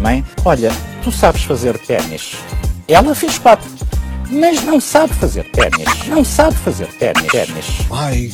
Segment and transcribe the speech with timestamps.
[0.00, 0.70] Mãe, olha,
[1.02, 2.36] tu sabes fazer ténis.
[2.86, 3.68] Ela fez quatro,
[4.30, 6.06] mas não sabe fazer ténis.
[6.06, 7.26] Não sabe fazer ténis.
[7.26, 7.66] ténis.
[7.90, 8.30] Ai,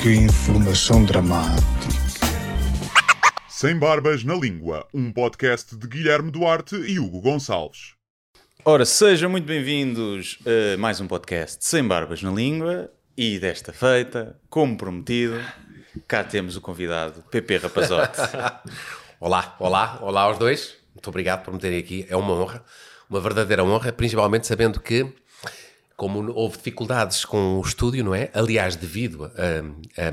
[0.00, 1.62] que informação dramática.
[3.48, 7.94] Sem Barbas na Língua, um podcast de Guilherme Duarte e Hugo Gonçalves.
[8.64, 14.38] Ora, sejam muito bem-vindos a mais um podcast Sem Barbas na Língua e desta feita,
[14.48, 15.40] como prometido,
[16.06, 18.18] cá temos o convidado Pepe Rapazote.
[19.20, 20.74] Olá, olá, olá aos dois.
[20.94, 22.04] Muito obrigado por me terem aqui.
[22.08, 22.64] É uma honra,
[23.08, 25.14] uma verdadeira honra, principalmente sabendo que,
[25.96, 28.30] como houve dificuldades com o estúdio, não é?
[28.34, 30.10] Aliás, devido a,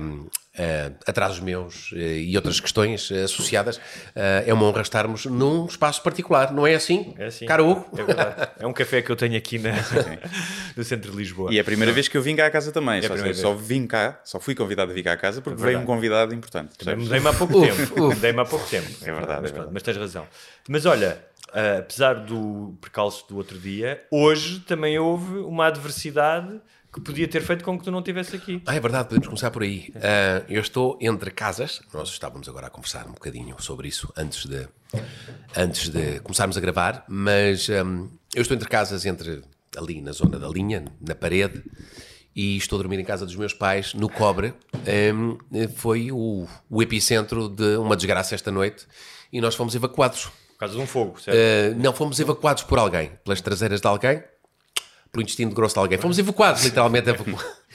[0.58, 3.80] a, a atrasos meus eh, e outras questões eh, associadas,
[4.16, 7.14] eh, é uma honra estarmos num espaço particular, não é assim?
[7.18, 7.46] É assim.
[7.46, 7.86] Caro Hugo?
[7.98, 8.50] É verdade.
[8.60, 9.72] É um café que eu tenho aqui na-
[10.76, 11.54] no centro de Lisboa.
[11.54, 13.00] E é a primeira vez que eu vim cá à casa também.
[13.00, 15.62] a só, primeira só vim cá, só fui convidado a vir cá à casa porque
[15.62, 16.72] veio um convidado importante.
[16.98, 17.82] Mudei-me há pouco tempo.
[17.82, 18.16] uf.
[18.16, 18.88] Mudei-me há pouco tempo.
[19.04, 19.70] É verdade, Mas, é verdade.
[19.74, 20.28] mas tens razão.
[20.68, 21.20] Mas olha,
[21.80, 26.60] apesar do percalço do outro dia, hoje também houve uma adversidade
[26.92, 28.62] que podia ter feito com que tu não estivesse aqui.
[28.66, 29.94] Ah, é verdade, podemos começar por aí.
[29.96, 34.46] Ah, eu estou entre casas, nós estávamos agora a conversar um bocadinho sobre isso antes
[34.46, 34.68] de,
[35.56, 39.44] antes de começarmos a gravar, mas hum, eu estou entre casas, entre
[39.78, 41.64] ali na zona da linha, na parede,
[42.36, 44.54] e estou a dormir em casa dos meus pais, no Cobre.
[45.14, 45.38] Hum,
[45.76, 48.88] foi o, o epicentro de uma desgraça esta noite
[49.32, 50.26] e nós fomos evacuados.
[50.26, 51.38] Por causa de um fogo, certo?
[51.38, 54.22] Uh, não, fomos evacuados por alguém, pelas traseiras de alguém,
[55.12, 55.98] pelo intestino grosso de alguém.
[55.98, 57.60] Fomos evacuados, literalmente evacuados.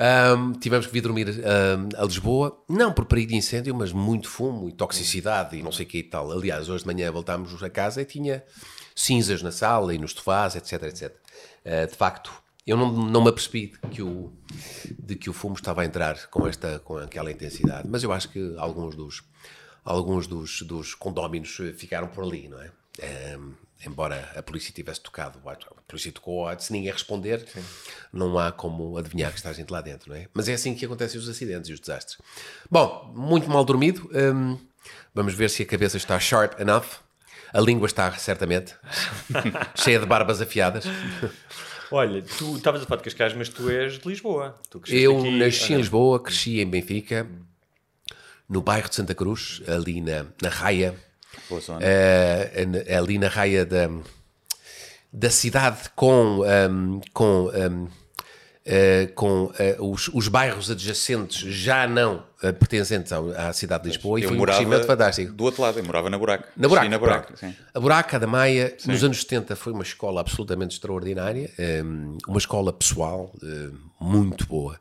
[0.00, 4.26] Um, tivemos que vir dormir um, a Lisboa, não por perigo de incêndio, mas muito
[4.26, 6.32] fumo e toxicidade e não sei o que e tal.
[6.32, 8.42] Aliás, hoje de manhã voltámos a casa e tinha
[8.94, 11.14] cinzas na sala e nos sofás, etc, etc.
[11.62, 12.32] Uh, de facto,
[12.66, 14.32] eu não, não me apercebi de que, o,
[14.98, 18.30] de que o fumo estava a entrar com, esta, com aquela intensidade, mas eu acho
[18.30, 19.22] que alguns dos,
[19.84, 22.70] alguns dos, dos condóminos ficaram por ali, não é?
[23.00, 23.52] Ehm,
[23.86, 27.46] embora a polícia tivesse tocado, a polícia tocou, se ninguém responder,
[28.12, 30.28] não há como adivinhar que está a gente lá dentro, não é?
[30.34, 32.18] Mas é assim que acontecem os acidentes e os desastres.
[32.70, 34.58] Bom, muito mal dormido, hum,
[35.14, 36.86] vamos ver se a cabeça está sharp enough.
[37.52, 38.76] A língua está, certamente,
[39.74, 40.84] cheia de barbas afiadas.
[41.90, 44.56] Olha, tu estavas a falar de Cascais, mas tu és de Lisboa.
[44.86, 45.78] Eu aqui- nasci em Ah, não.
[45.78, 47.26] Lisboa, cresci em Benfica,
[48.48, 50.94] no bairro de Santa Cruz, ali na, na raia,
[52.66, 53.88] Na- ali na raia da,
[55.12, 57.86] da cidade com, ehm, com, ehm,
[58.64, 63.88] eh, com eh, os, os bairros adjacentes já não eh, pertencentes ao- à cidade de
[63.90, 65.32] Lisboa e eu foi um crescimento fantástico.
[65.32, 66.48] do outro lado, eu morava na Buraca.
[66.56, 67.26] Na Buraca, na Buraca.
[67.32, 67.56] Buraca, sim.
[67.72, 71.50] A Buraca da Maia, nos anos 70, foi uma escola absolutamente extraordinária,
[71.84, 73.32] hum, uma escola pessoal
[74.00, 74.78] muito boa.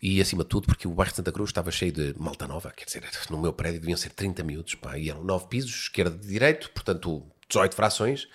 [0.00, 2.72] E acima de tudo, porque o bairro de Santa Cruz estava cheio de malta nova,
[2.74, 6.16] quer dizer, no meu prédio deviam ser 30 miúdos, pá, e eram 9 pisos, esquerda
[6.22, 8.28] e direito, portanto 18 frações.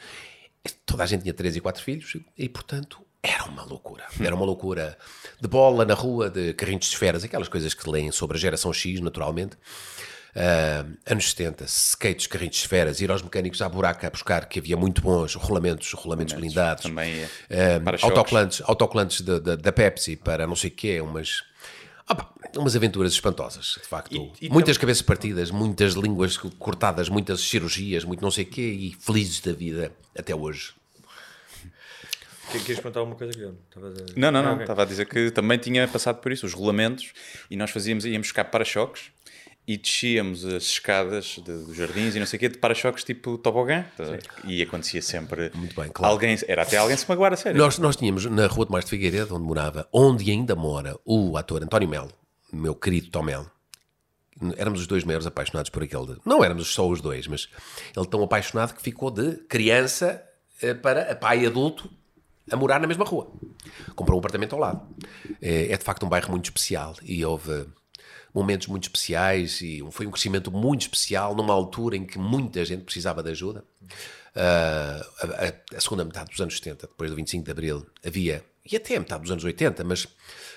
[0.85, 4.05] Toda a gente tinha 3 e 4 filhos e, portanto, era uma loucura.
[4.19, 4.97] Era uma loucura
[5.39, 8.71] de bola na rua, de carrinhos de esferas, aquelas coisas que leem sobre a geração
[8.73, 9.57] X, naturalmente.
[10.37, 14.59] Ah, anos 70, skates, carrinhos de esferas, ir aos mecânicos à buraca a buscar, que
[14.59, 17.79] havia muito bons rolamentos, rolamentos blindados, também é.
[17.79, 18.17] Para-choques.
[18.17, 21.41] autocolantes, autocolantes da, Pepsi para não sei o quê, umas,
[22.05, 24.13] pá, umas aventuras espantosas, de facto.
[24.41, 28.61] E- e muitas cabeças partidas, muitas línguas cortadas, muitas cirurgias, muito não sei o quê,
[28.61, 30.73] e felizes da vida até hoje.
[32.59, 33.57] Que- Queres perguntar alguma coisa, Guilherme?
[33.75, 33.79] A-
[34.19, 34.51] Não, não, Ah, não.
[34.53, 34.63] ok.
[34.63, 37.13] Estava a dizer que também tinha passado por isso, os rolamentos,
[37.49, 39.11] e nós fazíamos, íamos buscar para-choques
[39.67, 43.37] e descíamos as escadas de- dos jardins e não sei o quê, de para-choques tipo
[43.37, 43.83] tobogã.
[43.97, 44.21] ver?
[44.43, 45.51] E acontecia sempre.
[45.55, 46.13] Muito bem, claro.
[46.13, 47.57] Alguém, era até alguém se magoar a sério.
[47.57, 51.35] Nós, nós tínhamos na Rua de Tomás de Figueiredo, onde morava, onde ainda mora o
[51.37, 52.11] ator António Melo,
[52.53, 53.49] meu querido Tom Melo.
[54.57, 56.17] Éramos os dois maiores apaixonados por aquele.
[56.25, 57.47] Não éramos só os dois, mas
[57.95, 60.21] ele tão apaixonado que ficou de criança
[60.61, 61.89] eh, para pai adulto
[62.51, 63.31] a morar na mesma rua.
[63.95, 64.87] Comprou um apartamento ao lado.
[65.41, 67.67] É, é de facto um bairro muito especial e houve
[68.35, 72.83] momentos muito especiais e foi um crescimento muito especial numa altura em que muita gente
[72.83, 73.63] precisava de ajuda.
[74.35, 78.75] ah, a, a- segunda metade dos anos 70, depois do 25 de Abril, havia, e
[78.75, 80.07] até a metade dos anos 80, mas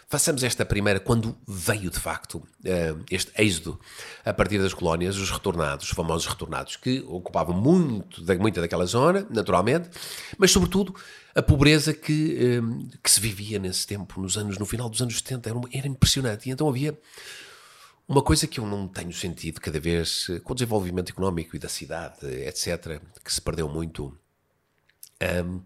[0.08, 3.78] façamos esta primeira, quando veio de facto ah, este êxodo
[4.24, 8.22] a partir das colónias, os retornados, os famosos retornados, que ocupavam muito,
[8.60, 9.88] daquela zona, naturalmente,
[10.36, 10.94] mas sobretudo
[11.34, 15.16] a pobreza que, ah, que se vivia nesse tempo, nos anos, no final dos anos
[15.18, 16.48] 70, era, era impressionante.
[16.48, 16.98] E então havia
[18.08, 21.68] uma coisa que eu não tenho sentido cada vez com o desenvolvimento económico e da
[21.68, 24.16] cidade, etc., que se perdeu muito.
[25.44, 25.60] hum,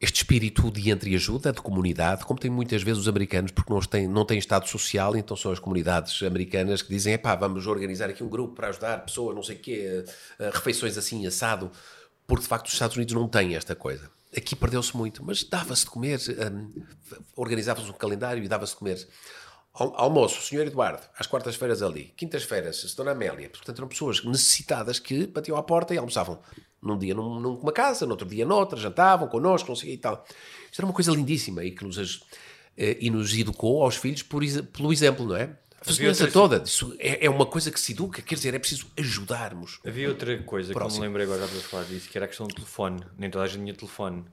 [0.00, 4.08] este espírito de entreajuda, de comunidade, como tem muitas vezes os americanos, porque não têm,
[4.08, 8.22] não têm Estado social, então são as comunidades americanas que dizem: pá, vamos organizar aqui
[8.22, 10.04] um grupo para ajudar pessoas, não sei o quê,
[10.40, 11.70] eh, refeições assim, assado,
[12.26, 14.10] porque de facto os Estados Unidos não têm esta coisa.
[14.36, 16.18] Aqui perdeu-se muito, mas dava-se de comer,
[16.52, 16.72] hum,
[17.36, 19.08] organizava-se um calendário e dava-se de comer.
[19.74, 20.66] Al- Almoço, o Sr.
[20.66, 22.12] Eduardo, às quartas-feiras ali.
[22.16, 23.48] Quintas-feiras, a Dona Amélia.
[23.48, 26.38] Portanto, eram pessoas necessitadas que batiam à porta e almoçavam
[26.82, 30.24] num dia num, numa casa, no outro dia noutra, jantavam connosco, não sei e tal.
[30.70, 32.22] Isto era uma coisa lindíssima e que nos,
[32.76, 34.42] eh, e nos educou aos filhos por,
[34.72, 35.56] pelo exemplo, não é?
[35.80, 36.62] A vizinhança toda.
[36.64, 39.80] Isso é, é uma coisa que se educa, quer dizer, é preciso ajudarmos.
[39.86, 41.02] Havia outra coisa que Próximo.
[41.04, 43.00] não me lembrei agora para falar disso, que era a questão do telefone.
[43.18, 44.24] Nem toda a gente tinha telefone.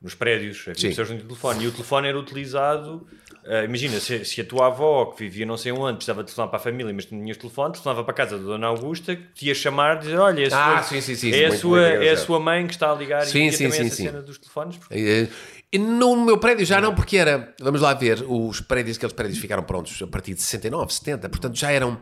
[0.00, 0.88] Nos prédios, havia Sim.
[0.88, 1.64] pessoas tinham telefone.
[1.64, 3.06] E o telefone era utilizado.
[3.46, 6.48] ah, imagina, se, se a tua avó, que vivia não sei onde, precisava de telefonar
[6.50, 9.22] para a família, mas não tinhas telefone, telefonava para a casa da Dona Augusta, que
[9.34, 11.48] te ia chamar e dizer: Olha, é a sua, Ah, sim, sim, sim, é a
[11.48, 12.26] muito, sua, é a engraçado.
[12.26, 14.04] sua mãe que está a ligar Sim, e sim, também sim, essa sim.
[14.04, 14.78] cena dos telefones.
[14.90, 15.26] Eh,
[15.72, 19.38] E no meu prédio já não, porque era, vamos lá ver, os prédios, aqueles prédios
[19.38, 21.98] ficaram prontos a partir de 69, 70, portanto já eram,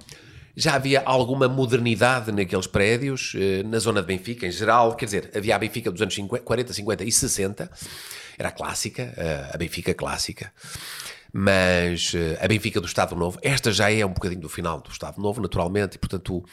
[0.57, 5.31] já havia alguma modernidade naqueles prédios, eh, na zona de Benfica em geral, quer dizer,
[5.35, 7.71] havia a Benfica dos anos 50, 40, 50 e 60,
[8.39, 10.53] era a clássica, eh, a Benfica clássica,
[11.33, 14.91] mas eh, a Benfica do Estado Novo, esta já é um bocadinho do final do
[14.91, 16.45] Estado Novo, naturalmente, e portanto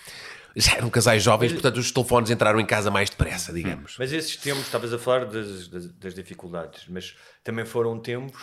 [0.55, 3.95] já eram casais jovens, portanto os telefones entraram em casa mais depressa, digamos.
[3.97, 8.41] Mas esses tempos, estavas a falar das, das, das dificuldades, mas também foram tempos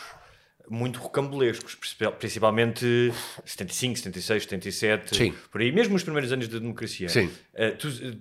[0.71, 3.13] muito rocambolescos, principal- principalmente
[3.45, 5.35] 75, 76, 77, Sim.
[5.51, 7.09] por aí, mesmo nos primeiros anos da democracia.
[7.09, 7.31] Sim.
[7.55, 8.15] Eh, tu, eh,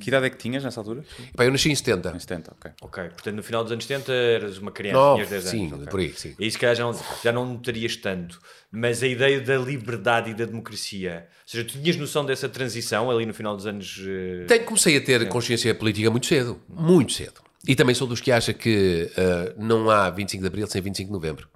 [0.00, 1.04] Que idade é que tinhas nessa altura?
[1.36, 2.10] Pá, eu nasci em 70.
[2.14, 2.70] Em 70, ok.
[2.82, 5.72] ok, portanto no final dos anos 70 eras uma criança, Nove, tinhas 10 sim, anos.
[5.80, 5.86] ok.
[5.88, 6.34] por aí, sim.
[6.38, 8.40] E isso calhar já não, já não notarias tanto,
[8.70, 13.10] mas a ideia da liberdade e da democracia, ou seja, tu tinhas noção dessa transição
[13.10, 14.00] ali no final dos anos...
[14.06, 17.40] eh, Tenho, comecei a ter consciência política muito cedo, muito cedo.
[17.68, 21.08] E também sou dos que acha que ah, não há 25 de Abril sem 25
[21.08, 21.46] de Novembro.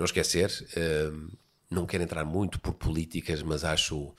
[0.00, 1.12] Não esquecer, ah,
[1.70, 4.12] não quero entrar muito por políticas, mas acho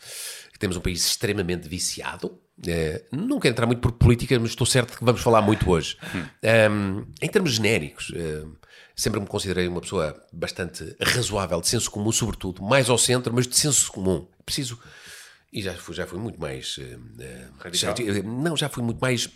[0.54, 2.40] que temos um país extremamente viciado.
[2.66, 5.98] Eh, não quero entrar muito por políticas, mas estou certo que vamos falar muito hoje.
[6.72, 8.46] Um, em termos genéricos, eh,
[8.96, 13.48] sempre me considerei uma pessoa bastante razoável, de senso comum, sobretudo, mais ao centro, mas
[13.48, 14.28] de senso comum.
[14.46, 14.80] Preciso
[15.52, 16.78] e já fui, já fui muito mais.
[16.80, 16.98] eh,
[17.74, 17.90] já-
[18.20, 19.28] eh, não, já fui muito mais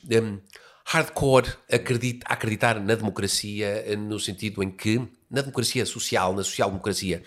[0.86, 5.02] hardcore acredit, a acreditar na democracia, no sentido em que,
[5.36, 7.22] na democracia social, na social-democracia,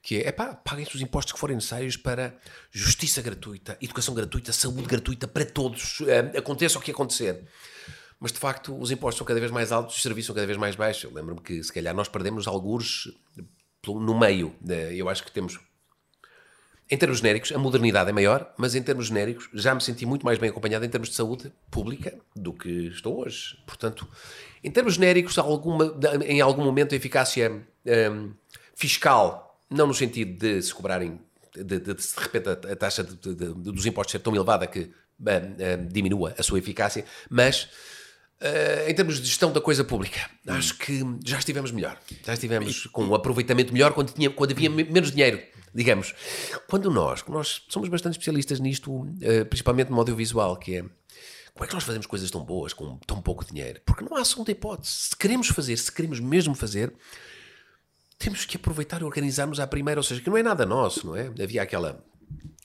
[0.00, 2.34] que é, pá, paguem-se os impostos que forem necessários para
[2.70, 7.44] justiça gratuita, educação gratuita, saúde gratuita para todos, eh, aconteça o que acontecer.
[8.20, 10.56] Mas de facto os impostos são cada vez mais altos, os serviços são cada vez
[10.56, 11.04] mais baixos.
[11.04, 13.12] Eu lembro-me que se calhar nós perdemos alguns
[13.86, 14.54] no meio.
[14.60, 14.94] né?
[14.94, 15.58] Eu acho que temos
[16.90, 20.24] em termos genéricos, a modernidade é maior, mas em termos genéricos já me senti muito
[20.24, 23.58] mais bem acompanhado em termos de saúde pública do que estou hoje.
[23.66, 24.08] Portanto,
[24.62, 25.94] em termos genéricos, alguma,
[26.26, 27.62] em algum momento a eficácia
[28.12, 28.32] hum,
[28.74, 31.20] fiscal, não no sentido de se cobrarem,
[31.54, 35.88] de, de, de, de repente a, taxa dos impostos ser tão elevada que hum, hum,
[35.90, 37.68] diminua a sua eficácia, mas
[38.40, 41.98] Uh, em termos de gestão da coisa pública, acho que já estivemos melhor.
[42.24, 45.42] Já estivemos com um aproveitamento melhor quando, tinha, quando havia me- menos dinheiro,
[45.74, 46.14] digamos.
[46.68, 50.84] Quando nós, nós somos bastante especialistas nisto, uh, principalmente no audiovisual, que é
[51.58, 53.80] como é que nós fazemos coisas tão boas com tão pouco dinheiro?
[53.84, 54.92] Porque não há segunda hipótese.
[54.92, 56.94] Se queremos fazer, se queremos mesmo fazer,
[58.16, 61.16] temos que aproveitar e organizarmos à primeira, ou seja, que não é nada nosso, não
[61.16, 61.26] é?
[61.42, 62.00] Havia aquela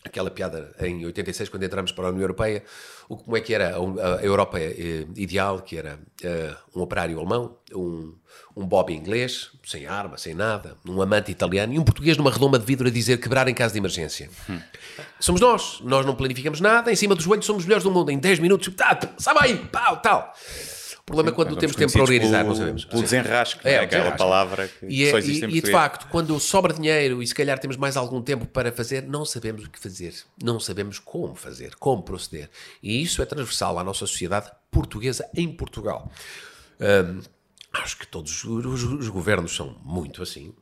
[0.05, 2.63] aquela piada em 86 quando entramos para a União Europeia,
[3.07, 7.17] o como é que era a, a Europa eh, ideal, que era eh, um operário
[7.17, 8.13] alemão, um,
[8.55, 12.59] um Bob inglês, sem arma, sem nada, um amante italiano e um português numa redoma
[12.59, 14.29] de vidro a dizer quebrar em caso de emergência.
[15.19, 18.11] Somos nós, nós não planificamos nada, em cima dos joelhos somos os melhores do mundo,
[18.11, 20.33] em 10 minutos, tá, sabe aí, pau, tal.
[21.03, 22.85] O problema é quando Nós temos tempo para organizar, pelo- não sabemos.
[22.85, 25.69] pelo desenrasque, É, o aquela palavra que e, é- só existe e- em e de
[25.69, 29.65] facto, quando sobra dinheiro e se calhar temos mais algum tempo para fazer, não sabemos
[29.65, 32.49] o que fazer, não sabemos como fazer, como proceder.
[32.81, 36.09] E isso é transversal à nossa sociedade portuguesa em Portugal.
[36.79, 37.19] Hum,
[37.73, 40.53] acho que todos os, os- os governos são muito assim.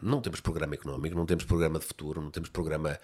[0.00, 2.98] Não temos programa económico, não temos programa de futuro, não temos programa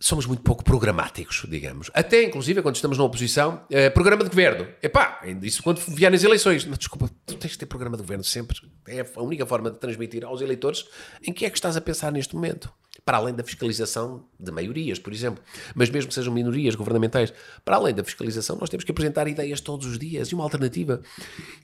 [0.00, 1.90] somos muito pouco programáticos, digamos.
[1.92, 4.68] Até, inclusive, quando estamos na oposição, eh, programa de governo.
[4.82, 6.64] Epá, isso quando vierem as eleições.
[6.64, 8.58] Não, desculpa, tu tens de ter programa de governo sempre.
[8.86, 10.86] É a única forma de transmitir aos eleitores
[11.22, 12.72] em que é que estás a pensar neste momento.
[13.04, 15.42] Para além da fiscalização de maiorias, por exemplo.
[15.74, 17.32] Mas mesmo que sejam minorias governamentais,
[17.64, 21.00] para além da fiscalização, nós temos que apresentar ideias todos os dias e uma alternativa.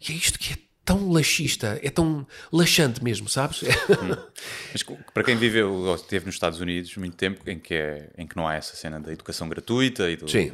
[0.08, 3.60] E é isto que é tão laxista, é tão laxante mesmo, sabes?
[4.72, 8.26] Mas para quem viveu ou esteve nos Estados Unidos muito tempo, em que, é, em
[8.26, 10.52] que não há essa cena da educação gratuita e do, Sim.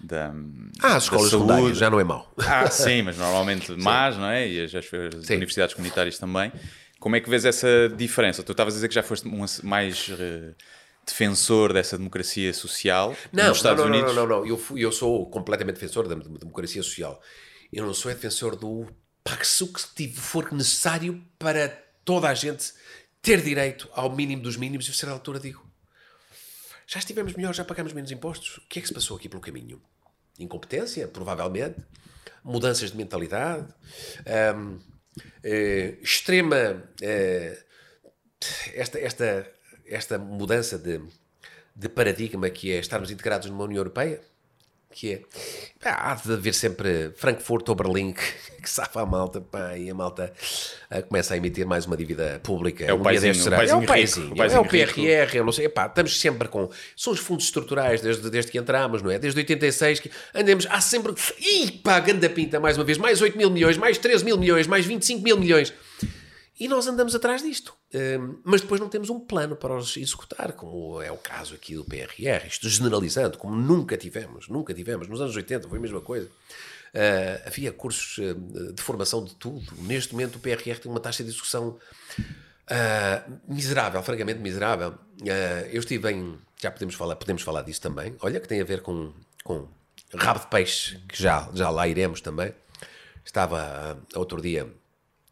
[0.00, 0.32] da,
[0.82, 2.32] Ah, as escolas secundárias, já não é mau.
[2.38, 4.48] Ah, sim, mas normalmente más, não é?
[4.48, 4.90] E as, as-
[5.30, 6.50] universidades comunitárias também.
[7.00, 8.42] Como é que vês essa diferença?
[8.42, 10.52] Tu estavas a dizer que já foste um, mais eh,
[11.06, 14.16] defensor dessa democracia social Não, nos Estados não, não, Unidos.
[14.16, 14.46] não, não, não.
[14.46, 17.20] Eu, fui- eu sou completamente defensor da dem- democracia social.
[17.72, 18.86] Eu não sou defensor do
[19.28, 19.80] pá, que se o que
[20.14, 21.68] for necessário para
[22.04, 22.72] toda a gente
[23.20, 24.86] ter direito ao mínimo dos mínimos.
[24.88, 25.66] E a certa altura digo:
[26.86, 28.58] já estivemos melhor, já pagamos menos impostos.
[28.58, 29.80] O que é que se passou aqui pelo caminho?
[30.38, 31.80] Incompetência, provavelmente.
[32.42, 33.66] Mudanças de mentalidade.
[35.42, 36.82] eh, extrema.
[37.02, 37.64] eh,
[38.74, 39.50] esta, esta,
[39.84, 41.00] esta mudança de,
[41.74, 44.20] de paradigma que é estarmos integrados numa União Europeia,
[44.90, 45.20] que é
[45.82, 48.22] pá, há de haver sempre Frankfurt ou Berlim que,
[48.62, 50.32] que safa a malta pá, e a malta
[50.90, 52.84] ah, começa a emitir mais uma dívida pública.
[52.84, 54.64] É o Um dia paizinho, o paizinho é o rico, paizinho, o paizinho é o
[54.64, 54.94] rico.
[54.94, 56.68] PRR, eu não sei, epá, estamos sempre com.
[56.96, 59.18] São os fundos estruturais desde, desde que entramos, não é?
[59.18, 61.14] Desde 86 que andamos, há sempre.
[61.38, 64.66] Ih, pá, ganda pinta, mais uma vez, mais 8 mil milhões, mais 13 mil milhões,
[64.66, 65.72] mais 25 mil milhões.
[66.58, 67.74] E nós andamos atrás disto.
[67.94, 71.74] Hum, mas depois não temos um plano para os executar, como é o caso aqui
[71.74, 75.06] do PRR, isto generalizando, como nunca tivemos, nunca tivemos.
[75.06, 76.28] Nos anos 80 foi a mesma coisa.
[76.94, 79.64] Ah, havia cursos ah, de formação de tudo.
[79.82, 81.78] Neste momento o PRR tem uma taxa de execução
[82.66, 84.94] ah, miserável, francamente miserável.
[85.22, 86.38] Ah, eu estive em.
[86.60, 88.16] Já podemos falar, podemos falar disso também.
[88.20, 89.12] Olha, que tem a ver com,
[89.44, 89.68] com
[90.14, 92.52] rabo de peixe, que já, já lá iremos também.
[93.24, 94.66] Estava outro dia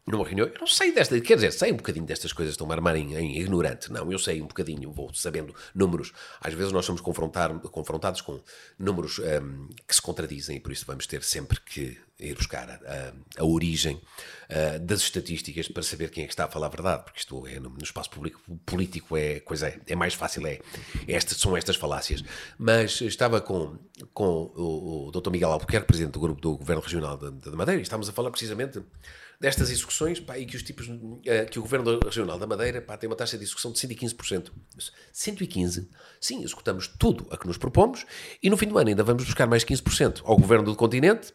[0.07, 2.75] numa reunião, eu não sei desta, quer dizer, sei um bocadinho destas coisas, estão-me a
[2.77, 3.91] armar em, em ignorante.
[3.91, 6.13] Não, eu sei um bocadinho, vou sabendo números.
[6.39, 8.39] Às vezes nós somos confrontar, confrontados com
[8.79, 12.73] números hum, que se contradizem e por isso vamos ter sempre que ir buscar a,
[12.75, 14.01] a- a origem
[14.49, 17.45] ah, das estatísticas para saber quem é que está a falar a verdade, porque isto
[17.45, 20.59] é no, no espaço público, político é coisa é, é mais fácil, é,
[21.07, 22.23] estas, são estas falácias.
[22.57, 23.77] Mas estava com,
[24.13, 25.29] com o, o Dr.
[25.31, 28.81] Miguel Albuquerque, presidente do grupo do Governo Regional da Madeira, e estávamos a falar precisamente
[29.39, 30.87] destas execuções pá, e que os tipos
[31.25, 34.51] eh, que o Governo Regional da Madeira pá, tem uma taxa de execução de 115%.
[35.13, 35.87] 115%?
[36.19, 38.05] Sim, executamos tudo a que nos propomos
[38.41, 41.33] e no fim do ano ainda vamos buscar mais 15% ao Governo do continente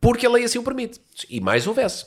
[0.00, 1.00] porque a lei assim o permite.
[1.28, 2.06] E mais houvesse.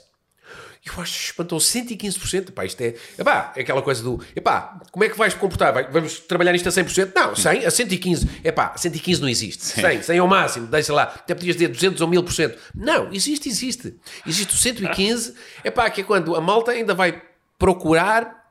[0.85, 2.49] Eu acho que espantou 115%.
[2.49, 4.21] Epá, isto é, epá, é aquela coisa do.
[4.35, 5.73] Epá, como é que vais comportar?
[5.73, 7.13] Vai- vamos trabalhar isto a 100%?
[7.15, 8.27] Não, 100 a 115.
[8.43, 9.63] Epá, 115 não existe.
[9.63, 10.67] 100, 100 é o máximo.
[10.67, 11.03] Deixa lá.
[11.03, 12.57] Até podias dizer 200 ou 1000%.
[12.75, 13.95] Não, existe, existe.
[14.27, 15.35] Existe o 115.
[15.63, 17.21] Epá, que é quando a malta ainda vai
[17.57, 18.43] procurar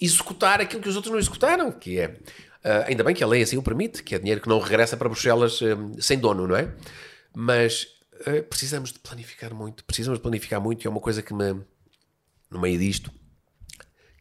[0.00, 1.72] executar aquilo que os outros não executaram.
[1.72, 2.16] Que é.
[2.62, 4.96] ah, ainda bem que a lei assim o permite, que é dinheiro que não regressa
[4.96, 6.70] para Bruxelas ah, sem dono, não é?
[7.34, 7.88] Mas
[8.26, 9.84] ah, precisamos de planificar muito.
[9.84, 11.60] Precisamos de planificar muito e é uma coisa que me
[12.50, 13.12] no meio disto,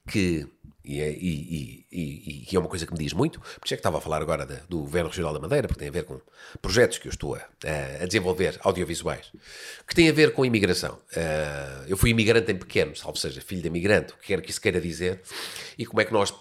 [0.08, 0.48] que
[0.84, 3.78] e é, e, e, e- é uma coisa que me diz muito, por isso é
[3.78, 6.04] que estava a falar agora da- do Governo Regional da Madeira, porque tem a ver
[6.04, 6.20] com
[6.62, 7.42] projetos que eu estou a,
[8.02, 9.32] a desenvolver, audiovisuais,
[9.88, 11.00] que tem a ver com imigração.
[11.16, 14.50] Ah, eu fui imigrante em pequeno, salvo seja, filho de imigrante, o que quer que
[14.50, 15.22] isso queira dizer,
[15.78, 16.34] e como é que nós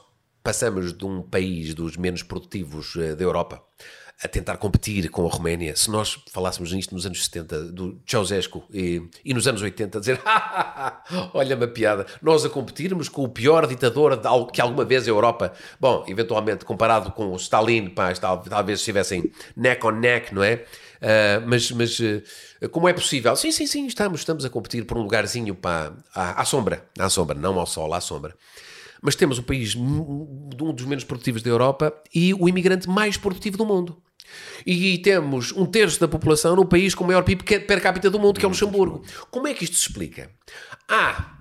[0.43, 3.63] passamos de um país dos menos produtivos eh, da Europa
[4.23, 8.65] a tentar competir com a Roménia, se nós falássemos nisto nos anos 70 do Ceausescu
[8.73, 10.21] e, e nos anos 80 a dizer
[11.33, 15.11] olha-me a piada, nós a competirmos com o pior ditador de que alguma vez a
[15.11, 20.43] Europa, bom, eventualmente comparado com o Stalin, pá, tal- talvez estivessem neck on neck, não
[20.43, 20.65] é?
[21.01, 21.99] Ah, mas, mas
[22.61, 23.37] ah, como é possível?
[23.37, 27.09] Sim, sim, sim, estamos, estamos a competir por um lugarzinho pá, à, à sombra, à
[27.09, 28.35] sombra, não ao sol, à sombra.
[29.01, 33.57] Mas temos o país um dos menos produtivos da Europa e o imigrante mais produtivo
[33.57, 33.97] do mundo.
[34.67, 38.19] E temos um terço da população no país com o maior PIB per capita do
[38.19, 39.05] mundo, que é o Luxemburgo.
[39.31, 40.31] Como é que isto se explica?
[40.89, 41.35] Ah,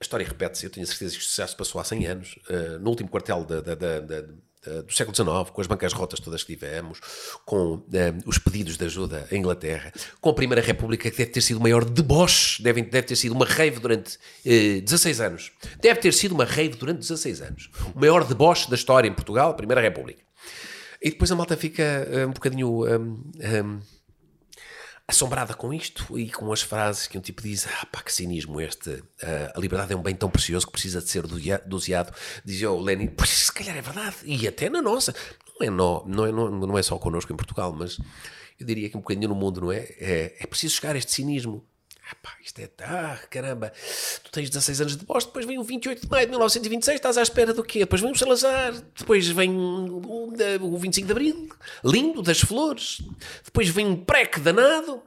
[0.00, 2.78] a história repete-se, eu tenho certeza que isto já se passou há 100 anos, eh,
[2.80, 4.24] no último quartel da- da- da-
[4.86, 6.98] do século XIX, com as bancas rotas todas que tivemos,
[7.44, 11.42] com eh, os pedidos de ajuda à Inglaterra, com a Primeira República, que deve ter
[11.42, 15.52] sido o maior deboche, deve, deve ter sido uma rave durante eh, 16 anos.
[15.82, 17.68] Deve ter sido uma rave durante 16 anos.
[17.94, 20.22] O maior deboche da história em Portugal, a Primeira República.
[21.04, 22.68] E depois a malta fica eh, um bocadinho.
[22.86, 23.22] hum,
[23.64, 23.80] hum,
[25.06, 28.58] assombrada com isto e com as frases que um tipo diz: Ah, pá, que cinismo
[28.60, 29.02] este.
[29.22, 31.24] Ah, a liberdade é um bem tão precioso que precisa de ser
[31.66, 32.12] doseado.
[32.44, 34.16] Dizia o Lenin: Pois se calhar é verdade.
[34.24, 35.14] E até na nossa.
[35.60, 37.98] Não é, nó- não é, não, não é só connosco em Portugal, mas
[38.58, 39.80] eu diria que um bocadinho no mundo, não é?
[40.00, 41.64] É, é preciso chegar a este cinismo.
[42.10, 42.68] Ah, pá, isto é.
[42.80, 43.72] Ah, caramba,
[44.22, 47.16] tu tens 16 anos de bosta, depois vem o 28 de maio de 1926, estás
[47.16, 47.78] à espera do quê?
[47.80, 50.30] Depois vem o Salazar, depois vem o,
[50.60, 51.48] o 25 de Abril,
[51.82, 53.00] lindo, das flores,
[53.42, 55.02] depois vem um preque danado,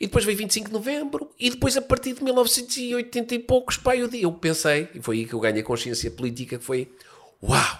[0.00, 3.96] e depois vem 25 de Novembro, e depois a partir de 1980 e poucos, pá,
[3.96, 6.92] eu, di- eu pensei, e foi aí que eu ganhei consciência política, que foi,
[7.40, 7.78] uau,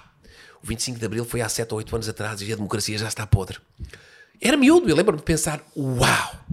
[0.62, 3.08] o 25 de Abril foi há 7 ou 8 anos atrás e a democracia já
[3.08, 3.58] está podre.
[4.40, 6.44] Era miúdo, eu lembro-me de pensar, uau,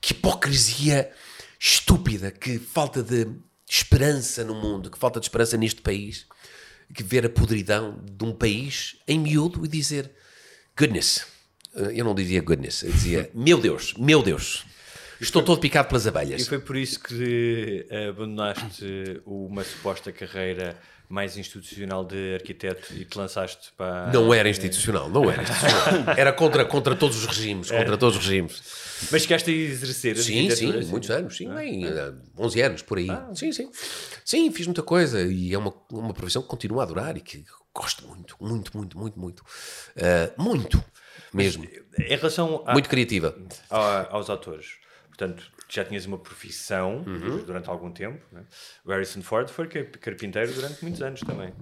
[0.00, 1.10] que hipocrisia
[1.74, 3.26] estúpida, que falta de
[3.68, 6.26] esperança no mundo, que falta de esperança neste país,
[6.94, 10.10] que ver a podridão de um país em miúdo e dizer,
[10.78, 11.26] goodness,
[11.76, 14.64] Eh, eu não dizia goodness, eu dizia, meu Deus, meu Deus,
[15.20, 16.48] estou todo picado pelas E abelhas.
[16.48, 20.78] foi por isso que eh, abandonaste uma suposta carreira
[21.08, 24.10] mais institucional de arquiteto e te lançaste para.
[24.12, 26.14] Não era institucional, não era institucional.
[26.18, 28.62] Era contra, contra todos os regimes, contra todos os regimes.
[29.10, 32.82] Mas chegaste a exercer a Sim, sim, arquitetura, muitos anos, sim, bem, eh, 11 anos
[32.82, 33.08] por aí.
[33.34, 33.70] Sim, sim.
[34.24, 37.44] Sim, fiz muita coisa e é uma, uma profissão que continuo a adorar e que
[37.74, 39.44] gosto muito, muito, muito, muito, muito.
[39.94, 40.82] Eh, muito,
[41.32, 41.66] mesmo.
[41.98, 43.36] Em relação Muito criativa.
[43.70, 44.76] a- aos atores,
[45.08, 47.38] portanto, já tinhas uma profissão Uhum.
[47.44, 48.20] durante algum tempo.
[48.32, 48.42] Né?
[48.84, 51.52] O Harrison Ford foi car- carpinteiro durante muitos anos também.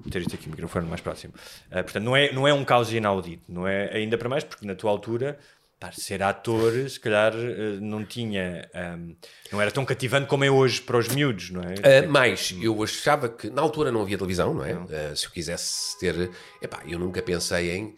[0.00, 1.34] Vou ter isto aqui, o microfone mais próximo.
[1.70, 4.66] Ah, portanto, não é, não é um caos inaudito, não é ainda para mais, porque
[4.66, 5.38] na tua altura.
[5.78, 9.14] pá, ser ator, se calhar eh, não tinha, ahm,
[9.50, 12.02] não era tão cativante como é hoje para os miúdos, não é?
[12.04, 14.74] Uh, mas eu achava que na altura não havia televisão, não é?
[14.74, 16.30] Uh, se eu quisesse ter.
[16.60, 17.96] Epá, eu nunca pensei em.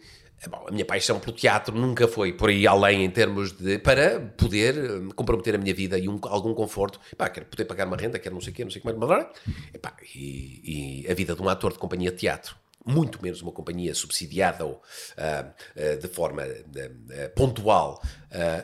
[0.49, 3.79] Bom, a minha paixão pelo teatro nunca foi por aí além em termos de.
[3.79, 6.99] para poder eh, comprometer a minha vida e um- algum conforto.
[7.11, 9.29] Epá, quero poder pagar uma renda, quero não sei o quê, não sei como é.
[9.73, 12.55] Epá, e, e a vida de um ator de companhia de teatro.
[12.85, 14.81] Muito menos uma companhia subsidiada ou
[15.17, 18.01] ah, ah, de forma ah, pontual.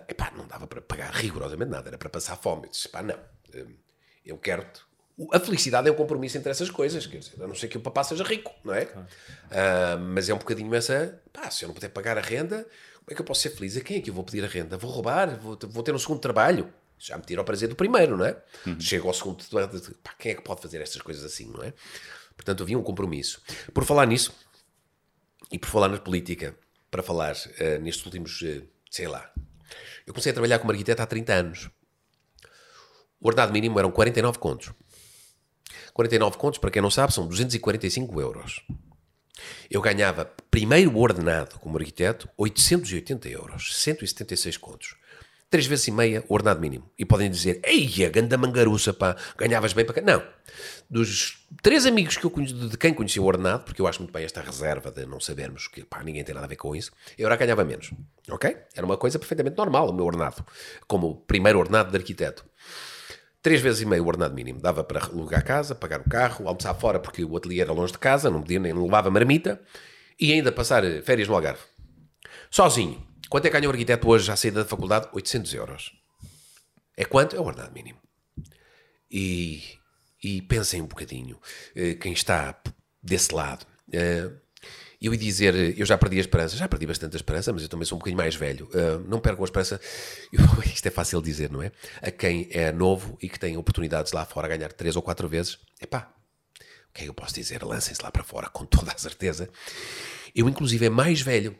[0.07, 2.65] epá, não dava para pagar rigorosamente nada, era para passar fome.
[2.65, 3.15] Eu disse, pá, não.
[3.53, 3.65] eh,
[4.25, 4.81] eu quero-te.
[5.19, 7.77] O- A felicidade é um compromisso entre essas coisas, quer dizer, a não ser que
[7.77, 8.87] o papá seja rico, não é?
[9.51, 12.63] Ah, mas é um bocadinho essa, pá, se eu não puder pagar a renda,
[12.99, 13.75] como é que eu posso ser feliz?
[13.75, 14.77] A quem é que eu vou pedir a renda?
[14.77, 15.37] Vou roubar?
[15.39, 16.73] Vou, vou ter um segundo trabalho?
[16.97, 18.37] Já me tira ao prazer do primeiro, não é?
[18.79, 19.43] Chego ao segundo,
[20.03, 21.73] pá, quem é que pode fazer estas coisas assim, não é?
[22.35, 23.41] Portanto, havia um compromisso.
[23.73, 24.33] Por falar nisso,
[25.51, 26.55] e por falar na política,
[26.91, 29.29] para falar eh, nestes últimos, eh, sei lá,
[30.05, 31.69] eu comecei a trabalhar como arquiteto há 30 anos.
[33.21, 34.71] O ordenado mínimo eram 49 contos.
[35.99, 38.61] 49 contos, para quem não sabe, são 245 euros.
[39.69, 44.95] Eu ganhava, primeiro ordenado como arquiteto, 880 euros, 176 contos.
[45.49, 46.89] Três vezes e meia o ordenado mínimo.
[46.97, 50.01] E podem dizer, ei, a ganda mangaruça, pá, ganhavas bem para cá.
[50.01, 50.23] Não.
[50.89, 54.13] Dos três amigos que eu conheci, de quem conhecia o ordenado, porque eu acho muito
[54.13, 56.93] bem esta reserva de não sabermos que, pá, ninguém tem nada a ver com isso,
[57.17, 57.91] eu era ganhava menos.
[58.29, 58.55] Ok?
[58.73, 60.45] Era uma coisa perfeitamente normal o meu ordenado,
[60.87, 62.45] como primeiro ordenado de arquiteto.
[63.41, 64.59] Três vezes e meio o ordenado mínimo.
[64.59, 67.93] Dava para alugar a casa, pagar o carro, almoçar fora porque o ateliê era longe
[67.93, 69.61] de casa, não podia nem levava marmita,
[70.19, 71.61] e ainda passar eh, férias no Algarve.
[72.51, 73.07] Sozinho.
[73.29, 75.07] Quanto é que ganha o arquiteto hoje à saída da faculdade?
[75.13, 75.91] 800 euros.
[76.97, 77.35] É quanto?
[77.35, 77.99] É o ordenado mínimo.
[79.09, 79.63] E,
[80.21, 81.39] e pensem um bocadinho,
[81.75, 82.59] eh, quem está
[83.01, 83.65] desse lado.
[85.01, 87.69] Eu ia dizer, eu já perdi a esperança, já perdi bastante a esperança, mas eu
[87.69, 88.69] também sou um bocadinho mais velho.
[88.73, 89.79] Eh, não percam a esperança,
[90.33, 91.71] eu- isto é fácil dizer, não é?
[92.01, 95.27] A quem é novo e que tem oportunidades lá fora a ganhar três ou quatro
[95.29, 96.11] vezes, epá,
[96.89, 97.63] o que é que eu posso dizer?
[97.63, 99.49] Lancem-se lá para fora, com toda a certeza.
[100.35, 101.55] Eu, inclusive, é mais velho.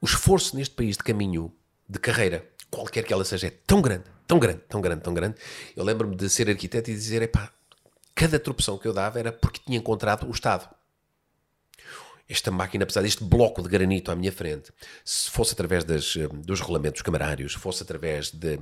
[0.00, 1.52] O esforço neste país de caminho
[1.88, 5.34] de carreira, qualquer que ela seja, é tão grande, tão grande, tão grande, tão grande.
[5.76, 7.52] Eu lembro-me de ser arquiteto e dizer, epá,
[8.14, 10.68] cada tropeção que eu dava era porque tinha encontrado o Estado.
[12.28, 14.72] Esta máquina, apesar deste bloco de granito à minha frente,
[15.04, 18.58] se fosse através das, eh, dos regulamentos camarários, fosse através de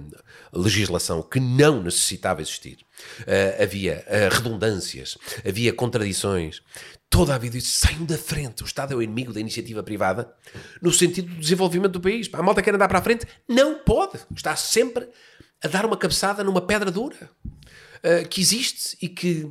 [0.53, 2.79] legislação que não necessitava existir,
[3.27, 6.61] eh, havia eh, redundâncias, havia contradições,
[7.09, 8.62] toda a vida isso saiam da frente.
[8.62, 10.35] O Estado é o inimigo da iniciativa privada
[10.83, 12.29] no sentido do desenvolvimento do país.
[12.33, 13.27] A malta quer andar para a frente?
[13.48, 14.18] Não pode.
[14.35, 15.09] Está sempre
[15.62, 19.50] a dar uma cabeçada numa pedra dura uh, que existe e que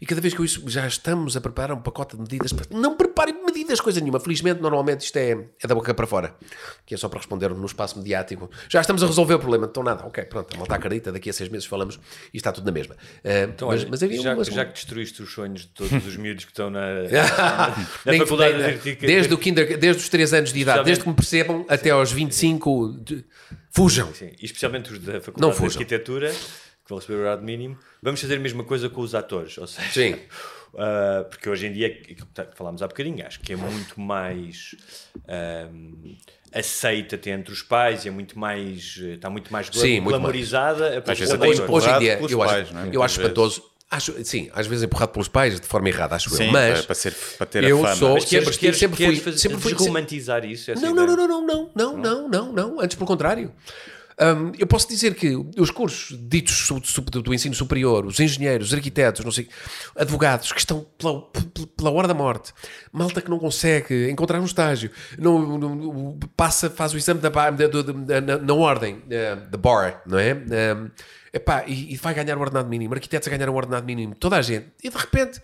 [0.00, 2.66] e cada vez que eu isso já estamos a preparar um pacote de medidas para-
[2.70, 6.34] não preparem medidas coisa nenhuma felizmente normalmente isto é, é da boca para fora
[6.84, 9.82] que é só para responder no espaço mediático já estamos a resolver o problema então
[9.82, 11.98] nada ok pronto a malta acredita daqui a seis meses falamos
[12.32, 15.22] e está tudo na mesma Uh, Então, mas, olha, mas havia já, já que destruíste
[15.22, 17.08] os sonhos de todos os miúdos que estão na, na,
[18.04, 19.06] na Nem- faculdade nem- de arquitetura.
[19.12, 22.12] desde, o kinder, desde os 3 anos de idade, desde que me percebam até aos
[22.12, 23.24] 25 de-
[23.70, 24.12] Fujam.
[24.14, 25.64] Sim, e especialmente os da Faculdade de.
[25.64, 26.32] Arquitetura,
[26.84, 29.56] que vão receber o grau mínimo, vamos fazer a mesma coisa com os atores.
[29.58, 30.12] Ou seja, Sim.
[30.74, 33.98] uh, porque hoje em dia, aquilo que tá- falámos há bocadinho, acho que é muito
[34.00, 34.74] mais
[35.72, 36.16] um,
[36.52, 40.20] aceita até entre os pais, é muito mais, está muito mais gla- Sim, muito mais.
[40.20, 41.02] glamorizada.
[41.06, 41.46] Às vezes Hoje, ator.
[41.48, 42.90] hoje em empurrado dia, pelos eu acho, pais, não é?
[42.92, 43.70] eu acho espantoso.
[43.90, 46.52] Acho, sim, às vezes empurrado pelos pais de forma errada, acho Sim, eu.
[46.52, 47.96] Mas para, ser, para ter eu a fama.
[47.96, 50.70] sou- Mas queres, sempre- queres, sempre queres fui- fazer, sempre fui- desromantizar isso?
[50.74, 50.94] Não, ideia?
[50.94, 53.52] não, não, não, não, não, não, não, não, antes pelo contrário.
[54.20, 56.68] Hum, eu posso dizer que os cursos ditos
[57.22, 59.48] do, ensino superior, os engenheiros, os arquitetos, não sei,
[59.96, 61.20] advogados que estão pela,
[61.76, 62.52] pela hora da morte,
[62.92, 67.50] malta que não consegue encontrar um estágio, não, não- passa, faz o exame da, da-
[67.66, 70.34] da- na, na ordem, eh, da bar, não é?
[70.34, 70.90] Hum,
[71.32, 74.36] epá, e, e vai ganhar o ordenado mínimo, arquitetos a ganhar o ordenado mínimo, toda
[74.36, 75.42] a gente, e de repente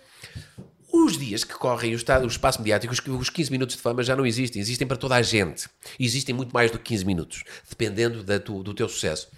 [0.93, 4.03] os dias que correm o, esta- o espaço mediático, os, os 15 minutos de fama
[4.03, 4.61] já não existem.
[4.61, 5.69] Existem para toda a gente.
[5.99, 9.29] Existem muito mais do que 15 minutos, dependendo da tu- do teu sucesso.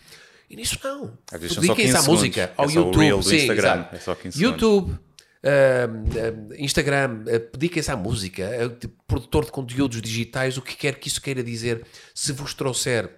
[0.51, 1.17] E nisso não.
[1.33, 3.11] Às vezes são só Dediquem-se 15 à música, ao É YouTube.
[3.11, 3.87] do sim, Instagram.
[3.93, 4.99] É só 15 YouTube,
[5.43, 10.97] ahm, Instagram, ah, dediquem-se à música, ah, de- produtor de conteúdos digitais, o que quer
[10.97, 11.85] que isso queira dizer.
[12.15, 13.11] Se vos trouxer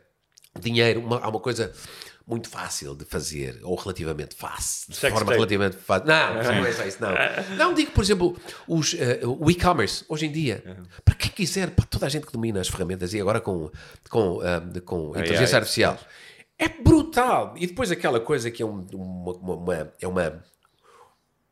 [0.61, 1.73] dinheiro, uma- há uma coisa
[2.27, 5.37] muito fácil de fazer, ou relativamente fácil, de Sex forma tape.
[5.37, 6.07] relativamente fácil.
[6.07, 7.57] Não, não é só isso, não.
[7.57, 10.65] Não, digo, por exemplo, os, eh, o e-commerce, hoje em dia,
[11.05, 13.71] para quem quiser, para toda a gente que domina as ferramentas e agora com,
[14.09, 15.99] com, ah, com inteligência AI, artificial,
[16.59, 17.55] é brutal.
[17.59, 20.43] E depois aquela coisa que é, um- uma, uma- uma- é uma,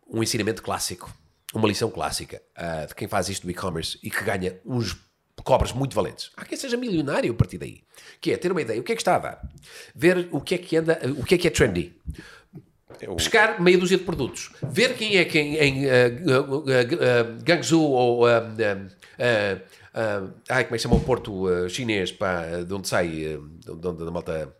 [0.09, 1.13] um ensinamento clássico,
[1.55, 4.97] uma lição clássica ah, de quem faz isto do e-commerce e que ganha uns
[5.45, 6.31] cobras muito valentes.
[6.37, 7.81] Há quem seja milionário a partir daí.
[8.21, 9.42] Que é ter uma ideia, o que é que está a dar?
[9.95, 11.97] Ver o que é que anda, o que é que é trendy.
[13.01, 14.51] Eu- Pescar meia dúzia de produtos.
[14.62, 15.92] Ver quem é quem em ah,
[16.29, 18.27] ah, ah, Guangzhou ou.
[18.27, 18.87] ah, ah,
[19.18, 19.59] ah,
[19.95, 24.03] ah, ai, como é que chama o porto chinês, pá, de onde sai, de onde
[24.07, 24.55] a malta.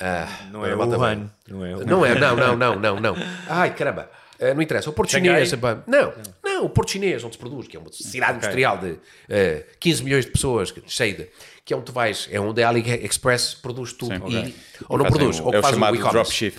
[0.00, 1.30] ah, Não é malta Wuhan.
[1.48, 3.16] Não é não é, não, não, não, não, não.
[3.48, 4.10] Ai, caramba.
[4.38, 4.88] Eh, não interessa.
[4.90, 5.44] O Porto Xangai?
[5.44, 5.60] Chinês.
[5.60, 5.82] pá.
[5.86, 8.98] Não, não, o Porto Chinês, onde se produz, que é uma cidade industrial de
[9.28, 11.28] eh, 15 milhões de pessoas, cheio de.
[11.64, 14.14] Que é onde tu vais, é onde a AliExpress produz tudo.
[14.16, 14.54] Sim, e, ok.
[14.88, 16.50] Ou não produz, o- ou é o faz chamado o e-commerce.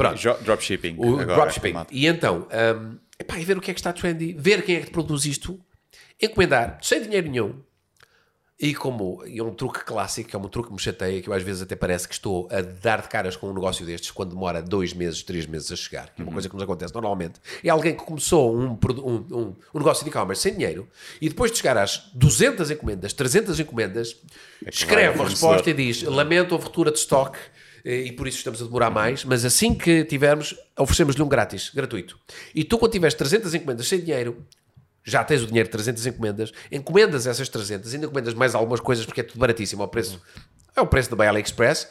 [0.44, 0.96] dropshipping.
[0.98, 1.68] O agora, dropshipping.
[1.70, 1.88] chamado.
[1.92, 4.82] E então, um, epá, e ver o que é que está trendy, ver quem é
[4.82, 5.60] que produz isto,
[6.22, 7.56] encomendar, sem dinheiro nenhum.
[8.66, 11.34] E como é um truque clássico, que é um truque que me chateia, que eu
[11.34, 14.30] às vezes até parece que estou a dar de caras com um negócio destes quando
[14.30, 17.42] demora dois meses, três meses a chegar, que é uma coisa que nos acontece normalmente.
[17.62, 20.88] É alguém que começou um, um, um- um negócio de e-commerce sem dinheiro
[21.20, 24.16] e depois de chegar às 200 encomendas, 300 encomendas,
[24.62, 27.38] vai escreve a resposta e diz: Lamento a ruptura de stock
[27.84, 31.70] eh, e por isso estamos a demorar mais, mas assim que tivermos, oferecemos-lhe um grátis,
[31.70, 32.18] gratuito.
[32.56, 34.46] E tu, quando tiveres 300 encomendas sem dinheiro,
[35.04, 39.06] já tens o dinheiro de 300 encomendas, encomendas essas 300, ainda encomendas mais algumas coisas
[39.06, 40.22] porque é tudo baratíssimo ao preço.
[40.76, 41.88] É o preço da AliExpress.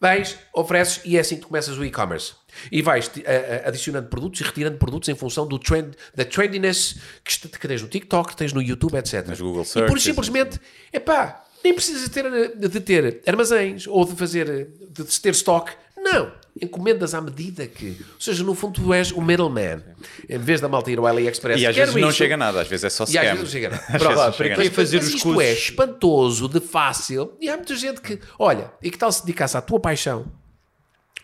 [0.00, 2.32] Vais, ofereces e é assim que começas o e-commerce.
[2.70, 6.24] E vais ti- a- a- adicionando produtos e retirando produtos em função do trend, da
[6.24, 9.26] trendiness que, que tens no TikTok, que tens no YouTube, etc.
[9.26, 10.60] Nas Google e por simplesmente,
[10.92, 12.24] epá, nem precisas ter,
[12.56, 15.72] de ter armazéns ou de fazer, de ter stock.
[16.04, 16.32] Não.
[16.62, 17.96] Encomendas à medida que.
[18.14, 19.82] Ou seja, no fundo, tu és o middleman.
[20.28, 21.60] Em vez da malta ir ao AliExpress.
[21.60, 23.22] E às quero vezes não isto, chega nada, às vezes é só e às scam.
[23.22, 23.84] vezes não chega nada.
[23.90, 24.70] Não para chega quem nada.
[24.70, 25.42] fazer mas os isto cursos.
[25.42, 27.32] é espantoso, de fácil.
[27.40, 30.30] E há muita gente que, olha, e que tal se dedicasse à tua paixão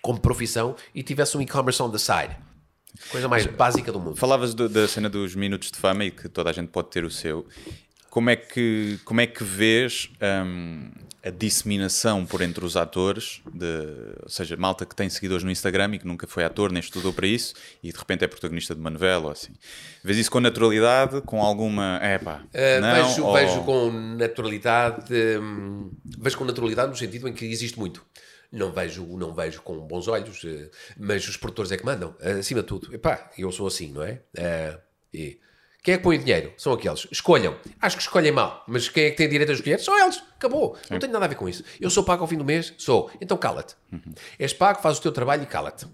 [0.03, 2.37] como profissão e tivesse um e-commerce on the side?
[3.11, 4.17] Coisa mais básica do mundo.
[4.17, 7.05] Falavas do- da cena dos minutos de fama e que toda a gente pode ter
[7.05, 7.47] o seu.
[8.11, 10.11] Como é que, como é que vês
[10.45, 10.91] hum,
[11.23, 13.67] a disseminação por entre os atores, de,
[14.23, 17.13] ou seja, malta que tem seguidores no Instagram e que nunca foi ator nem estudou
[17.13, 19.53] para isso e de repente é protagonista de uma novela ou assim?
[20.03, 21.99] Vês isso com naturalidade, com alguma.
[22.03, 22.43] É pá.
[22.55, 27.45] Uh, não, vejo, ou- vejo com naturalidade, hum, vejo com naturalidade no sentido em que
[27.45, 28.05] existe muito.
[28.53, 32.63] Não vejo, não vejo com bons olhos, eh, mas os produtores é que mandam, acima
[32.63, 32.93] de tudo.
[32.93, 34.23] Epá, eu sou assim, não é?
[34.37, 34.77] Eh,
[35.15, 35.39] e
[35.83, 36.53] quem é que põe o dinheiro?
[36.57, 37.07] São aqueles.
[37.11, 37.57] Escolham.
[37.81, 39.81] Acho que escolhem mal, mas quem é que tem direito a escolher?
[39.81, 40.23] São eles.
[40.37, 40.77] Acabou.
[40.91, 41.65] Não tem nada a ver com isso.
[41.81, 42.75] Eu sou pago ao fim do mês?
[42.77, 43.11] Sou.
[43.21, 43.75] Então cala-te.
[44.39, 45.87] És pago, faz o teu trabalho e cala-te.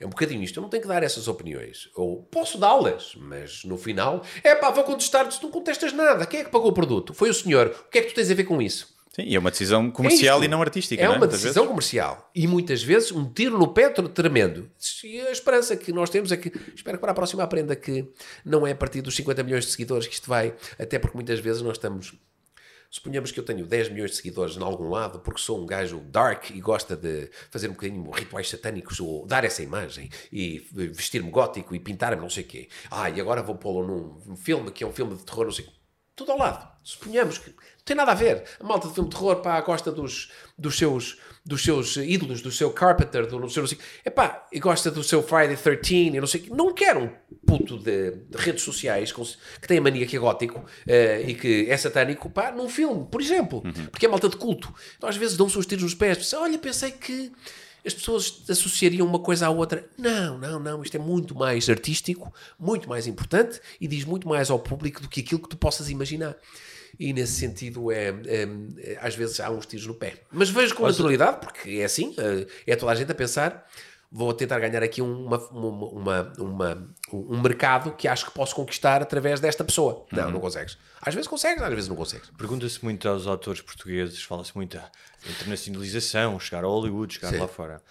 [0.00, 0.58] É um bocadinho isto.
[0.58, 1.88] Eu não tenho que dar essas opiniões.
[1.94, 6.26] Ou posso dá-las, mas no final, é pá, vou contestar-te se não contestas nada.
[6.26, 7.14] Quem é que pagou o produto?
[7.14, 7.68] Foi o senhor.
[7.86, 8.92] O que é que tu tens a ver com isso?
[9.14, 11.00] Sim, e é uma decisão comercial É e não artística.
[11.02, 11.68] É não uma Muitas decisão vezes.
[11.68, 12.30] comercial.
[12.34, 14.70] E muitas vezes um tiro no pé tremendo.
[15.04, 18.08] E a esperança que nós temos é que, espero que para a próxima aprenda que
[18.44, 21.40] não é a partir dos 50 milhões de seguidores que isto vai, até porque muitas
[21.40, 22.14] vezes nós estamos.
[22.90, 25.98] Suponhamos que eu tenho 10 milhões de seguidores em algum lado porque sou um gajo
[26.10, 31.30] dark e gosta de fazer um bocadinho rituais satânicos ou dar essa imagem e vestir-me
[31.30, 32.68] gótico e pintar-me não sei o quê.
[32.90, 35.64] Ah, e agora vou pô-lo num filme que é um filme de terror, não sei
[35.64, 35.74] o quê.
[36.14, 36.70] Tudo ao lado.
[36.82, 38.44] Suponhamos que tem nada a ver.
[38.60, 42.50] A malta de filme de terror, pá, gosta dos, dos, seus, dos seus ídolos, do
[42.50, 43.64] seu Carpenter, do não sei
[44.04, 47.10] Epá, e gosta do seu Friday 13, eu não sei Não quero um
[47.46, 51.34] puto de, de redes sociais com- que tem a mania que é gótico eh, e
[51.34, 53.62] que é satânico, pá, num filme, por exemplo.
[53.90, 54.72] Porque é malta de culto.
[54.96, 56.18] Então às vezes dão-se uns tiros nos pés.
[56.18, 57.32] Pensam, Olha, pensei que
[57.84, 59.84] as pessoas associariam uma coisa à outra.
[59.98, 60.82] Não, não, não.
[60.84, 65.08] Isto é muito mais artístico, muito mais importante e diz muito mais ao público do
[65.08, 66.36] que aquilo que tu possas imaginar.
[66.98, 70.14] E nesse sentido, é, é- é- às vezes há uns tiros no pé.
[70.30, 72.14] Mas vejo com naturalidade, porque é assim,
[72.66, 73.66] é, é toda a gente a pensar.
[74.14, 79.00] Vou tentar ganhar aqui uma, uma, uma- uma- um mercado que acho que posso conquistar
[79.00, 80.04] através desta pessoa.
[80.12, 80.76] Não, não consegues.
[81.00, 82.28] Às vezes consegues, às vezes não consegues.
[82.36, 84.78] Pergunta-se muito aos autores portugueses, fala-se muito
[85.26, 87.38] internacionalização, chegar a Hollywood, chegar Sim.
[87.38, 87.82] lá fora.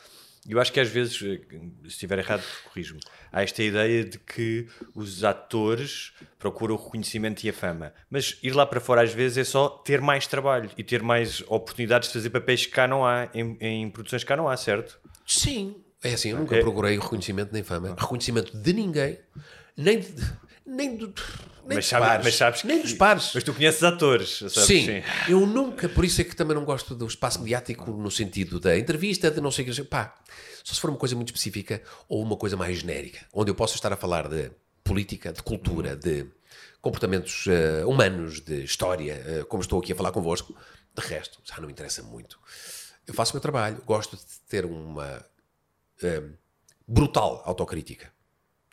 [0.49, 1.39] Eu acho que às vezes, eh,
[1.83, 2.99] se estiver errado, corrijo-me,
[3.31, 7.93] há esta ideia de que os atores procuram o reconhecimento e a fama.
[8.09, 11.41] Mas ir lá para fora às vezes é só ter mais trabalho e ter mais
[11.47, 14.57] oportunidades de fazer papéis que cá não há, em, em produções que cá não há,
[14.57, 14.99] certo?
[15.27, 15.75] Sim.
[16.03, 17.95] É assim, eu nunca É- procurei reconhecimento nem fama.
[17.97, 19.19] Reconhecimento de ninguém,
[19.77, 20.07] nem de,
[20.65, 21.13] nem do, nem
[21.65, 22.25] mas, dos sabe- pares.
[22.25, 23.31] mas sabes nem que- dos pares.
[23.33, 24.53] Mas tu conheces atores, sabes?
[24.53, 24.87] Sim,
[25.27, 28.77] eu nunca, por isso é que também não gosto do espaço mediático no sentido da
[28.77, 30.15] entrevista, de não sei o que, pá,
[30.63, 33.75] só se for uma coisa muito específica ou uma coisa mais genérica, onde eu posso
[33.75, 34.51] estar a falar de
[34.83, 36.25] política, de cultura, de
[36.81, 40.55] comportamentos eh, humanos, de história, eh, como estou aqui a falar convosco,
[40.95, 42.39] de resto, já não me interessa muito.
[43.07, 45.23] Eu faço o meu trabalho, gosto de ter uma
[46.03, 46.23] eh,
[46.87, 48.11] brutal autocrítica,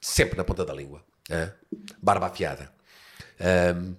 [0.01, 1.53] sempre na ponta da língua, hã?
[2.03, 2.73] barba afiada.
[3.41, 3.95] Ahm,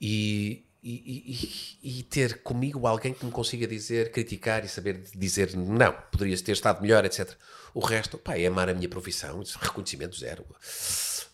[0.00, 5.56] e, e- e- e ter comigo alguém que me consiga dizer, criticar e saber dizer
[5.56, 7.30] não, poderias ter estado melhor, etc.
[7.72, 10.44] O resto, pá, é amar a minha profissão, reconhecimento zero.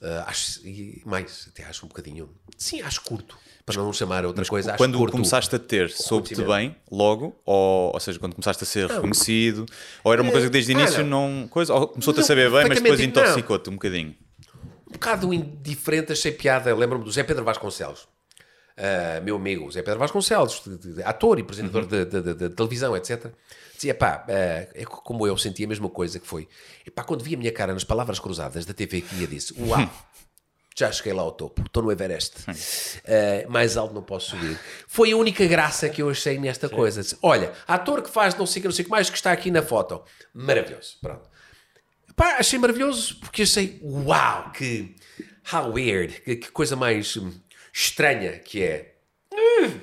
[0.03, 2.35] Ah, acho, e mais, até acho um bocadinho.
[2.57, 3.37] Sim, acho curto.
[3.67, 5.13] Para não chamar outra coisa, Quando curto.
[5.13, 7.41] começaste a ter, soube-te bem logo?
[7.45, 9.67] Ou, ou seja, quando começaste a ser reconhecido?
[10.03, 11.31] Ou era uma coisa que desde o Ah, início não.
[11.43, 11.49] não.
[11.49, 13.07] Coisa, ou começou-te a Não, saber bem, mas depois não.
[13.07, 14.17] intoxicou-te um bocadinho?
[14.91, 16.75] Um bocado indiferente, achei piada.
[16.75, 18.09] Lembro-me do Zé Pedro Vasconcelos,
[18.77, 22.97] Ah, meu amigo Zé Pedro Vasconcelos, de- de- de ator e apresentador de, de- televisão,
[22.97, 23.27] etc.
[23.75, 26.49] Dizia, pá, ah, é como eu senti a mesma coisa que foi.
[26.87, 29.55] E pá, quando vi a minha cara nas palavras cruzadas da TV que ia, disse:
[29.61, 29.87] Uau,
[30.77, 32.37] já cheguei lá ao topo, estou no Everest.
[32.49, 34.59] Ah, mais alto não posso subir.
[34.89, 37.03] Foi a única graça que eu achei nesta coisa.
[37.03, 39.17] Disse, Olha, ator que faz não sei o que, não sei o que mais, que
[39.17, 40.03] está aqui na foto.
[40.33, 41.29] Maravilhoso, pronto.
[42.21, 44.95] Pá, achei maravilhoso porque achei, uau, que
[45.51, 47.33] how weird, que, que coisa mais hum,
[47.73, 48.97] estranha que é.
[49.33, 49.81] Hum,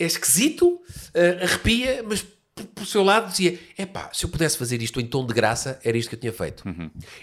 [0.00, 0.80] é esquisito,
[1.14, 2.26] ah, arrepia, mas
[2.74, 5.98] por seu lado dizia: epá, se eu pudesse fazer isto em tom de graça, era
[5.98, 6.64] isto que eu tinha feito.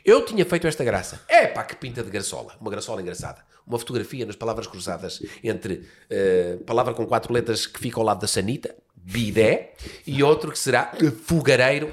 [0.05, 1.19] Eu tinha feito esta graça.
[1.27, 3.43] Epá, que pinta de graçola, uma graçola engraçada.
[3.65, 8.21] Uma fotografia nas palavras cruzadas entre ah, palavra com quatro letras que fica ao lado
[8.21, 9.73] da sanita, bidé,
[10.05, 10.93] e outro que será
[11.25, 11.91] fogareiro.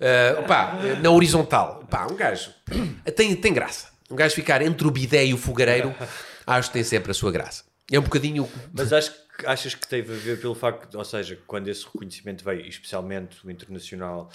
[0.00, 1.84] Uh, pá, na horizontal.
[1.90, 2.52] Pá, um gajo
[3.16, 3.88] tem, tem graça.
[4.10, 5.94] Um gajo ficar entre o bidé e o fogareiro,
[6.46, 7.64] acho que tem sempre a sua graça.
[7.90, 8.48] É um bocadinho.
[8.72, 12.44] Mas acho que, achas que teve a ver pelo facto, ou seja, quando esse reconhecimento
[12.44, 14.30] veio, especialmente o internacional,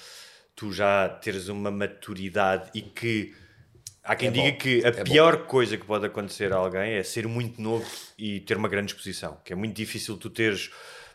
[0.55, 3.33] tu já teres uma maturidade e que
[4.03, 5.03] há quem É diga bom, que a é bom.
[5.03, 7.85] pior coisa que pode acontecer a alguém é ser muito novo
[8.17, 10.69] e ter uma grande exposição, que é muito difícil tu teres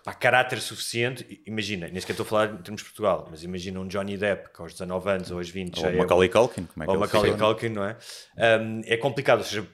[0.09, 1.41] pá, caráter suficiente.
[1.47, 4.51] Imagina, nem sequer estou a falar em termos de Portugal, mas imagina um Johnny Depp
[4.55, 6.93] que aos 19 anos ou aos 20 Ou já é Macaulay Culkin, como é que
[6.93, 7.53] ou Macaulay funciona?
[7.55, 7.97] Culkin, não é?
[8.61, 9.67] Um, é complicado, ou seja,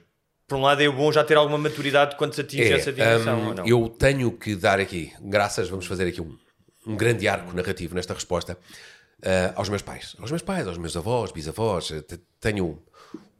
[0.47, 3.47] por um lado é bom já ter alguma maturidade quando se atinge essa dimensão, hum,
[3.47, 3.65] ou não?
[3.67, 6.37] eu tenho que dar aqui, graças, vamos fazer aqui um,
[6.85, 10.15] um grande arco narrativo nesta resposta, uh, aos meus pais.
[10.19, 11.89] Aos meus pais, aos meus avós, bisavós.
[11.91, 12.79] eh, te- Tenho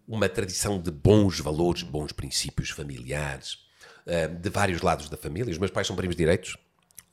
[0.07, 3.53] uma tradição de bons valores, bons princípios familiares,
[4.07, 5.51] uh, de vários lados da família.
[5.51, 6.57] Os meus pais são primos direitos.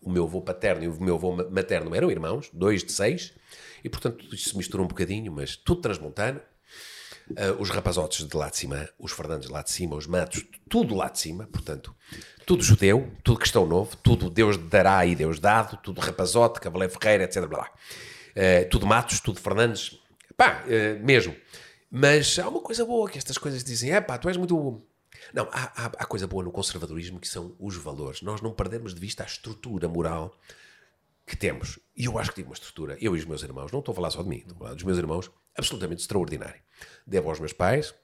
[0.03, 3.33] O meu avô paterno e o meu avô ma- materno eram irmãos, dois de seis,
[3.85, 6.41] e portanto isto se mistura um bocadinho, mas tudo transmontano.
[7.31, 10.45] Uh, os rapazotes de lá de cima, os Fernandes de lá de cima, os Matos,
[10.69, 11.95] tudo lá de cima, portanto,
[12.45, 17.25] tudo judeu, tudo cristão novo, tudo Deus dará e Deus dado, tudo rapazote, Cavaleiro Ferreira,
[17.25, 17.47] etc.
[17.47, 17.71] Blá.
[18.37, 19.99] Uh, tudo Matos, tudo Fernandes,
[20.37, 21.35] pá, uh, mesmo.
[21.89, 24.83] Mas há uma coisa boa que estas coisas dizem, é pá, tu és muito.
[25.33, 28.23] Não, há, há, há coisa boa no conservadorismo que são os valores.
[28.23, 30.39] Nós não perdemos de vista a estrutura moral
[31.27, 31.79] que temos.
[31.97, 33.97] E eu acho que tive uma estrutura, eu e os meus irmãos, não estou a
[33.97, 36.63] falar só de mim, estou a falar dos meus irmãos, absolutamente extraordinária.
[37.07, 37.95] Devo aos meus pais,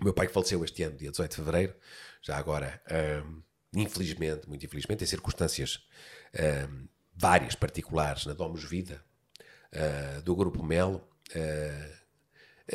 [0.00, 1.74] o meu pai que faleceu este ano, dia 18 de fevereiro,
[2.20, 2.80] já agora,
[3.26, 3.42] hum,
[3.74, 5.86] infelizmente, muito infelizmente, em circunstâncias
[6.68, 9.02] hum, várias, particulares, na Domus Vida,
[9.72, 11.02] ah, do Grupo Melo,
[11.34, 12.01] é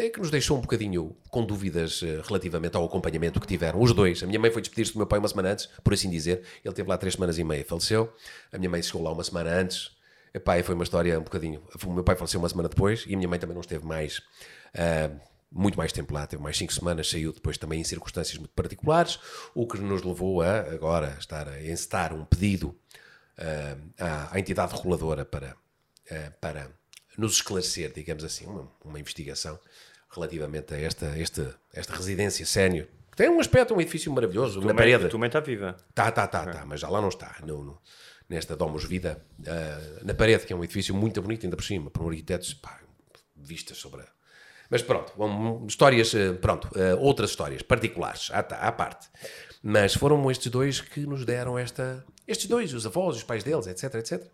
[0.10, 3.82] que nos deixou um bocadinho com dúvidas eh, relativamente ao acompanhamento que tiveram.
[3.82, 4.22] Os dois.
[4.22, 6.44] A minha mãe foi despedir-se do meu pai uma semana antes, por assim dizer.
[6.64, 8.14] Ele teve lá três semanas e meia, faleceu.
[8.52, 9.92] A minha mãe chegou lá uma semana antes.
[10.34, 11.64] Epá, foi uma história um bocadinho.
[11.84, 14.22] O meu pai faleceu uma semana depois e a minha mãe também não esteve mais.
[14.76, 15.10] ah,
[15.52, 19.18] muito mais tempo lá, teve mais cinco semanas, saiu depois também em circunstâncias muito particulares,
[19.56, 22.78] o que nos levou a agora estar a encetar um pedido
[23.38, 25.56] ah, à, à entidade reguladora para,
[26.12, 26.70] ah, para
[27.18, 29.60] nos esclarecer, digamos assim, uma, uma investigação
[30.10, 32.88] relativamente a esta, esta, esta residência sénior.
[33.16, 35.06] Tem um aspecto, um edifício maravilhoso, na parede.
[35.06, 35.76] a tua mãe está viva.
[35.96, 37.36] Tá, tá, tá, tá, mas já lá não está.
[37.46, 37.82] No, no-
[38.30, 41.90] nesta Domus Vida, ah, na parede, que é um edifício muito bonito, ainda por cima,
[41.90, 42.80] por um arquiteto, pá,
[43.36, 44.06] vistas sobre a.
[44.70, 49.08] Mas pronto, vão- histórias, eh, pronto, eh, outras histórias particulares, à, à parte.
[49.64, 52.04] Mas foram estes dois que nos deram esta.
[52.28, 54.28] Estes dois, os avós, os pais deles, etc, etc.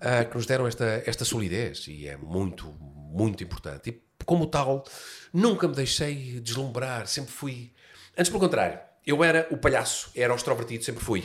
[0.00, 2.66] ah, que nos deram esta, esta solidez e é muito,
[3.12, 3.90] muito importante.
[3.90, 4.84] E como tal,
[5.32, 7.72] nunca me deixei deslumbrar, sempre fui.
[8.16, 11.24] Antes, pelo contrário, eu era o palhaço, era o extrovertido, sempre fui.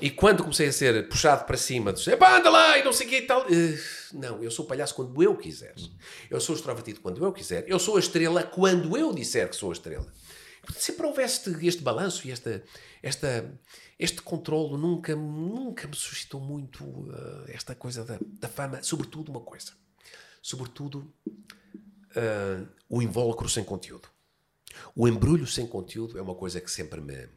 [0.00, 3.06] E quando comecei a ser puxado para cima, disse, "Epá, anda lá e não sei
[3.06, 3.42] o que e tal.
[3.50, 3.78] eh,
[4.14, 5.74] não, eu sou palhaço quando eu quiser.
[6.30, 7.64] Eu sou extrovertido quando eu quiser.
[7.68, 10.06] Eu sou a estrela quando eu disser que sou a estrela.
[10.76, 12.62] Sempre houvesse este, este balanço e esta,
[13.02, 13.52] esta,
[14.00, 16.82] este controlo nunca, nunca me suscitou muito
[17.12, 18.82] eh, esta coisa da, da fama.
[18.82, 19.72] Sobretudo uma coisa.
[20.40, 21.12] Sobretudo
[22.16, 24.08] eh, o invólucro sem conteúdo.
[24.96, 27.28] O embrulho sem conteúdo é uma coisa que sempre me,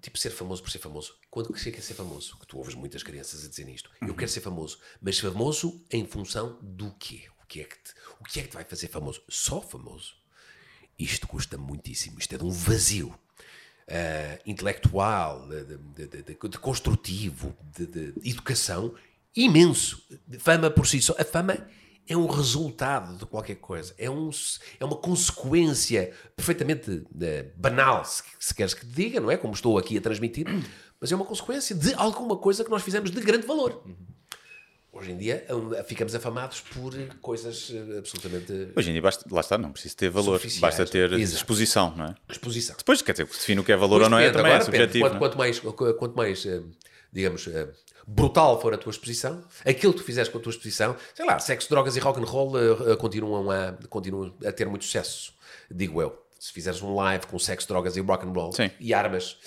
[0.00, 1.18] tipo ser famoso por ser famoso.
[1.30, 4.14] Quando que chega a ser famoso, que tu ouves muitas crianças a dizer isto, eu
[4.14, 7.28] quero ser famoso, mas famoso em função do quê?
[7.42, 9.22] O que é que te, o que é que te vai fazer famoso?
[9.28, 10.14] Só famoso.
[10.98, 13.14] Isto custa muitíssimo, isto é de um vazio
[13.90, 18.94] ah, intelectual, de, de- de- de- construtivo, de, educação
[19.34, 20.02] imenso.
[20.38, 21.14] Fama por si só.
[21.18, 21.56] A fama
[22.06, 24.30] é um resultado de qualquer coisa, é, um,
[24.80, 29.36] é uma consequência perfeitamente eh, banal, se, se queres que te diga, não é?
[29.36, 30.46] Como estou aqui a transmitir,
[30.98, 33.84] mas é uma consequência de alguma coisa que nós fizemos de grande valor.
[34.90, 35.44] Hoje em dia
[35.86, 38.72] ficamos afamados por coisas eh, absolutamente.
[38.74, 41.36] Hoje em dia, basta, lá está, não precisa ter valor, basta ter Exato.
[41.36, 42.14] exposição, não é?
[42.28, 42.74] Exposição.
[42.76, 44.36] Depois, quer dizer, o que define o que é valor Pois ou não é depende,
[44.38, 44.84] também é agora depende.
[44.92, 45.04] subjetivo.
[45.10, 45.18] Quanto, é?
[45.18, 46.62] quanto mais, qu- quanto mais eh,
[47.12, 47.68] digamos, eh,
[48.06, 51.38] brutal for a tua exposição, aquilo que tu fizeres com a tua exposição, sei lá,
[51.38, 52.52] sexo, drogas e rock and roll
[52.96, 55.34] continuam, a, continuam a ter muito sucesso,
[55.70, 56.24] digo eu.
[56.40, 58.70] Se fizeres um live com sexo, drogas e rock and roll Sim.
[58.78, 59.38] e armas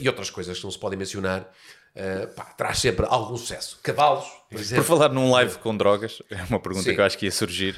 [0.00, 1.48] e outras coisas que não se podem mencionar,
[1.96, 3.78] eh, pá, traz sempre algum sucesso.
[3.82, 4.84] Cavalos, por Por exemplo.
[4.84, 6.94] falar num live com drogas, é uma pergunta Sim.
[6.94, 7.76] que eu acho que ia surgir.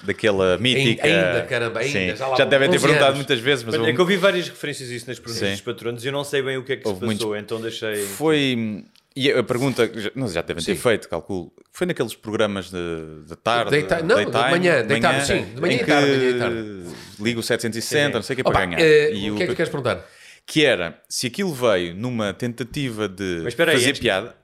[0.00, 1.04] Daquela mítica.
[1.04, 2.14] ainda, caramba, ainda, Sim.
[2.16, 3.16] já Já devem ter 11 perguntado anos.
[3.18, 5.50] muitas vezes, mas é que eu vi várias referências a isso nas perguntas Sim.
[5.54, 7.36] dos patronos e eu não sei bem o que é que Houve se muitos- passou,
[7.36, 7.96] então deixei.
[8.06, 8.84] Foi.
[9.16, 10.80] E a pergunta, já- não, já devem ter Sim.
[10.80, 11.52] feito, calculo.
[11.72, 12.78] Foi naqueles programas de,
[13.26, 13.72] de tarde.
[13.72, 16.84] Daytime- não, de manhã, daytime, sim, de manhã e tarde, manhã e tarde.
[17.18, 18.80] Liga o 760, não sei o que, Opa, para ganhar.
[18.80, 20.06] eh, E o que é que tu queres perguntar?
[20.48, 24.34] Que era se aquilo veio numa tentativa de Mas espera aí, fazer antes- piada.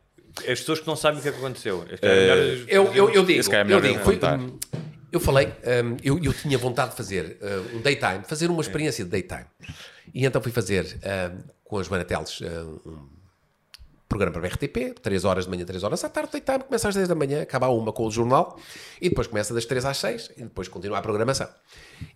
[0.41, 1.87] As pessoas que não sabem o que é que aconteceu.
[1.89, 2.39] É é melhor-
[2.69, 4.59] Eu, eu, eu digo, é eu, digo foi, hum,
[5.11, 9.03] eu falei, hum, eu, eu tinha vontade de fazer hum, um daytime, fazer uma experiência
[9.05, 9.47] de daytime.
[10.13, 13.09] E então fui fazer hum, com a Joana Teles hum, um
[14.09, 16.95] programa para a RTP, 3 horas de manhã, 3 horas à tarde, daytime, começa às
[16.95, 18.59] 10 da manhã, acaba a uma com o jornal,
[19.01, 21.49] e depois começa das 3 às 6, e depois continua a programação.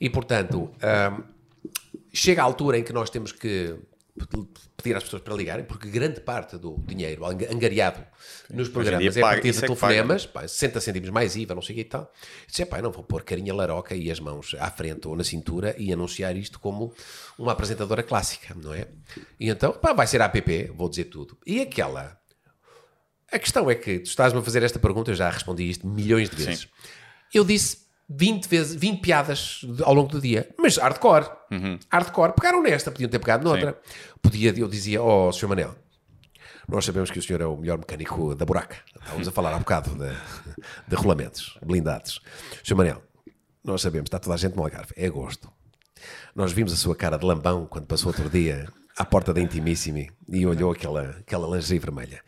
[0.00, 0.70] E portanto,
[2.20, 3.76] chega a altura em que nós temos que
[4.76, 8.04] pedir às pessoas para ligarem, porque grande parte do dinheiro anga- angariado
[8.50, 11.74] nos programas é a partir de é telefonemas, pá, 60 cêntimos mais IVA, não sei
[11.74, 12.12] o que e tal.
[12.48, 15.74] Disse, pá, não vou pôr carinha laroca e as mãos à frente ou na cintura
[15.78, 16.92] e anunciar isto como
[17.38, 18.88] uma apresentadora clássica, não é?
[19.38, 21.38] E então, pá, vai ser a app, vou dizer tudo.
[21.46, 22.18] E aquela...
[23.30, 26.28] A questão é que tu estás-me a fazer esta pergunta, eu já respondi isto milhões
[26.30, 26.60] de vezes.
[26.62, 26.68] Sim.
[27.34, 31.26] Eu disse 20 vezes, 20 piadas ao longo do dia, mas hardcore.
[31.90, 32.32] Hardcore.
[32.32, 33.78] Pegaram nesta, podiam ter pegado noutra.
[34.22, 35.48] Podia, eu dizia, oh, Sr.
[35.48, 35.74] Manel,
[36.66, 38.76] nós sabemos que o senhor é o melhor mecânico da buraca.
[38.98, 40.10] Estávamos a falar há bocado de,
[40.88, 42.20] de rolamentos, blindados.
[42.64, 42.76] Sr.
[42.76, 43.02] Manel,
[43.62, 45.50] nós sabemos, está toda a gente no Algarve, é agosto.
[46.34, 48.66] Nós vimos a sua cara de lambão quando passou outro dia
[48.96, 52.22] à porta da Intimissimi e olhou aquela, aquela lingerie vermelha.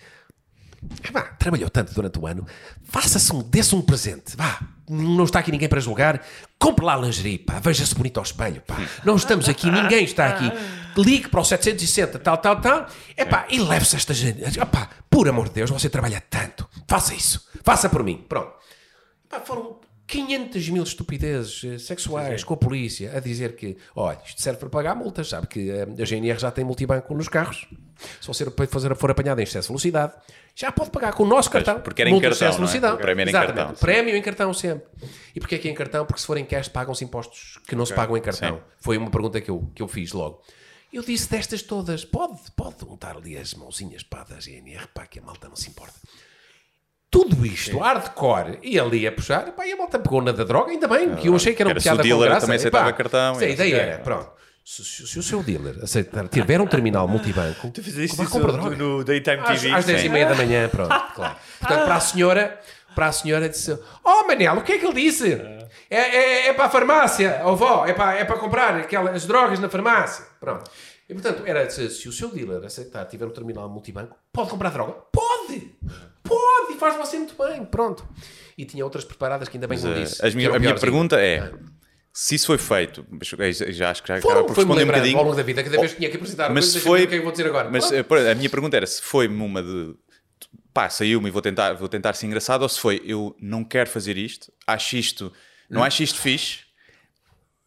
[1.13, 2.47] Vá, trabalhou tanto durante o ano,
[2.85, 6.25] faça-se um, dê-se um presente, vá, não está aqui ninguém para julgar,
[6.59, 10.27] compre lá a lingerie, pá, veja-se bonito ao espelho, pá, não estamos aqui, ninguém está
[10.27, 10.51] aqui,
[10.97, 15.29] ligue para o 760, tal, tal, tal, é pá, e leve-se esta gente, pá, por
[15.29, 18.53] amor de Deus, você trabalha tanto, faça isso, faça por mim, pronto.
[19.29, 19.79] Pá, foram
[20.11, 24.69] 500 mil estupidezes eh, sexuais com a polícia a dizer que, olha, isto serve para
[24.69, 27.69] pagar multas, sabe que eh, a GNR já tem multibanco nos carros.
[28.21, 28.45] Se você
[28.97, 30.15] for apanhado em excesso de velocidade,
[30.61, 31.83] Já pode pagar com o nosso Pois, cartão.
[31.83, 32.97] porque era em cartão, não é?
[32.97, 33.81] prémio era em cartão, sim.
[33.81, 34.87] Prémio em cartão sempre.
[35.35, 36.05] E porquê é que é em cartão?
[36.05, 38.57] Porque se for em cash pagam-se impostos que não se pagam em cartão.
[38.57, 38.63] Sim.
[38.79, 40.43] Foi uma pergunta que eu, que eu fiz logo.
[40.93, 45.19] Eu disse destas todas, pode, pode montar ali as mãozinhas pá, da GNR, pá, que
[45.19, 45.95] a malta não se importa.
[47.11, 50.73] Tudo isto, hardcore, e ali a puxar, pá, e a malta pegou na da droga,
[50.73, 52.41] ainda bem, que eu achei que era, o piada com graça.
[52.43, 53.79] também aceitava cartão, se a ideia é.
[53.79, 54.31] era, pronto,
[54.65, 58.53] se, se- se o seu dealer aceitar, tiver um terminal multibanco, Tu fizeste isso compra
[58.53, 58.77] no- droga.
[58.77, 59.75] no Daytime Às, TV.
[59.75, 61.37] às 10 e meia da manhã, pronto, claro.
[61.59, 62.61] Portanto, para a senhora,
[62.95, 65.33] para a senhora disse: Oh Manel, o que é que ele disse?
[65.89, 69.59] É, é, é para a farmácia, oh vó, é para, é para comprar aquelas drogas
[69.59, 70.25] na farmácia.
[70.39, 70.71] Pronto.
[71.09, 74.71] E portanto, era se, se o seu dealer aceitar, tiver um terminal multibanco, pode comprar
[74.71, 74.93] droga?
[75.13, 75.75] Pode!
[76.23, 76.73] Pode!
[76.75, 78.07] E faz você muito bem, pronto.
[78.57, 80.25] E tinha outras preparadas que ainda bem Mas, não eh, disse.
[80.25, 81.51] as minha- a minha pergunta é:
[82.13, 83.07] se isso foi feito,
[83.39, 85.19] eu já acho que já acaba por responder um bocadinho.
[85.19, 87.15] ao longo da vida, cada vez que tinha que apresentar mas coisas, foi o que
[87.15, 87.71] é que vou dizer agora.
[87.71, 89.95] mas por- a minha pergunta era se foi-me uma de
[90.73, 93.89] pá, saiu-me e vou tentar, vou tentar ser engraçado ou se foi eu não quero
[93.91, 95.33] fazer isto, acho isto,
[95.69, 96.70] não acho isto fixe.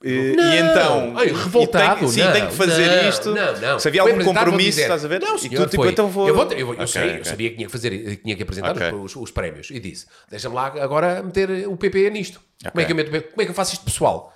[0.03, 0.43] Eh, Não!
[0.43, 3.31] e então Ai, e revoltado, tenho- sim, não, tenho que fazer não, isto.
[3.33, 3.79] Não, não.
[3.79, 5.21] Se havia algum compromisso, dizer, estás a ver?
[5.21, 5.91] Não, E senhor, tu, tipo, foi.
[5.91, 7.23] então vou- Eu, vou eu, eu Ok, sei, eu ok.
[7.25, 8.91] sabia que tinha que fazer, tinha que apresentar Ok.
[8.91, 12.41] os, os prémios e disse: deixa-me lá agora meter o PP nisto.
[12.69, 14.35] Como, é que eu meto, como é que eu faço isto pessoal?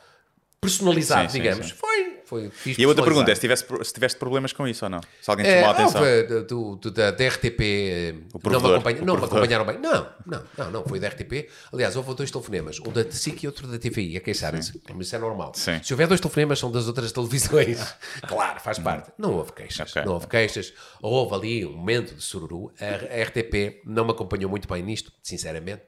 [0.60, 1.68] Personalizado, Sim, sim, digamos.
[1.68, 1.74] sim.
[1.76, 2.52] Foi, foi.
[2.78, 5.02] E a outra pergunta é se tivesse, se tiveste problemas com isso ou não?
[5.22, 6.02] Se alguém te É, chamou a não, atenção.
[6.02, 8.14] foi do, do- da, da RTP eh,
[8.44, 9.80] não me, acompanha, não me acompanharam bem.
[9.80, 11.50] Não, não, não, não, foi da RTP.
[11.74, 14.74] Aliás, houve dois telefonemas, um da SIC e outro da TVI, é quem sabe, isso,
[15.00, 15.54] isso é normal.
[15.56, 15.80] Sim.
[15.84, 17.80] Se houver dois telefonemas, são das outras televisões.
[18.28, 19.12] claro, faz parte.
[19.18, 20.04] Não houve queixas, Ok.
[20.06, 20.74] não houve queixas.
[21.02, 22.72] Houve ali um momento de sururu.
[22.80, 22.86] A,
[23.20, 25.82] a RTP não me acompanhou muito bem nisto, sinceramente.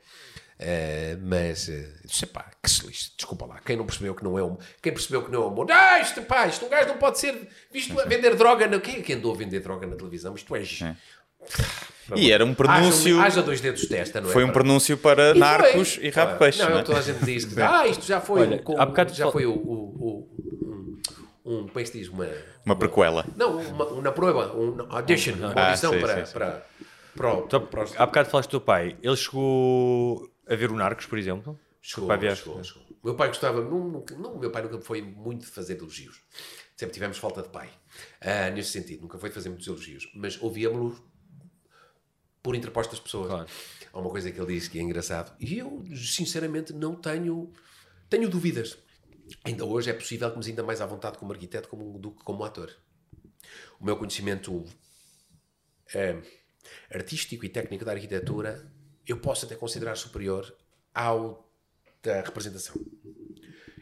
[0.61, 3.59] Eh, mas, uh, sei pá, que se lixe, desculpa lá.
[3.65, 4.57] Quem não percebeu que não é um.
[4.81, 5.71] Quem percebeu que não é um mundo.
[5.71, 8.67] Ah, isto, pá, isto um gajo não pode ser visto a vender droga.
[8.67, 8.77] Na...
[8.79, 10.35] Quem é que andou a vender droga na televisão?
[10.35, 10.63] Isto é.
[12.15, 13.17] E era um pronúncio.
[13.17, 14.33] Haja, haja dois dedos de testa, não é?
[14.33, 16.05] Foi um pronúncio para E narcos foi.
[16.05, 16.59] e rabo peixe.
[16.61, 16.83] Não, não é?
[16.83, 17.61] toda a gente diz que.
[17.61, 18.41] Ah, isto já foi.
[18.41, 19.53] Olha, um, com- bocado já fal- foi o.
[19.53, 20.27] o,
[21.45, 22.09] o um, como é que se diz?
[22.09, 22.27] Uma.
[22.65, 23.25] Uma prequela.
[23.35, 26.33] Não, uma, uma prova, um audition, uma Ah, audição sim, para, sim, sim.
[26.33, 26.65] para,
[27.15, 28.97] para, o- Então, para os- há bocado falaste do teu pai.
[29.01, 31.59] Ele chegou a ver o Narcos, por exemplo?
[31.81, 32.83] Chegou, chegou, chegou.
[33.01, 36.21] O meu pai gostava, nunca- não, meu pai nunca foi muito de fazer elogios.
[36.75, 37.69] Sempre tivemos falta de pai.
[38.19, 40.09] Ah, nesse sentido, nunca foi de fazer muitos elogios.
[40.13, 41.01] Mas ouvíamos-lo
[42.43, 43.27] por interpostas pessoas.
[43.27, 43.49] Claro.
[43.93, 45.35] Há uma coisa que ele diz que é engraçado.
[45.39, 47.51] E eu, sinceramente, não tenho,
[48.09, 48.77] tenho dúvidas.
[49.43, 52.23] Ainda hoje é possível que me sinta mais à vontade como arquiteto como, do que
[52.23, 52.75] como ator.
[53.79, 54.65] O meu conhecimento
[55.93, 56.21] eh,
[56.93, 58.71] artístico e técnico da arquitetura
[59.11, 60.53] eu posso até considerar superior
[60.93, 61.47] ao
[62.03, 62.75] da representação.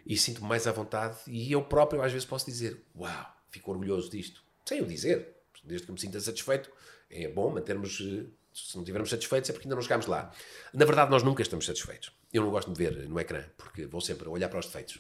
[0.06, 4.10] E sinto-me mais à vontade e eu próprio às vezes posso dizer uau, fico orgulhoso
[4.10, 4.42] disto.
[4.66, 5.36] Sem o dizer.
[5.64, 6.72] Desde que me sinta satisfeito,
[7.10, 8.00] é bom mantermos...
[8.02, 10.32] eh, Se não estivermos satisfeitos é porque ainda não chegámos lá.
[10.74, 12.12] Na verdade, nós nunca estamos satisfeitos.
[12.32, 15.00] Eu não gosto de me ver no ecrã, porque vou sempre olhar para os defeitos.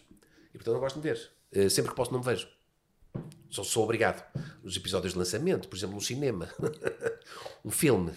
[0.54, 1.32] E portanto não gosto de me ver.
[1.54, 2.50] Eh, Sempre que posso não me vejo.
[3.50, 4.22] Só sou obrigado.
[4.62, 6.50] Nos episódios de lançamento, por exemplo, no cinema.
[7.64, 8.12] um filme.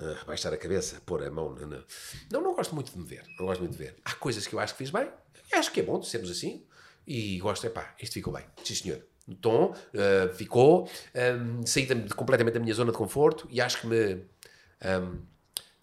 [0.00, 1.54] Ah, baixar a cabeça, pôr a mão.
[1.54, 1.82] na-
[2.30, 3.24] Não, não gosto muito de me ver.
[3.38, 3.96] Não gosto muito de ver.
[4.04, 5.10] Há coisas que eu acho que fiz bem.
[5.52, 6.64] Acho que é bom sermos assim.
[7.06, 8.44] E gosto, é pá, isto ficou bem.
[8.62, 9.02] Sim, senhor.
[9.26, 10.88] No tom, ah, ficou.
[11.14, 14.24] ahm, saí da- completamente da minha zona de conforto e acho que me,
[14.82, 15.18] ahm,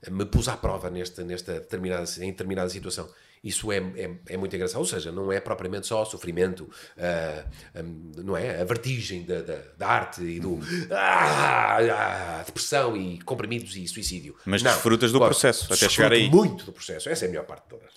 [0.09, 3.09] me pus à prova nesta, nesta determinada, em determinada situação.
[3.46, 4.80] Isso é, é, é muito engraçado.
[4.80, 6.68] Ou seja, não é propriamente só sofrimento,
[6.98, 8.60] ah, ahm, não é?
[8.60, 10.60] A vertigem da, da, da arte e do
[10.91, 14.36] ah, ah, depressão e comprimidos e suicídio.
[14.46, 14.72] Mas Não.
[14.72, 16.30] desfrutas do processo, até chegar aí.
[16.30, 17.08] muito do processo.
[17.08, 17.93] Essa é a melhor parte de todas.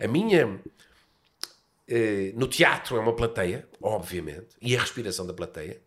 [0.00, 0.58] A minha.
[1.88, 5.80] eh, no teatro é uma plateia, obviamente, e a respiração da plateia.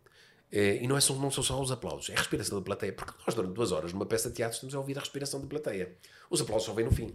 [0.51, 2.93] eh, e não, é só, não são só os aplausos, é a respiração da plateia.
[2.93, 5.47] Porque nós, durante duas horas, numa peça de teatro, estamos a ouvir a respiração da
[5.47, 5.95] plateia.
[6.29, 7.13] Os aplausos só vêm no fim.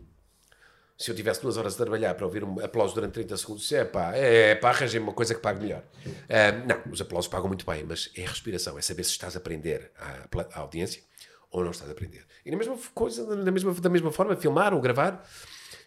[0.96, 3.84] Se eu tivesse duas horas a trabalhar para ouvir um aplauso durante 30 segundos, é
[3.84, 5.82] pá, é pá, arranjei uma coisa que pague melhor.
[6.28, 9.38] Ah, não, os aplausos pagam muito bem, mas é respiração, é saber se estás a
[9.38, 11.02] aprender à, à audiência
[11.50, 12.24] ou não estás a aprender.
[12.44, 15.24] E na mesma coisa, da mesma, da mesma forma, filmar ou gravar,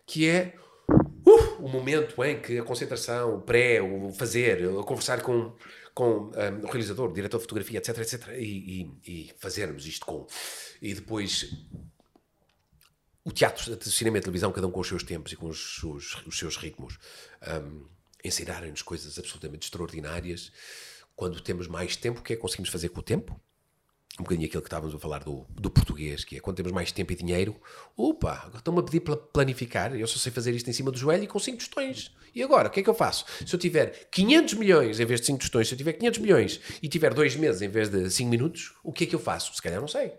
[0.05, 0.53] que é
[0.89, 5.53] uh, o momento em que a concentração, o pré, o fazer, o conversar com,
[5.93, 10.05] com ah, o realizador, o diretor de fotografia, etc, etc, e, e, e fazermos isto
[10.05, 10.25] com.
[10.81, 11.49] E depois
[13.27, 15.47] o teatro, o cinema e a televisão, cada um com os seus tempos e com
[15.47, 16.97] os, seus- os seus ritmos,
[17.61, 17.85] um,
[18.23, 20.49] ensinarem-nos coisas absolutamente extraordinárias.
[21.13, 23.37] Quando temos mais tempo, o que é que conseguimos fazer com o tempo?
[24.17, 26.91] Um bocadinho aquilo que estávamos a falar do, do português, que é quando temos mais
[26.91, 27.59] tempo e dinheiro,
[27.97, 30.97] opa, agora estão-me a pedir para planificar, eu só sei fazer isto em cima do
[30.97, 32.11] joelho e com 5 tostões.
[32.33, 33.25] E agora, o que é que eu faço?
[33.45, 36.59] Se eu tiver 500 milhões em vez de 5 tostões, se eu tiver 500 milhões
[36.81, 39.53] e tiver 2 meses em vez de 5 minutos, o que é que eu faço?
[39.53, 40.13] Se calhar não sei.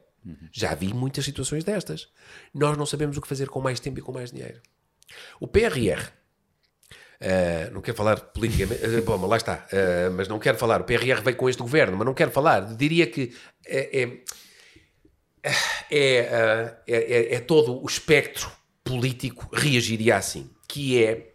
[0.52, 2.08] Já vi muitas situações destas.
[2.54, 4.60] Nós não sabemos o que fazer com mais tempo e com mais dinheiro.
[5.40, 6.12] O PRR,
[7.20, 10.80] Uh, não quero falar politicamente, uh, bom, lá está, uh, mas não quero falar.
[10.80, 12.60] O PRR veio com este governo, mas não quero falar.
[12.76, 13.34] Diria que
[13.66, 15.52] é, é,
[15.90, 18.48] é, é, é todo o espectro
[18.84, 21.32] político reagiria assim, que é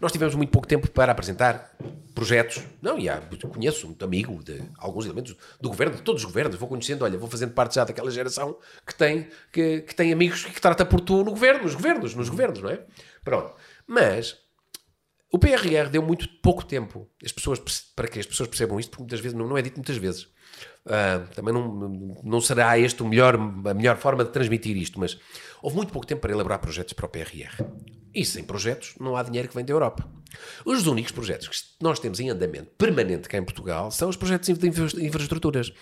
[0.00, 1.74] nós tivemos muito pouco tempo para apresentar
[2.14, 2.62] projetos.
[2.82, 6.56] Não, e há, conheço muito amigo de alguns elementos do governo, de todos os governos.
[6.56, 10.44] Vou conhecendo, olha, vou fazendo parte já daquela geração que tem, que, que tem amigos
[10.44, 12.80] que trata por tu no governo, nos governos, nos governos, não é?
[13.24, 13.54] Pronto.
[13.86, 14.36] Mas
[15.30, 17.58] o PRR deu muito pouco tempo as pessoas,
[17.96, 20.24] para que as pessoas percebam isto, porque muitas vezes não, não é dito muitas vezes.
[20.86, 25.18] Uh, também não, não será este o melhor, a melhor forma de transmitir isto, mas
[25.62, 27.64] houve muito pouco tempo para elaborar projetos para o PRR.
[28.14, 30.08] E sem projetos não há dinheiro que vem da Europa.
[30.64, 34.56] Os únicos projetos que nós temos em andamento permanente cá em Portugal são os projetos
[34.56, 35.72] de infraestruturas.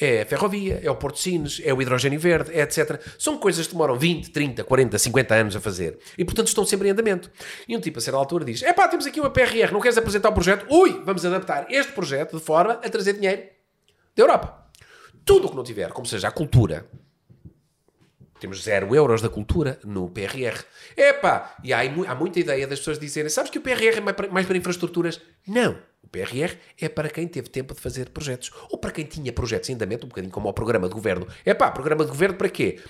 [0.00, 3.00] É a ferrovia, é o Porto Sines, é o hidrogênio verde, é etc.
[3.18, 5.98] São coisas que demoram 20, 30, 40, 50 anos a fazer.
[6.16, 7.30] E, portanto, estão sempre em andamento.
[7.68, 9.98] E um tipo, a certa altura, diz: é pá, temos aqui uma PRR, não queres
[9.98, 10.66] apresentar o projeto?
[10.72, 13.42] Ui, vamos adaptar este projeto de forma a trazer dinheiro
[14.16, 14.70] da Europa.
[15.24, 16.86] Tudo o que não tiver, como seja a cultura,
[18.40, 20.64] temos zero euros da cultura no PRR.
[20.96, 24.16] Epá, e há, há muita ideia das pessoas dizerem, sabes que o PRR é mais
[24.16, 25.20] para, mais para infraestruturas?
[25.46, 25.78] Não.
[26.02, 28.50] O PRR é para quem teve tempo de fazer projetos.
[28.70, 31.26] Ou para quem tinha projetos em andamento, um bocadinho como o programa de governo.
[31.44, 32.80] Epá, programa de governo para quê?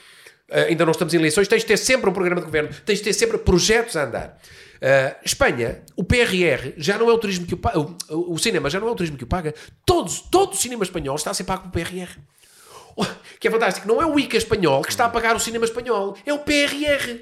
[0.49, 2.99] Uh, ainda não estamos em eleições, tens de ter sempre um programa de governo, tens
[2.99, 4.41] de ter sempre projetos a andar.
[4.77, 7.61] Uh, Espanha, o PRR já não é o turismo que o
[8.09, 9.55] o, o, cinema já não é o turismo que o paga.
[9.85, 12.19] Todos, todo o cinema espanhol está a ser pago pelo PRR.
[13.39, 16.17] Que é fantástico, não é o ICA espanhol que está a pagar o cinema espanhol,
[16.25, 17.21] é o PRR.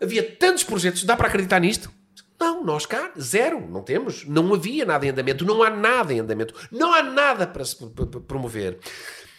[0.00, 1.90] Havia tantos projetos, dá para acreditar nisto?
[2.38, 4.24] Não, nós cá, zero, não temos.
[4.26, 7.76] Não havia nada em andamento, não há nada em andamento, não há nada para se
[8.26, 8.78] promover.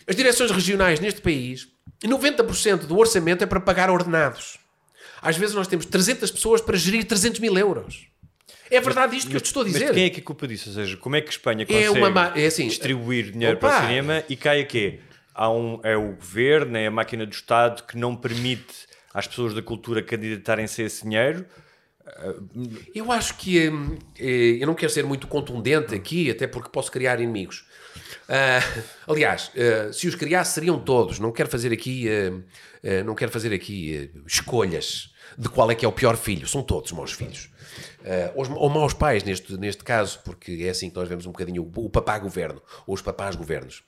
[0.08, 1.68] As direções regionais neste país,
[2.04, 4.58] 90% do orçamento é para pagar ordenados.
[5.22, 8.08] Às vezes nós temos 300 pessoas para gerir 300 mil euros.
[8.70, 9.86] É verdade isto que eu te estou a dizer.
[9.86, 10.70] Mas quem é que é culpa disso?
[10.70, 13.80] Ou seja, como é que Espanha consegue é uma, é assim, distribuir dinheiro opa, para
[13.80, 15.00] o cinema e cai a quê?
[15.36, 19.54] Há um, é o governo, é a máquina do Estado que não permite às pessoas
[19.54, 21.46] da cultura candidatarem-se a esse dinheiro.
[22.94, 26.92] Eu acho que hum, eh, eu não quero ser muito contundente aqui, até porque posso
[26.92, 27.66] criar inimigos.
[28.30, 28.82] Uh,
[29.12, 31.20] aliás, uh, se os criasse seriam todos.
[31.20, 35.88] Não quero fazer aqui, uh, não quero fazer aqui escolhas de qual é que é
[35.88, 36.48] o pior filho.
[36.48, 37.50] São todos maus filhos.
[38.36, 41.64] Ou, ou, maus pais neste, neste caso, porque é assim que nós vemos um bocadinho
[41.64, 43.84] o, o papá governo, ou os papás governos.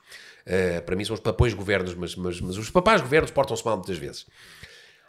[0.48, 3.76] Uh, para mim são os papões governos, mas, mas, mas os papás governos portam-se mal
[3.76, 4.26] muitas vezes.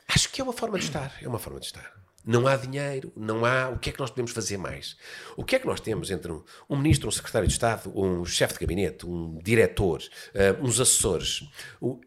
[0.07, 1.17] Acho que é uma forma de estar.
[1.21, 1.93] É uma forma de estar.
[2.25, 3.69] Não há dinheiro, não há.
[3.69, 4.97] O que é que nós podemos fazer mais?
[5.37, 8.25] O que é que nós temos entre um, um ministro, um secretário de Estado, um
[8.25, 11.47] chefe de gabinete, um diretor, uh, uns assessores?
[11.79, 12.01] O,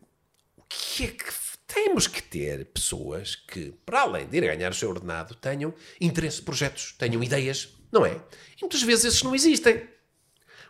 [0.57, 1.33] o que é que
[1.67, 6.43] temos que ter pessoas que, para além de ir ganhar o seu ordenado, tenham interesse,
[6.43, 8.21] projetos, tenham ideias, não é?
[8.57, 9.89] E muitas vezes esses não existem.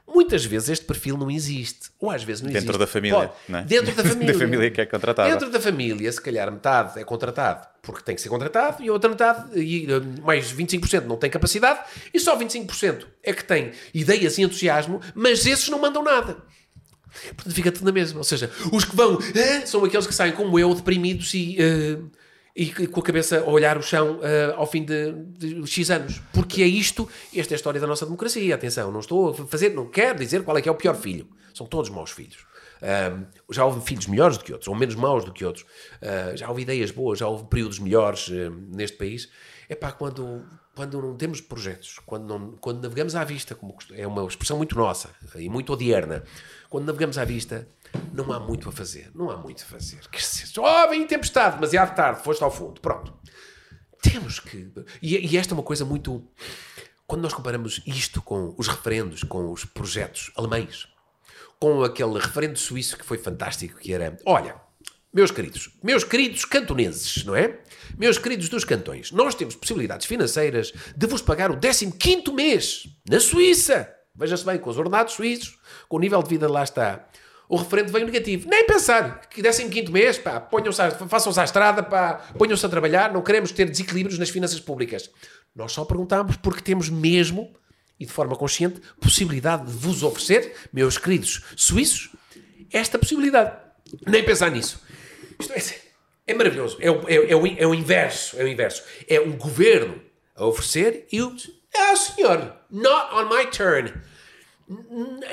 [0.06, 1.90] Muitas vezes este perfil não existe.
[1.98, 2.64] Ou às vezes não existe.
[2.64, 3.32] Dentro da família.
[3.48, 3.64] Não é?
[3.64, 4.32] Dentro da família.
[4.32, 5.30] da família que é contratada.
[5.30, 8.92] Dentro da família, se calhar metade é contratado porque tem que ser contratado e a
[8.92, 11.80] outra metade, e, eh, mais 25% não tem capacidade
[12.14, 16.36] e só 25% é que tem ideias e entusiasmo, mas esses não mandam nada.
[17.34, 18.18] Portanto, fica tudo na mesma.
[18.18, 21.58] Ou seja, os que vão ah, são aqueles que saem como eu, deprimidos e.
[21.60, 22.21] Uh,
[22.54, 26.20] e com a cabeça a olhar o chão uh, ao fim de, de, X anos.
[26.32, 28.54] Porque é isto, esta é a história da nossa democracia.
[28.54, 31.26] Atenção, não estou a fazer, não quero dizer qual é que é o pior filho.
[31.54, 32.51] São todos maus filhos.
[32.82, 35.64] Uh, já houve filhos melhores do que outros, ou menos maus do que outros.
[36.02, 38.28] Uh, já houve ideias boas, já houve períodos melhores
[38.68, 39.30] neste país.
[39.68, 44.06] É pá, quando, quando não temos projetos, quando, não, quando navegamos à vista, como é
[44.06, 46.24] uma expressão muito nossa e muito odierna,
[46.68, 47.68] quando navegamos à vista
[48.12, 49.10] não há muito a fazer.
[49.14, 50.00] Não há muito a fazer.
[50.58, 52.80] Oh, vem tempestade, demasiado tarde, foste ao fundo.
[52.80, 53.14] Pronto.
[54.02, 54.72] Temos que.
[55.00, 56.26] E, e esta é uma coisa muito.
[57.06, 60.88] Quando nós comparamos isto com os referendos, com os projetos alemães,
[61.62, 64.56] com aquele referendo suíço que foi fantástico, que era: olha,
[65.14, 67.60] meus queridos, meus queridos cantoneses, não é?
[67.96, 73.20] Meus queridos dos cantões, nós temos possibilidades financeiras de vos pagar o 15 mês na
[73.20, 73.88] Suíça.
[74.12, 75.56] Veja-se bem, com os ordenados suíços,
[75.88, 77.06] com o nível de vida lá está
[77.48, 78.48] o referendo veio negativo.
[78.48, 80.48] Nem pensar que dessem quinto mês, pá,
[81.06, 85.10] façam-se à estrada, pá, ponham-se a trabalhar, não queremos ter desequilíbrios nas finanças públicas.
[85.54, 87.52] Nós só perguntamos porque temos mesmo,
[87.98, 92.10] e de forma consciente, possibilidade de vos oferecer, meus queridos suíços,
[92.72, 93.56] esta possibilidade.
[94.06, 94.82] Nem pensar nisso.
[95.38, 95.62] Isto é,
[96.26, 96.78] é maravilhoso.
[96.80, 98.38] É o, é, é, o, é o inverso.
[98.38, 98.82] É o inverso.
[99.08, 100.00] É um governo
[100.34, 101.36] a oferecer e o.
[101.74, 103.92] Ah, senhor, not on my turn.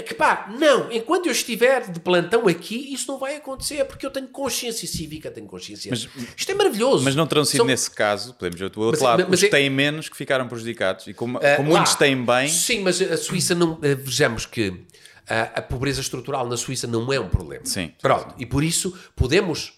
[0.06, 4.12] Que pá, não, enquanto eu estiver de plantão aqui, isso não vai acontecer, porque eu
[4.12, 5.92] tenho consciência cívica, tenho consciência.
[5.94, 7.04] Isto é maravilhoso.
[7.04, 9.46] Mas não terão sido São- nesse caso, podemos ver do outro Mas- lado, mas os
[9.46, 11.08] é- têm menos que ficaram prejudicados.
[11.08, 11.80] E como, Ah, como lá.
[11.80, 13.78] muitos têm bem, Sim, mas a Suíça não.
[13.82, 14.86] eh, Vejamos que
[15.28, 17.66] ah, a pobreza estrutural na Suíça não é um problema.
[17.66, 17.92] Sim.
[18.02, 18.34] Pronto.
[18.38, 19.74] E por isso podemos.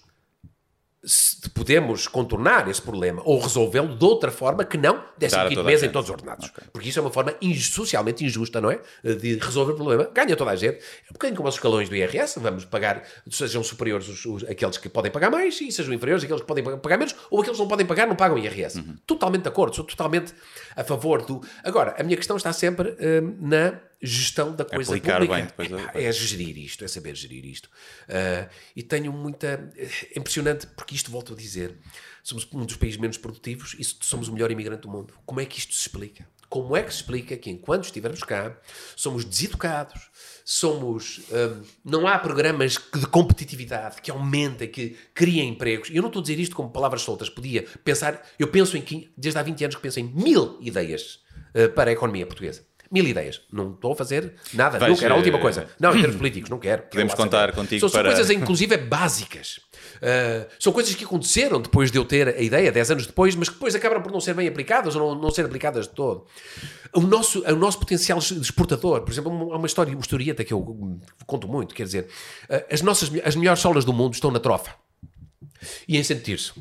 [1.04, 5.50] Se- Podemos contornar esse problema ou resolvê-lo de outra forma que não décimo Dar a
[5.50, 6.52] quinto toda a mês em todos os ordenados.
[6.72, 8.80] Porque isso é uma forma socialmente injusta, não é?
[9.04, 10.10] De resolver o problema.
[10.14, 10.78] Ganha toda a gente.
[10.78, 12.40] É um bocadinho como os escalões do IRS.
[12.40, 16.42] Vamos pagar, sejam superiores os, os- aqueles que podem pagar mais e sejam inferiores aqueles
[16.42, 18.78] que podem pagar menos ou aqueles que não podem pagar não pagam IRS.
[18.80, 18.96] Uhum.
[19.06, 19.76] Totalmente de acordo.
[19.76, 20.34] Sou totalmente
[20.76, 21.42] a favor do...
[21.64, 22.90] Agora, a minha questão está sempre
[23.24, 25.36] hum, na gestão da coisa Aplicar pública.
[25.36, 27.70] bem depois Epá, é gerir isto, é saber gerir isto.
[28.10, 29.72] Ah, e tenho muita.
[29.78, 31.78] É impressionante, porque isto volto a dizer:
[32.24, 35.14] somos um dos países menos produtivos e somos o melhor imigrante do mundo.
[35.26, 36.28] Como é que isto se explica?
[36.50, 38.58] Como é que se explica que enquanto estivermos cá,
[38.96, 40.10] somos deseducados,
[40.44, 41.22] somos.
[41.32, 45.90] hum, não há programas de competitividade que aumentem, que criem empregos.
[45.90, 47.30] E eu não estou a dizer isto como palavras soltas.
[47.30, 48.22] Podia pensar.
[48.38, 49.10] Eu penso em.
[49.16, 51.22] Desde há 20 anos que penso em mil ideias
[51.54, 52.66] ah, para a economia portuguesa.
[52.92, 53.42] Mil ideias.
[53.52, 54.78] Não estou a fazer nada.
[54.78, 55.06] Vais, Nunca.
[55.06, 55.68] Era a última eh, coisa.
[55.80, 56.82] Não, em termos políticos, não quero.
[56.84, 57.54] Podemos Quero contar saber.
[57.56, 59.60] contigo São, são para- coisas, inclusive, básicas.
[60.02, 63.48] Uh, são coisas que aconteceram depois de eu ter a ideia, 10 anos depois, mas
[63.50, 66.26] que depois acabaram por não ser bem aplicadas ou não, não ser aplicadas de todo.
[66.94, 70.60] O nosso, o nosso potencial exportador, por exemplo, há uma história, uma historieta que eu
[70.60, 72.08] hum, conto muito, quer dizer,
[72.50, 74.76] uh, as nossas as melhores solas do mundo estão na trofa
[75.88, 76.56] e em Santo Tirso,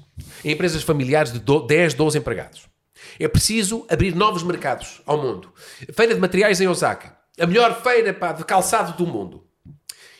[0.44, 2.68] em empresas familiares de do- 10, 12 empregados.
[3.18, 5.52] É preciso abrir novos mercados ao mundo.
[5.92, 9.46] Feira de materiais em Osaka, a melhor feira pá, de calçado do mundo.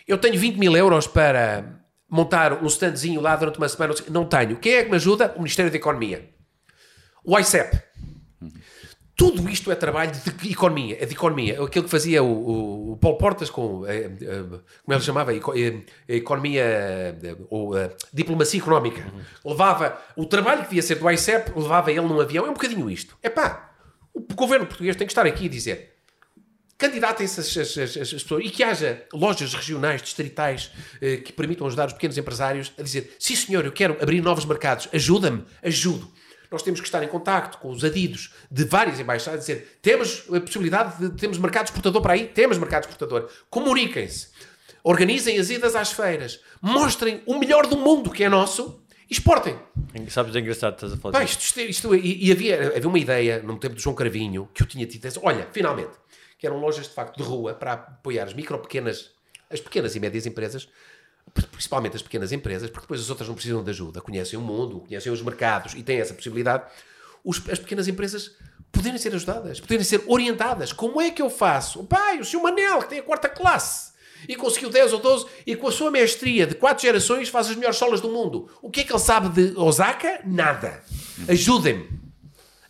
[0.07, 3.95] Eu tenho 20 mil euros para montar um standzinho lá durante uma semana.
[4.09, 4.57] Não tenho.
[4.57, 5.33] Quem é que me ajuda?
[5.37, 6.29] O Ministério da Economia.
[7.25, 7.81] O ICEP.
[9.21, 11.63] Tudo isto é trabalho de economia, é de economia.
[11.63, 14.43] Aquilo que fazia o, o, Paulo Portas com, eh, eh,
[14.83, 19.05] como ele chamava, eh, economia, eh, ou eh, diplomacia económica.
[19.45, 22.47] Levava o trabalho que devia ser do ICEP, levava ele num avião.
[22.47, 23.15] É um bocadinho isto.
[23.23, 23.71] É pá,
[24.15, 25.97] o governo português tem que estar aqui e dizer
[26.79, 30.71] candidatem-se as, as- as- as pessoas e que haja lojas regionais, distritais,
[31.27, 34.89] que permitam ajudar os pequenos empresários a dizer: sim, senhor, eu quero abrir novos mercados,
[34.95, 36.11] ajuda-me, ajudo.
[36.51, 40.41] Nós temos que estar em contacto com os adidos de várias embaixadas, dizer: temos a
[40.41, 42.27] possibilidade de temos mercado exportador para aí?
[42.27, 43.31] Temos mercado exportador.
[43.49, 44.29] Comuniquem-se,
[44.83, 49.59] organizem as idas às feiras, mostrem o melhor do mundo que é nosso e exportem.
[50.09, 52.99] Sabes, é engraçado estás a falar Pá, isto, isto, isto- e, e havia, havia uma
[52.99, 55.05] ideia no tempo do João Cravinho que eu tinha tido.
[55.07, 55.93] essa- Olha, finalmente,
[56.39, 59.11] que eram lojas de facto de rua para apoiar as micro, pequenas,
[59.51, 60.69] as pequenas e médias empresas,
[61.53, 64.81] principalmente as pequenas empresas, porque depois as outras não precisam de ajuda, conhecem o mundo,
[64.81, 66.65] conhecem os mercados e têm essa possibilidade.
[67.25, 68.33] Os- as pequenas empresas
[68.73, 70.73] poderem ser ajudadas, poderem ser orientadas.
[70.73, 71.85] Como é que eu faço?
[71.85, 73.91] Pai, o senhor Manel, que tem a quarta classe
[74.29, 77.57] e conseguiu 10 ou 12 e com a sua mestria de quatro gerações faz as
[77.57, 78.49] melhores solas do mundo.
[78.63, 80.21] O que é que ele sabe de Osaka?
[80.25, 80.83] Nada.
[81.29, 81.89] Ajudem-me.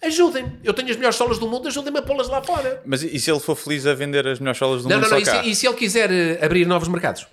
[0.03, 0.59] Ajudem-me.
[0.65, 2.81] Eu tenho as melhores solas do mundo, ajudem-me a pô-las lá fora.
[2.87, 5.19] Mas e se ele for feliz a vender as melhores solas do Não, mundo não,
[5.19, 5.25] não.
[5.27, 7.27] só E se, e se ele quiser eh, abrir novos mercados?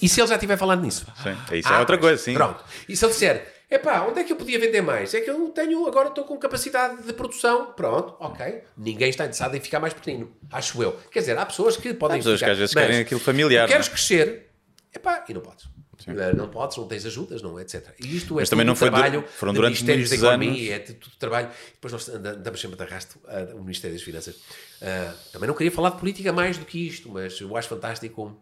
[0.00, 1.06] E se ele já estiver falando nisso?
[1.22, 2.00] Sim, isso Ah, é outra pois.
[2.10, 2.34] coisa, sim.
[2.34, 2.64] Pronto.
[2.88, 5.14] E se ele disser, epá, onde é que eu podia vender mais?
[5.14, 7.72] É que eu tenho, agora estou com capacidade de produção.
[7.72, 8.62] Pronto, ok.
[8.76, 10.92] Ninguém está interessado em ficar mais pequenino, acho eu.
[11.10, 12.46] Quer dizer, há pessoas que podem Há pessoas ficar...
[12.46, 13.96] que às vezes querem aquilo familiar, queres não é?
[13.96, 14.50] crescer,
[14.94, 15.66] epá, e não podes.
[16.04, 17.90] Eh, Não podes, não tens ajudas, não, etc.
[18.04, 21.14] E isto é também não foi trabalho foram de durante Ministérios da Economia, é tudo
[21.16, 21.48] trabalho.
[21.74, 24.34] Depois nós anda- andamos sempre de arrasto ah, o Ministério das Finanças.
[24.82, 28.36] Ah, também não queria falar de política mais do que isto, mas eu acho fantástico.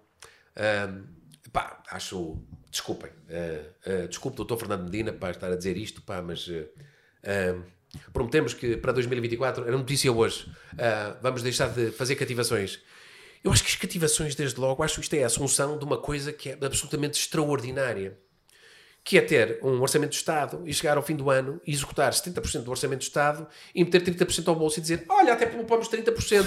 [0.56, 0.88] ah,
[1.52, 2.38] pá, acho.
[2.70, 3.10] Desculpem.
[3.30, 6.48] ah, ah, desculpe, doutor Fernando Medina, para estar a dizer isto, pá, mas.
[7.24, 7.62] ah,
[8.12, 10.48] prometemos que para 2024, era notícia hoje,
[11.20, 12.80] vamos deixar de fazer cativações.
[13.42, 15.98] Eu acho que as cativações, desde logo, acho que isto é a assunção de uma
[15.98, 18.16] coisa que é absolutamente extraordinária
[19.02, 22.12] que é ter um orçamento de Estado e chegar ao fim do ano e executar
[22.12, 25.88] 70% do orçamento de Estado e meter 30% ao bolso e dizer olha, até poupamos
[25.88, 26.46] 30%.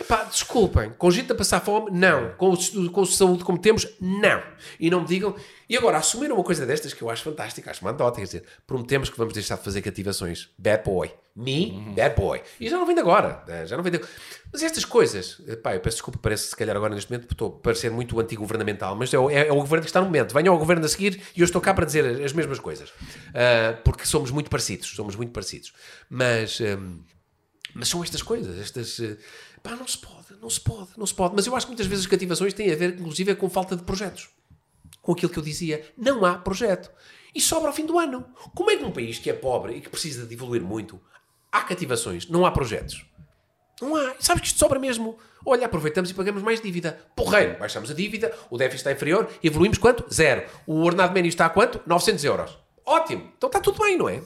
[0.00, 2.30] Epá, desculpem, com gente a passar fome, não.
[2.36, 4.42] Com, o- com saúde como temos, não.
[4.80, 5.34] E não me digam...
[5.68, 9.08] E agora, assumir uma coisa destas que eu acho fantástica, acho mandota, quer dizer, prometemos
[9.08, 10.50] que vamos deixar de fazer cativações.
[10.58, 11.10] Bad boy.
[11.34, 12.42] Me, bad boy.
[12.60, 13.42] E já não vem de agora.
[13.48, 14.00] eh, Já não vem de...
[14.52, 17.62] Mas estas coisas, pá, eu peço desculpa, parece se calhar agora neste momento, estou a
[17.62, 20.32] parecer muito anti-governamental, mas é o, é- é o governo que está no momento.
[20.34, 22.92] Venham ao governo a seguir e eu estou cá para dizer as mesmas coisas.
[23.34, 25.72] Ah, porque somos muito parecidos, somos muito parecidos.
[26.10, 27.00] Mas, hum,
[27.74, 29.00] mas são estas coisas, estas.
[29.00, 29.16] eh,
[29.64, 31.34] Pá, não se pode, não se pode, não se pode.
[31.34, 33.82] Mas eu acho que muitas vezes as cativações têm a ver, inclusive, com falta de
[33.82, 34.28] projetos.
[35.00, 36.90] Com aquilo que eu dizia, não há projeto.
[37.34, 38.26] E sobra ao fim do ano.
[38.54, 41.00] Como é que num país que é pobre e que precisa de evoluir muito,
[41.50, 43.06] há cativações, não há projetos?
[43.80, 44.14] Não há.
[44.20, 45.18] Sabes que isto sobra mesmo.
[45.46, 47.00] Olha, aproveitamos e pagamos mais dívida.
[47.16, 50.04] Porreiro, baixamos a dívida, o déficit está inferior, evoluímos quanto?
[50.12, 50.46] Zero.
[50.66, 51.80] O ordenado mínimo está a quanto?
[51.86, 52.58] 900 euros.
[52.84, 53.32] Ótimo.
[53.38, 54.22] Então está tudo bem, não é?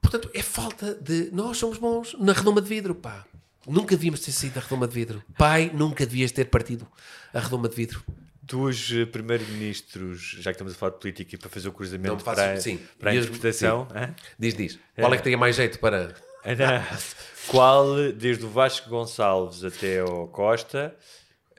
[0.00, 1.30] Portanto, é falta de.
[1.32, 3.26] Nós somos bons na redoma de vidro, pá.
[3.66, 5.22] Nunca devíamos ter saído da redoma de vidro.
[5.36, 6.86] Pai, nunca devias ter partido
[7.34, 8.02] a redoma de vidro.
[8.42, 12.16] Dos eh, primeiros-ministros, já que estamos a falar de política e para fazer o cruzamento
[12.16, 12.78] me faças- para, sim.
[12.98, 14.14] para a Diz- interpretação, sim.
[14.38, 14.78] Diz, diz.
[14.94, 16.14] Qual é que teria mais jeito para.
[16.44, 16.86] Era
[17.48, 20.94] qual, desde o Vasco Gonçalves até ao Costa,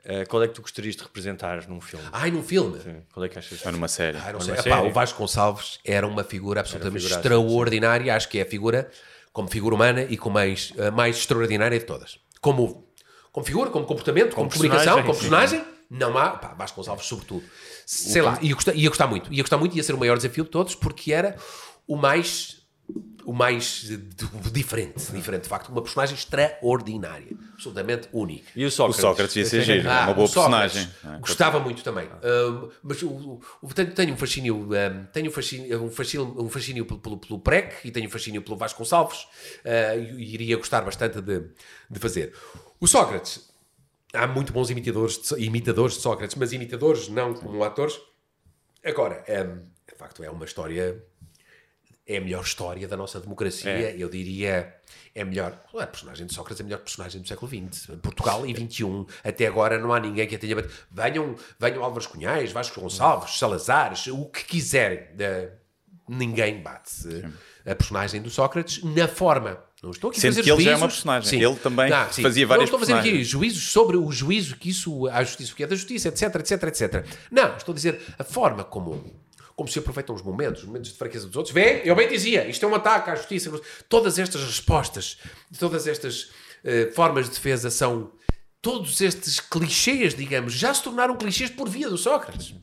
[0.02, 2.06] eh, qual é que tu gostarias de representar num filme?
[2.10, 2.80] Ai, num filme?
[2.80, 3.66] Sim, Qual é que achas?
[3.66, 4.16] Ou numa série.
[4.16, 4.54] Ah, não sei.
[4.54, 4.88] numa Epá, série?
[4.88, 8.16] o Vasco Gonçalves era uma figura absolutamente figuraça, extraordinária.
[8.16, 8.90] Acho que é a figura,
[9.38, 12.18] como figura humana e como mais, a mais extraordinária de todas.
[12.40, 12.88] Como,
[13.30, 16.30] como figura, como comportamento, como, Como comunicação, como personagem, não há.
[16.30, 17.44] Pá, Vasco Gonçalves, sobretudo.
[17.86, 19.32] Sei lá, ia gostar, ia gostar muito.
[19.32, 21.36] Ia gostar muito, ia ser o maior desafio de todos, porque era
[21.86, 22.57] o mais.
[23.28, 23.98] O mais eh,
[24.50, 28.50] diferente, diferente, de facto, uma personagem extraordinária, absolutamente única.
[28.56, 29.00] E o O Sócrates?
[29.02, 30.72] Sócrates ia ser giro, é Ah, uma boa o Sócrates.
[30.72, 30.94] personagem.
[31.04, 31.18] não é?
[31.18, 32.08] Gostava muito também.
[32.08, 36.48] Um, mas o, o- tenho, tenho um fascínio, um, tenho um fascínio, um fascínio, um
[36.48, 39.18] fascínio pelo, pelo, pelo PREC e tenho um fascínio pelo Vasco Gonçalves
[39.64, 41.42] uh, e, e iria gostar bastante de,
[41.90, 42.32] de fazer.
[42.80, 43.46] O Sócrates,
[44.14, 48.00] há muito bons imitadores de, imitadores de Sócrates, mas imitadores não como atores.
[48.82, 51.04] Agora, um, de facto, é uma história
[52.08, 53.70] é a melhor história da nossa democracia.
[53.70, 53.94] É.
[53.98, 54.74] Eu diria,
[55.14, 55.60] é melhor.
[55.78, 57.88] A personagem de Sócrates é a melhor personagem do século XX.
[58.00, 59.04] Portugal e XXI.
[59.22, 60.72] Até agora não há ninguém que a tenha batido.
[60.90, 65.00] Venham, venham Álvares Cunhais, Vasco Gonçalves, Salazares, o que quiserem.
[65.18, 65.50] Eh,
[66.08, 66.90] ninguém bate
[67.66, 69.62] eh, a personagem do Sócrates na forma.
[69.82, 70.82] Não estou aqui a Sendo fazer que ele já é juízos.
[70.82, 71.42] uma personagem.
[71.42, 72.22] Ele também sim.
[72.22, 75.52] fazia Não várias estou a fazer aqui juízos sobre o juízo que isso, a justiça,
[75.52, 77.06] o que é da justiça, etc, etc, etc.
[77.30, 79.04] Não, estou a dizer a forma como,
[79.58, 81.52] como se aproveitam os momentos, os momentos de fraqueza dos outros.
[81.52, 83.50] Vê, eu bem dizia, isto é um ataque à justiça.
[83.88, 85.18] Todas estas respostas,
[85.58, 86.30] todas estas
[86.62, 88.12] eh, formas de defesa são.
[88.62, 92.54] Todos estes clichês, digamos, já se tornaram clichês por via do Sócrates.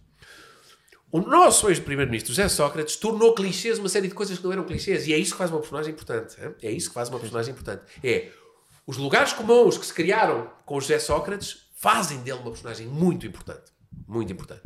[1.12, 5.06] O nosso ex-primeiro-ministro José Sócrates tornou clichês uma série de coisas que não eram clichês.
[5.06, 6.38] E é isso que faz uma personagem importante.
[6.42, 6.56] hein?
[6.62, 7.84] É isso que faz uma personagem importante.
[8.02, 8.32] É
[8.88, 13.28] os lugares comuns que se criaram com o José Sócrates fazem dele uma personagem muito
[13.28, 13.75] importante.
[14.08, 14.64] Muito importante.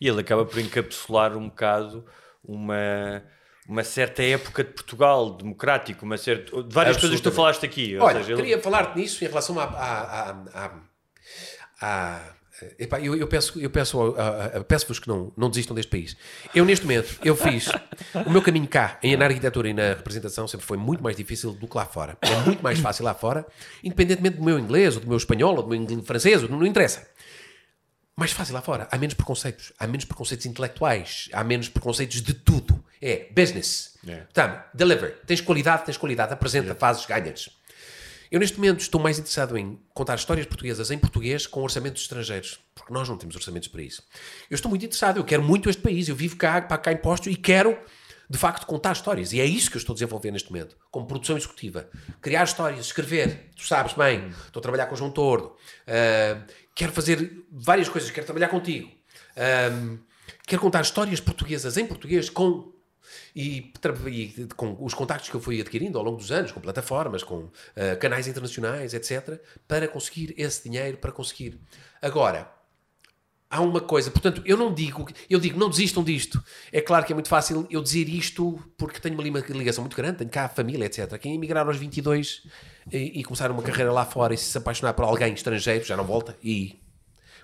[0.00, 2.04] E ele acaba por encapsular um bocado
[2.44, 3.22] uma,
[3.68, 7.96] uma certa época de Portugal democrático, uma certa, de várias coisas que tu falaste aqui.
[7.98, 9.64] Olha, seja, ele- queria falar-te nisso em relação à.
[9.64, 10.70] à, à,
[11.80, 12.20] à-
[12.78, 16.16] epá, eu, eu peço, eu peço, a- peço-vos que não, não desistam deste país.
[16.54, 17.68] Eu, neste momento, eu fiz
[18.26, 21.52] o meu caminho cá, em, na arquitetura e na representação, sempre foi muito mais difícil
[21.52, 22.18] do que lá fora.
[22.20, 23.46] É muito mais fácil lá fora,
[23.82, 26.66] independentemente do meu inglês, ou do meu espanhol, ou do meu inglês francês, não, não
[26.66, 27.06] interessa.
[28.20, 28.86] Mais fácil lá fora.
[28.92, 29.72] Há menos preconceitos.
[29.78, 31.30] Há menos preconceitos intelectuais.
[31.32, 32.84] Há menos preconceitos de tudo.
[33.00, 33.96] É business.
[34.06, 34.26] É.
[34.34, 35.22] Tá, deliver.
[35.26, 36.30] Tens qualidade, tens qualidade.
[36.30, 37.48] Apresenta, fazes, ganhas.
[38.30, 42.60] Eu, neste momento, estou mais interessado em contar histórias portuguesas em português com orçamentos estrangeiros.
[42.74, 44.02] Porque nós não temos orçamentos para isso.
[44.50, 45.16] Eu estou muito interessado.
[45.16, 46.06] Eu quero muito este país.
[46.06, 47.78] Eu vivo cá, para cá imposto e quero,
[48.30, 49.32] de facto, contar histórias.
[49.32, 50.76] E é isso que eu estou a desenvolver neste momento.
[50.88, 51.90] Como produção executiva.
[52.20, 53.50] Criar histórias, escrever.
[53.56, 54.28] Tu sabes bem.
[54.46, 55.56] Estou a trabalhar com o João Tordo.
[55.84, 56.40] Ah,
[56.72, 58.08] quero fazer várias coisas.
[58.12, 58.88] Quero trabalhar contigo.
[59.36, 59.98] Ah,
[60.46, 62.72] quero contar histórias portuguesas em português com
[63.34, 63.72] e,
[64.06, 67.50] e com os contactos que eu fui adquirindo ao longo dos anos, com plataformas, com
[67.74, 71.60] ah, canais internacionais, etc., para conseguir esse dinheiro, para conseguir.
[72.00, 72.48] Agora,
[73.50, 76.42] há uma coisa, portanto, eu não digo, eu digo, não desistam disto.
[76.72, 80.18] É claro que é muito fácil eu dizer isto porque tenho uma ligação muito grande,
[80.18, 81.18] tenho cá a família, etc.
[81.18, 82.46] Quem emigrar aos 22
[82.92, 86.04] e, e começar uma carreira lá fora e se apaixonar por alguém estrangeiro, já não
[86.04, 86.80] volta e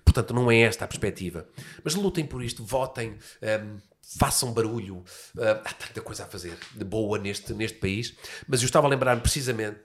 [0.05, 1.49] Portanto, não é esta a perspectiva.
[1.83, 3.79] Mas lutem por isto, votem, hum,
[4.19, 4.99] façam barulho.
[4.99, 8.15] Hum, há tanta coisa a fazer de boa neste, neste país.
[8.47, 9.81] Mas eu estava a lembrar-me precisamente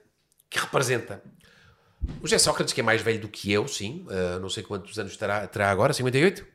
[0.48, 1.20] que representa
[2.20, 4.06] o José Sócrates, que é mais velho do que eu, sim.
[4.08, 6.46] Uh, não sei quantos anos terá, terá agora, 58?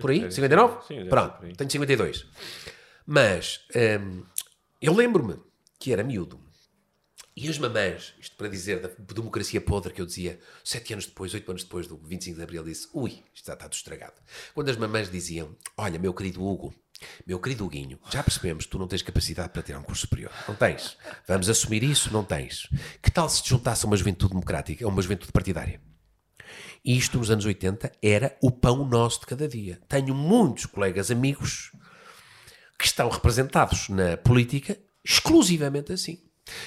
[0.00, 0.30] Por aí?
[0.30, 0.86] 59?
[0.86, 1.54] Sim, Pronto, por aí.
[1.54, 2.26] tenho 52.
[3.06, 3.60] Mas
[4.00, 4.24] hum,
[4.80, 5.36] eu lembro-me
[5.78, 6.40] que era miúdo.
[7.34, 11.32] E as mamães, isto para dizer da democracia podre que eu dizia, sete anos depois,
[11.32, 14.14] oito anos depois do 25 de Abril, disse, ui, isto já está tudo estragado.
[14.54, 16.74] Quando as mamães diziam, olha, meu querido Hugo,
[17.26, 20.30] meu querido Huguinho, já percebemos que tu não tens capacidade para tirar um curso superior.
[20.46, 20.96] Não tens.
[21.26, 22.68] Vamos assumir isso, não tens.
[23.02, 25.80] Que tal se te juntasse a uma juventude democrática, a uma juventude partidária?
[26.84, 29.80] Isto nos anos 80 era o pão nosso de cada dia.
[29.88, 31.70] Tenho muitos colegas amigos
[32.78, 36.18] que estão representados na política exclusivamente assim.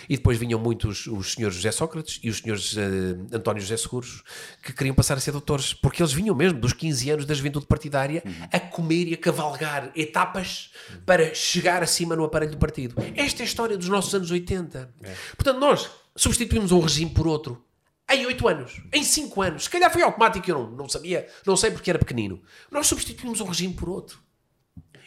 [0.10, 4.24] E depois vinham muitos os senhores José Sócrates e os senhores eh, António José Seguros
[4.62, 7.66] que queriam passar a ser doutores, porque eles vinham mesmo dos 15 anos da juventude
[7.66, 10.72] partidária a comer e a cavalgar etapas
[11.06, 12.96] para chegar acima no aparelho do partido.
[13.16, 14.94] Esta é a história dos nossos anos 80.
[15.36, 17.64] Portanto, nós substituímos um regime por outro.
[18.08, 19.64] Em 8 anos, em 5 anos.
[19.64, 22.40] Se calhar foi automático, eu não, não sabia, não sei porque era pequenino.
[22.70, 24.20] Nós substituímos um regime por outro.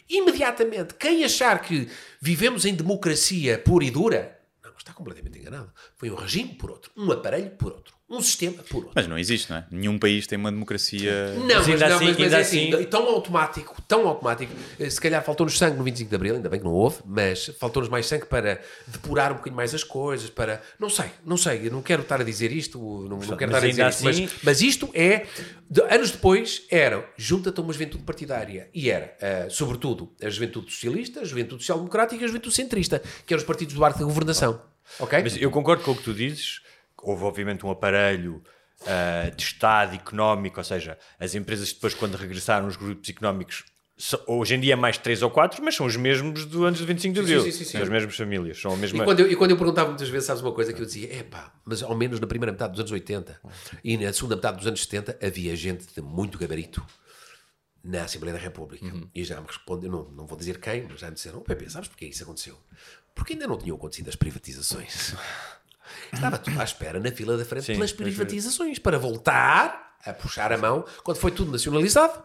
[0.09, 1.87] Imediatamente, quem achar que
[2.19, 4.38] vivemos em democracia pura e dura,
[4.81, 5.73] está completamente enganado.
[5.95, 8.91] Foi um regime por outro, um aparelho por outro, um sistema por outro.
[8.95, 9.65] Mas não existe, não é?
[9.69, 11.33] Nenhum país tem uma democracia.
[11.35, 14.51] Não, mas, ainda não, assim- mas, mas ainda é assim, assim- tão automático, tão automático.
[14.79, 17.51] Eh, Se calhar faltou-nos sangue no 25 de Abril, ainda bem que não houve, mas
[17.59, 20.61] faltou-nos mais sangue para depurar um bocadinho mais as coisas, para...
[20.79, 23.63] Não sei, não sei, eu não quero estar a dizer isto, não, não quero mas
[23.63, 25.25] estar a dizer ainda isto, assim- mas, mas isto é...
[25.69, 30.71] de- anos depois, era junta-te a uma juventude partidária, e era, eh, sobretudo, a juventude
[30.71, 34.05] socialista, a juventude social-democrática e a juventude centrista, que eram os partidos do arco da
[34.05, 34.61] governação.
[34.99, 35.19] Ok?
[35.21, 36.61] Mas eu concordo com o que tu dizes.
[37.03, 38.43] Houve, obviamente, um aparelho
[38.85, 43.65] ah, de Estado económico, ou seja, as empresas depois, quando regressaram, os grupos económicos,
[44.25, 46.87] hoje em dia é mais três ou quatro, mas são os mesmos do antes de
[46.87, 47.41] 25 de Abril.
[47.41, 47.71] sim, sim, sim.
[47.71, 49.03] São as mesmas famílias, são a mesma.
[49.03, 51.13] E quando, eu, e quando eu perguntava muitas vezes, sabes uma coisa que eu dizia,
[51.13, 53.41] é pá, mas ao menos na primeira metade dos anos 80
[53.83, 56.85] e na segunda metade dos anos 70 havia gente de muito gabarito
[57.83, 58.85] na Assembleia da República.
[59.13, 61.69] E já me respondeu, não, não vou dizer quem, mas já me disseram, oh, Pepe,
[61.69, 62.57] sabes porquê isso aconteceu?
[63.13, 65.13] Porque ainda não tinham acontecido as privatizações.
[66.13, 70.13] Estava tudo à espera na fila da frente Sim, pelas mas- privatizações para voltar a
[70.13, 72.21] puxar a mão quando foi tudo nacionalizado.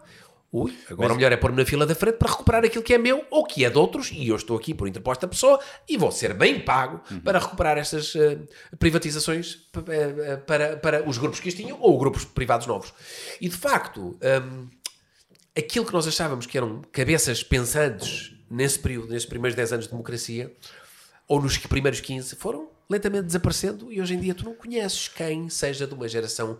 [0.51, 2.97] Ui, agora o melhor é pôr-me na fila da frente para recuperar aquilo que é
[2.97, 5.59] meu ou que é de outros, e eu estou aqui por interposta pessoa
[5.89, 8.37] e vou ser bem pago para recuperar estas eh,
[8.79, 12.93] privatizações p- eh, para, para os grupos que as tinham ou grupos privados novos.
[13.41, 14.69] E de facto, hum,
[15.57, 19.91] aquilo que nós achávamos que eram cabeças pensantes nesse período, nesses primeiros 10 anos de
[19.91, 20.55] democracia,
[21.27, 25.49] ou nos primeiros 15, foram lentamente desaparecendo e hoje em dia tu não conheces quem
[25.49, 26.57] seja de uma geração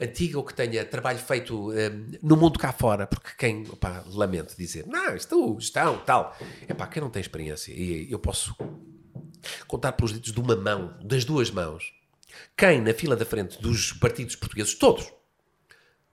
[0.00, 1.90] antiga ou que tenha trabalho feito eh,
[2.22, 6.86] no mundo cá fora, porque quem, opá, lamento dizer, não, isto, estão, tal, é pá,
[6.86, 8.56] quem não tem experiência, e eu posso
[9.66, 11.92] contar pelos dedos de uma mão, das duas mãos,
[12.56, 15.12] quem na fila da frente dos partidos portugueses, todos,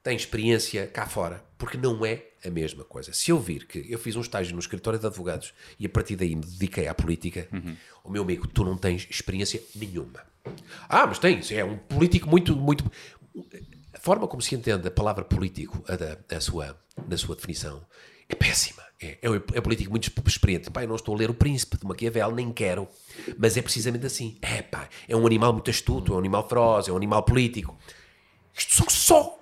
[0.02, 3.12] tem experiência cá fora, porque não é a mesma coisa.
[3.12, 6.16] Se eu vir que eu fiz um estágio no escritório de advogados e a partir
[6.16, 7.48] daí me dediquei à política,
[8.04, 10.20] o meu amigo, tu não tens experiência nenhuma.
[10.88, 12.84] Ah, mas tens, é um político muito, muito.
[13.92, 16.78] A forma como se entende a palavra político, a, a sua,
[17.08, 17.84] na sua definição,
[18.28, 18.82] é péssima.
[19.00, 20.70] É, é, um, é político muito experiente.
[20.74, 22.88] Eu não estou a ler o Príncipe de Maquiavel, nem quero.
[23.38, 24.38] Mas é precisamente assim.
[24.40, 27.76] É, pá, é um animal muito astuto, é um animal feroz, é um animal político.
[28.56, 29.35] Isto são só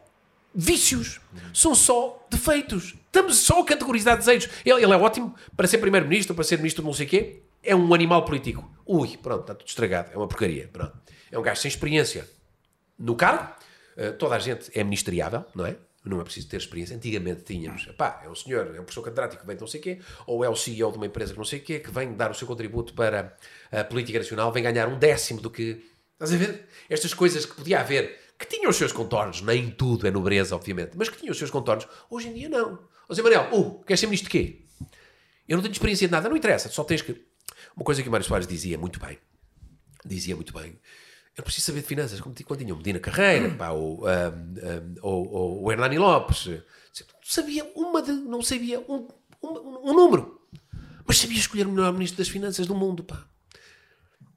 [0.54, 1.20] vícios,
[1.52, 2.94] são só defeitos.
[3.06, 4.50] Estamos só a categorizar desejos.
[4.64, 7.42] Ele, ele é ótimo para ser primeiro-ministro, para ser ministro de não sei o quê.
[7.62, 8.70] É um animal político.
[8.86, 10.10] Ui, pronto, está tudo estragado.
[10.12, 10.68] É uma porcaria.
[10.72, 10.92] Pronto.
[11.30, 12.28] É um gajo sem experiência
[12.98, 13.54] no cargo.
[13.96, 15.76] Eh, toda a gente é ministeriável, não é?
[16.04, 16.94] Não é preciso ter experiência.
[16.96, 19.80] Antigamente tínhamos, pá, é um senhor, é um professor catedrático que vem de não sei
[19.80, 21.90] o quê, ou é o CEO de uma empresa que não sei o quê, que
[21.90, 23.36] vem dar o seu contributo para
[23.72, 25.82] a política nacional, vem ganhar um décimo do que.
[26.12, 26.68] Estás a ver?
[26.88, 30.92] Estas coisas que podia haver, que tinham os seus contornos, nem tudo é nobreza, obviamente,
[30.96, 32.78] mas que tinham os seus contornos, hoje em dia não.
[33.08, 34.64] Seja, Manel, uh, queres ser ministro de quê?
[35.48, 37.12] Eu não tenho experiência de nada, não interessa, só tens que.
[37.76, 39.18] Uma coisa que o Mário Soares dizia muito bem,
[40.04, 40.78] dizia muito bem.
[41.36, 44.94] Eu preciso saber de finanças, como quando tinha o Medina Carreira, pá, ou, ahm, ahm,
[45.02, 46.48] ou- ou o Hernani Lopes.
[47.22, 48.12] Sabia uma de.
[48.12, 49.08] não sabia um,
[49.42, 50.40] um, um número.
[51.06, 53.26] Mas sabia escolher o melhor ministro das finanças do mundo, pá.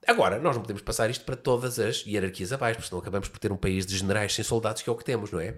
[0.07, 3.39] Agora, nós não podemos passar isto para todas as hierarquias abaixo, porque senão acabamos por
[3.39, 5.55] ter um país de generais sem soldados, que é o que temos, não é?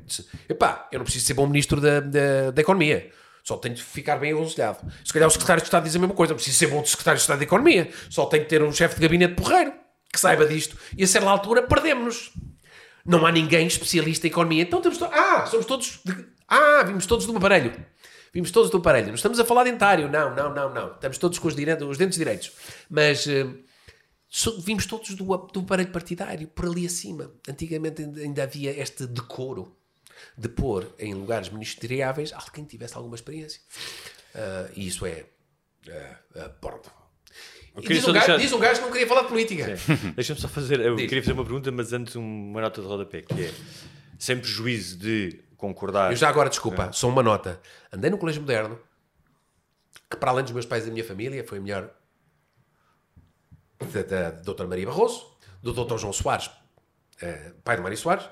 [0.49, 3.11] Epá, eu não preciso ser bom ministro da, da, da Economia.
[3.43, 4.79] Só tenho de ficar bem aconselhado.
[5.05, 6.31] Se calhar o secretário de Estado diz a mesma coisa.
[6.33, 7.89] Não preciso ser bom secretário de Estado da Economia.
[8.09, 9.73] Só tenho de ter um chefe de gabinete porreiro
[10.11, 10.75] que saiba disto.
[10.97, 12.31] E a certa altura perdemos-nos.
[13.05, 14.63] Não há ninguém especialista em economia.
[14.63, 14.97] Então temos.
[14.97, 15.99] To ah, somos todos.
[16.03, 16.25] De...
[16.47, 17.73] Ah, vimos todos de um aparelho.
[18.33, 19.07] Vimos todos do aparelho.
[19.07, 20.09] Não estamos a falar dentário.
[20.09, 20.91] Não, não, não, não.
[20.93, 22.51] Estamos todos com os, os dentes direitos.
[22.89, 23.19] Mas.
[23.21, 23.68] so-
[24.59, 27.31] vimos todos do, do aparelho partidário, por ali acima.
[27.47, 29.75] Antigamente ainda- havia este decoro
[30.37, 33.61] de pôr em lugares ministeriáveis alguém que tivesse alguma experiência.
[34.35, 35.25] Ah, e isso é.
[36.61, 36.91] pronto.
[37.77, 39.65] E queria diz, um gajo, deixar- diz um gajo que não queria falar de política.
[40.15, 40.79] Deixa-me só fazer.
[40.81, 41.07] Eu Diz.
[41.07, 43.53] queria fazer uma pergunta, mas antes uma nota de rodapé, que é
[44.17, 46.11] sem prejuízo de concordar.
[46.11, 47.61] Eu já agora, desculpa, só uma nota.
[47.91, 48.77] Andei no colégio moderno,
[50.09, 51.89] que para além dos meus pais e da minha família, foi a melhor
[53.79, 56.49] da, da doutora Maria Barroso, do doutor João Soares,
[57.21, 58.27] eh, pai do Mário Soares,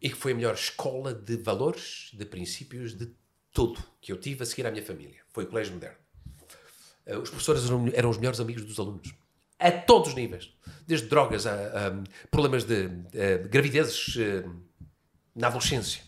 [0.00, 3.10] e que foi a melhor escola de valores, de princípios, de
[3.52, 5.20] tudo que eu tive a seguir à minha família.
[5.32, 5.96] Foi o colégio moderno.
[7.06, 9.12] Eh, Os professores eram, eram os melhores amigos dos alunos.
[9.58, 10.52] A todos os níveis.
[10.86, 14.44] Desde drogas a, a problemas de, eh, gravidezes eh,
[15.34, 16.02] na adolescência.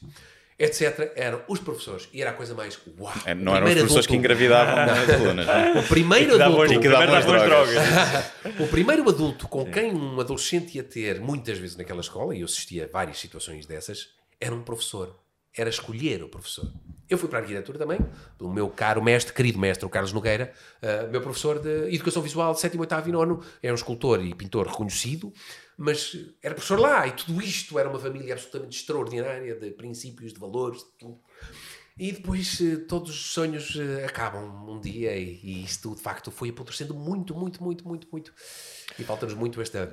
[0.62, 2.08] Etc., eram os professores.
[2.12, 3.12] E era a coisa mais uau.
[3.24, 5.48] É, não eram os professores que adulto- engravidavam nas alunas.
[5.48, 5.78] é?
[5.78, 6.80] O primeiro Que davam- adulto.
[6.80, 7.74] que davam as drogas.
[8.61, 12.44] o primeiro adulto com quem um adolescente ia ter muitas vezes naquela escola, e eu
[12.44, 14.08] assistia a várias situações dessas,
[14.40, 15.16] era um professor.
[15.56, 16.70] Era escolher o professor.
[17.08, 17.98] Eu fui para a arquitetura também,
[18.38, 22.54] do meu caro mestre, querido mestre, o Carlos Nogueira, ah, meu professor de Educação Visual,
[22.54, 25.32] de 7, 8 e 9, é um escultor e pintor reconhecido,
[25.81, 30.39] mas era professor lá, e tudo isto era uma família absolutamente extraordinária, de princípios, de
[30.39, 31.18] valores, de tudo.
[31.99, 36.31] E depois eh, todos os sonhos eh, acabam um dia e, e isto de facto
[36.31, 38.31] foi apodrecendo muito, muito, muito, muito, muito.
[38.99, 39.91] E falta-nos muito esta,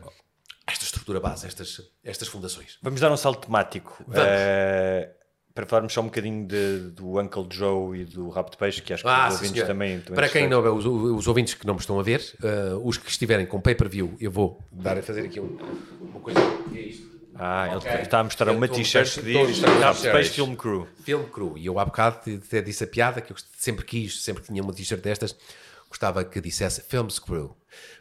[0.68, 2.78] esta estrutura base, estas, estas fundações.
[2.82, 4.04] Vamos dar um salto temático.
[4.06, 4.20] Vamos.
[4.20, 5.17] Eh,
[5.58, 8.94] para falarmos só um bocadinho de- do Uncle Joe e do Rabo de Peixe, que
[8.94, 11.74] acho que Ah, os ouvintes também, também Para quem não, os, os ouvintes que não
[11.74, 15.22] me estão a ver, eh, os que estiverem com pay-per-view, eu vou dar a fazer
[15.26, 15.58] aqui um-
[16.00, 16.40] uma coisa.
[16.72, 17.08] que é isto.
[17.34, 17.92] Ah, Ok.
[17.92, 20.12] ele está a mostrar uma t-shirt que diz Rabo de.
[20.12, 20.88] Peixe Film Crew.
[21.04, 21.58] Film Crew.
[21.58, 24.62] E eu há bocado até disse a piada que eu sempre quis, sempre que tinha
[24.62, 25.36] uma t-shirt destas,
[25.90, 27.56] gostava que dissesse Films Crew.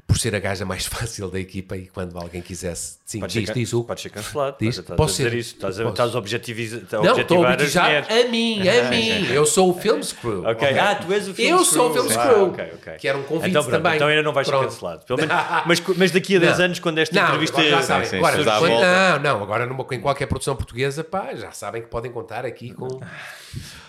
[0.06, 2.98] Por ser a gaja mais fácil da equipa e quando alguém quisesse.
[3.04, 3.88] Sim, Pode ser diz, can- diz, Hugo.
[3.88, 4.56] Pode ser cancelado.
[4.60, 4.78] Diz.
[4.78, 5.36] Estás a Posso dizer ser?
[5.36, 5.54] isso.
[5.56, 5.92] Estás a, Posso.
[5.94, 9.26] estás a objetiviza- a Não, estou a objetivar a mim, a mim.
[9.32, 10.44] Eu sou o Films Crew.
[10.46, 10.78] Ok.
[10.78, 12.02] Ah, tu és o Films Eu sou o Crew.
[12.04, 12.46] Films Ah, Crew.
[12.46, 12.92] ok, ok.
[12.98, 13.96] Que era um convite então, pronto, também.
[13.96, 14.68] Então ainda não vais ser Pronto.
[14.70, 15.04] cancelado.
[15.04, 15.34] Pelo menos,
[15.66, 16.64] mas, mas daqui a 10 Não.
[16.66, 17.60] anos, quando esta não, entrevista.
[17.60, 18.08] agora já sabem.
[18.08, 19.18] sim, agora, se dá a quando- volta.
[19.18, 22.72] não, não, agora numa, em qualquer produção portuguesa, pá, já sabem que podem contar aqui
[22.72, 23.00] com.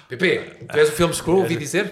[0.08, 1.92] Pepe, tu és o Films Crew, ouvi dizer?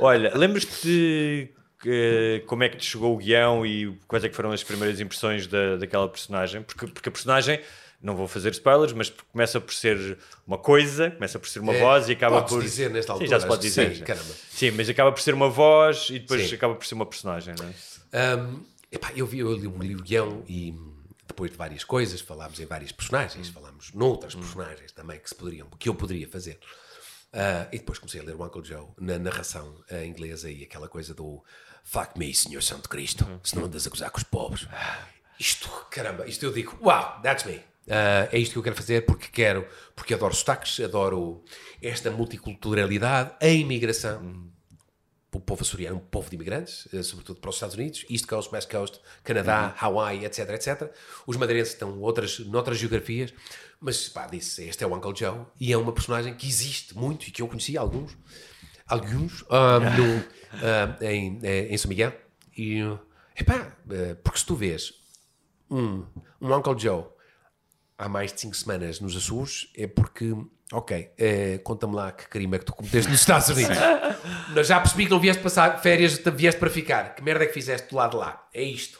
[0.00, 1.52] Olha, lembras-te
[1.84, 5.00] eh, como é que te chegou o guião e quais é que foram as primeiras
[5.00, 6.62] impressões da, daquela personagem?
[6.62, 7.60] Porque, porque a personagem,
[8.00, 10.16] não vou fazer spoilers, mas começa por ser
[10.46, 12.62] uma coisa, começa por ser uma É, voz e acaba por.
[12.62, 13.96] dizer nesta Sim, altura, já se pode que dizer.
[13.96, 14.34] sim, caramba.
[14.50, 16.54] Sim, mas acaba por ser uma voz e depois Sim.
[16.54, 18.36] acaba por ser uma personagem, não é?
[18.38, 18.60] Um,
[18.90, 20.74] epá, eu, vi, eu li, li o guião e
[21.28, 25.68] depois de várias coisas falámos em vários personagens, falámos noutras personagens também que se poderiam,
[25.78, 26.58] que eu poderia fazer.
[27.32, 30.88] Ah, e depois comecei a ler o Uncle Joe na narração ah, inglesa e aquela
[30.88, 31.42] coisa do
[31.84, 34.66] Fuck me, Senhor Santo Cristo, se não andas a gozar com os pobres.
[35.38, 37.60] Isto, caramba, isto eu digo, wow, that's me.
[37.88, 41.44] Ah, é isto que eu quero fazer porque quero, porque adoro sotaques, adoro
[41.80, 44.50] esta multiculturalidade, a imigração
[45.36, 48.26] o povo açoriano é um povo de imigrantes, eh, sobretudo para os Estados Unidos, East
[48.26, 50.92] Coast, West Coast, Canadá, Hawaii, etc, etc.
[51.26, 53.32] Os madeirenses estão outras, noutras geografias,
[53.80, 57.28] mas pá, disse, este é o Uncle Joe e é uma personagem que existe muito
[57.28, 58.16] e que eu conheci alguns,
[58.86, 60.24] alguns, ah, no,
[60.62, 62.12] ah, em, eh, em São Miguel.
[62.56, 62.80] E,
[63.38, 64.94] epá, eh, porque se tu vês
[65.70, 66.04] um,
[66.40, 67.04] um Uncle Joe
[67.98, 70.34] há mais de 5 semanas nos Açores é porque,
[70.72, 73.76] ok, eh, conta-me lá que crime é que tu cometeste nos Estados Unidos.
[74.54, 77.14] Mas já percebi que não vieste passar férias, te- vieste para ficar.
[77.14, 78.46] Que merda é que fizeste do lado de lá?
[78.52, 78.98] É isto.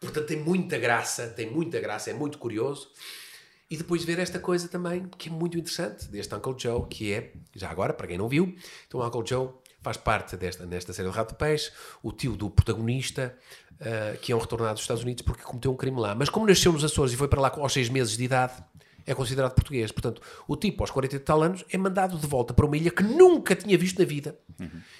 [0.00, 2.88] Portanto, tem muita graça, tem muita graça, é muito curioso.
[3.70, 7.32] E depois ver esta coisa também, que é muito interessante, deste Uncle Joe, que é,
[7.54, 8.54] já agora, para quem não viu,
[8.86, 9.48] então o Uncle Joe
[9.86, 11.70] faz parte desta, nesta série de Rato de Peixe,
[12.02, 13.36] o tio do protagonista,
[13.80, 16.12] ah, que é um retornado dos Estados Unidos porque cometeu um crime lá.
[16.12, 18.54] Mas como nasceu nos Açores e foi para lá aos seis meses de idade,
[19.06, 19.92] é considerado português.
[19.92, 22.90] Portanto, o tipo, aos 40 e tal anos, é mandado de volta para uma ilha
[22.90, 24.36] que nunca tinha visto na vida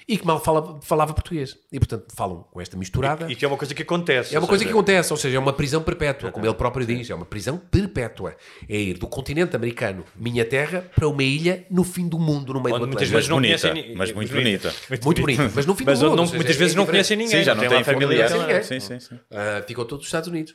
[0.06, 1.56] e que mal fala- falava português.
[1.72, 3.30] E, portanto, falam com esta misturada.
[3.30, 4.34] E que é uma coisa que acontece.
[4.34, 6.86] É uma coisa seja, que acontece, ou seja, é uma prisão perpétua, como ele próprio
[6.86, 8.36] diz, é uma prisão perpétua.
[8.68, 12.62] É ir do continente americano, minha terra, para uma ilha no fim do mundo, no
[12.62, 13.16] meio Onde do muitas Atlântico.
[13.16, 14.74] vezes não bonita, conhecem mas muito bonita.
[15.04, 16.16] Muito bonito, mas no fim Mas do mundo.
[16.16, 16.90] não- muitas é vezes não diferente.
[16.90, 17.38] conhecem ninguém.
[17.38, 18.62] Sim, já não não tem tem lá família.
[18.62, 19.18] Sim, sim, sim.
[19.30, 20.54] Ah, ficou todos os Estados Unidos.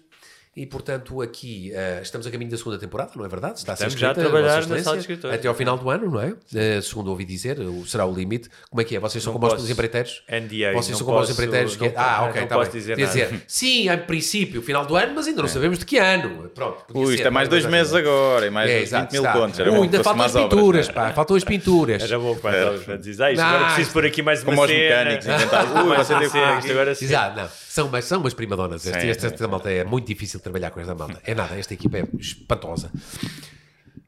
[0.54, 3.60] E, portanto, aqui ah, estamos a caminho da segunda temporada, não é verdade?
[3.60, 5.34] Está a ser Estamos já a trabalhar na sala de escritores.
[5.40, 6.34] Até ao final do ano, não é?
[6.54, 8.50] Ah, segundo ouvi dizer, será o limite.
[8.70, 9.00] Como é que é?
[9.00, 10.24] Vocês são Não como os empreiteiros?
[10.30, 11.78] NDA, Vocês não são como os empreiteiros?
[11.78, 12.82] que- não ah, ok, não tá posso bem.
[12.82, 16.50] dizer dizer, sim, em princípio, final do ano, mas ainda não sabemos de que ano.
[16.54, 16.84] Pronto.
[16.94, 19.60] Ui, isto é mais dois meses agora, e mais É, uns 20 exato, mil contos.
[19.60, 20.94] Ui, ainda faltam mais as pinturas, né?
[20.94, 22.04] pá, faltam as pinturas.
[22.04, 25.26] Era bom para dizer, ah, isto agora preciso pôr aqui mais uma Como os mecânicos
[25.28, 25.88] inventaram.
[25.88, 27.06] Ui, você tem que agora sim.
[27.06, 27.50] Exato, não.
[27.70, 28.86] São, mas são umas primadonas.
[28.86, 31.22] Esta malta é muito difícil trabalhar com esta malta.
[31.24, 32.92] É nada, esta equipa é espantosa.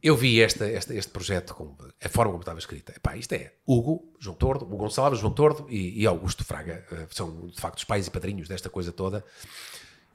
[0.01, 2.91] Eu vi esta, esta- este projeto, com a forma como estava escrita.
[2.95, 6.86] Epá, isto é Hugo, João Tordo, o Gonçalves, João Tordo e, e Augusto Fraga.
[6.91, 9.23] eh, São, de facto, os pais e padrinhos desta coisa toda.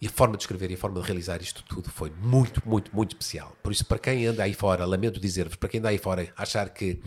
[0.00, 2.94] E a forma de escrever e a forma de realizar isto tudo foi muito, muito,
[2.94, 3.56] muito especial.
[3.62, 6.68] Por isso, para quem anda aí fora, lamento dizer-vos, para quem anda aí fora achar
[6.68, 7.00] que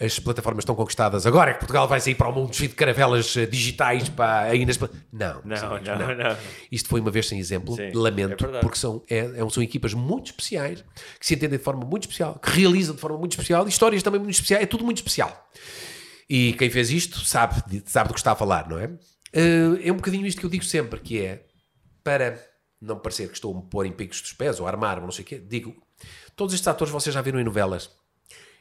[0.00, 2.74] as plataformas estão conquistadas, agora é que Portugal vai sair para o mundo cheio de
[2.74, 4.76] caravelas eh, digitais, pá, aí nas...
[4.78, 4.88] Não,
[5.44, 6.36] Não, senhores, não, não.
[6.72, 9.94] Isto foi uma vez sem exemplo, Sim, lamento, é porque são, é, é- são equipas
[9.94, 10.84] muito especiais,
[11.20, 14.18] que se entendem de forma muito especial, que realizam de forma muito especial, histórias também
[14.20, 15.48] muito especiais, é tudo muito especial.
[16.28, 18.90] E quem fez isto sabe, sabe do que está a falar, não é?
[19.32, 21.44] Eh, é um bocadinho isto que eu digo sempre, que é,
[22.04, 22.38] para
[22.80, 25.10] não parecer que estou a me pôr em picos dos pés, ou armar, ou não
[25.10, 25.74] sei o quê, digo,
[26.36, 27.90] todos estes atores vocês já viram em novelas.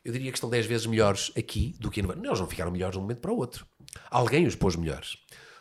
[0.03, 2.25] eu diria que estão 10 vezes melhores aqui do que em Iorque.
[2.25, 3.67] Eles não ficaram melhores de um momento para o outro.
[4.09, 5.17] Alguém os pôs melhores.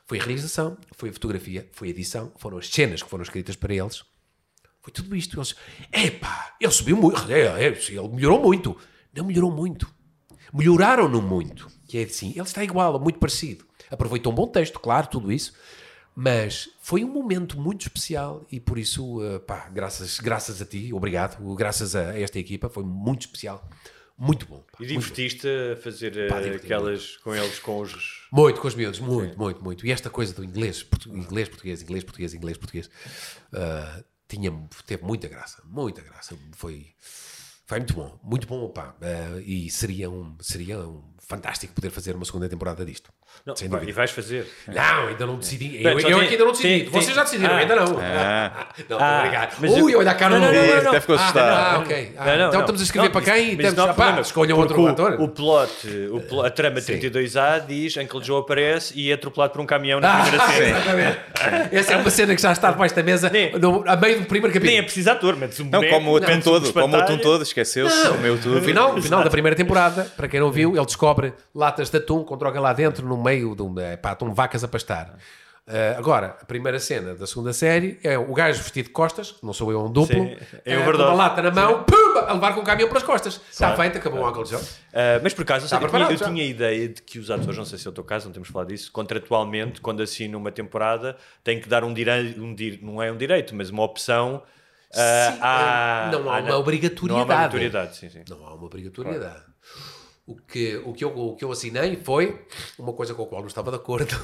[0.06, 3.56] Foi a realização, foi a fotografia, foi a edição, foram as cenas que foram escritas
[3.56, 4.04] para eles.
[4.80, 5.38] Foi tudo isto.
[5.38, 5.54] Eles,
[5.92, 8.76] epá, ele subiu muito, é, é, ele melhorou muito.
[9.14, 9.92] Não melhorou muito.
[10.52, 11.68] Melhoraram-no muito.
[11.86, 13.64] Que é assim, ele está igual, muito parecido.
[13.90, 15.52] Aproveitou um bom texto, claro, tudo isso.
[16.14, 20.92] Mas foi um momento muito especial e por isso, uh, pá, graças, graças a ti,
[20.92, 23.66] obrigado, graças a esta equipa, foi muito especial.
[24.18, 24.58] Muito bom.
[24.58, 25.00] Pá, E muito bom.
[25.00, 28.28] divertiste a fazer eh, Pá, diverti-me aquelas com eles, com os.
[28.30, 29.86] Muito com os miúdos, muito, muito, muito.
[29.86, 32.90] E esta coisa do inglês, portu- inglês, português, inglês, português, inglês, português,
[33.52, 34.52] ah, tinha,
[34.86, 36.36] teve muita graça, muita graça.
[36.52, 36.88] Foi,
[37.66, 38.94] foi muito bom, muito bom, pá.
[39.00, 43.10] Ah, e seria um, seria um fantástico poder fazer uma segunda temporada disto.
[43.44, 43.90] Não, sem dúvida.
[43.90, 44.46] e vais fazer.
[44.68, 45.82] Não, ainda não decidi.
[45.82, 46.84] Eu, eu ainda não decidi.
[46.90, 47.58] Vocês já decidiram, Ah.
[47.58, 47.98] ainda não.
[48.00, 48.66] Ah.
[48.88, 50.52] não, Ah, mas Ui, eu- olha a cara Não, no-
[50.82, 50.88] não.
[50.90, 51.76] Até ficou Ah, assustado.
[51.76, 52.12] Ah, ok.
[52.16, 52.60] Ah, Não, não, então não.
[52.60, 53.46] estamos a escrever Não, para quem?
[53.48, 55.20] mas Temos, não há pá, problema, escolham outro o- ator.
[55.20, 59.60] O plot, o pl- a trama 32A diz Uncle Joe aparece e é atropelado por
[59.60, 60.78] um caminhão na Ah, primeira cena.
[60.78, 61.18] exatamente.
[61.72, 63.30] Essa é uma cena que já está debaixo da mesa a
[63.96, 64.66] meio do primeiro capítulo.
[64.66, 67.18] Nem é preciso ator, metes um Não, como o atum um todo, como o atum
[67.18, 68.54] todo, esqueceu-se, comeu tudo.
[68.56, 72.36] No final, da primeira temporada, para quem não viu, ele descobre latas de atum com
[72.36, 75.16] droga lá dentro, no meio de um, eh, pá, estão vacas a pastar.
[75.64, 79.52] Eh, agora, a primeira cena da segunda série é o gajo vestido de costas, não
[79.52, 82.62] sou eu um duplo, Sim, é com uma lata na mão, pumba, a levar com
[82.62, 83.40] o caminhão pelas costas.
[83.48, 84.60] Está feito, acabou o Uncle Joe.
[84.92, 87.56] Ah, mas por acaso, eu, eu, tinha, eu tinha a ideia de que os atores,
[87.56, 90.50] não sei se é o teu caso, não temos falado disso, contratualmente, quando assinam uma
[90.50, 94.42] temporada, têm que dar um direito, um di- não é um direito, mas uma opção.
[94.96, 97.08] ah, Sim, à- não há uma obrigatoriedade.
[97.08, 98.24] Não há uma obrigatoriedade, sim, sim.
[98.28, 99.42] Não há uma obrigatoriedade.
[100.26, 102.46] O que, o, que eu, o que eu assinei foi
[102.78, 104.14] uma coisa com a qual não estava de acordo,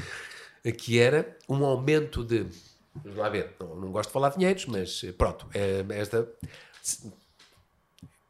[0.78, 2.46] que era um aumento de.
[2.94, 6.28] Vamos lá ver, não, não gosto de falar de dinheiros, mas eh, pronto, é, esta.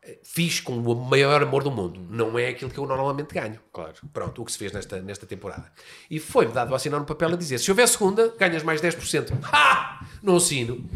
[0.03, 2.01] eh, Fiz com o maior amor do mundo.
[2.09, 3.61] Não é aquilo que eu normalmente ganho.
[3.73, 3.95] Claro.
[4.13, 5.71] Pronto, o que se fez nesta, nesta temporada.
[6.11, 9.37] E foi-me dado a assinar um papel a dizer: se houver segunda, ganhas mais 10%.
[9.53, 10.07] Ah!
[10.23, 10.89] Não assino.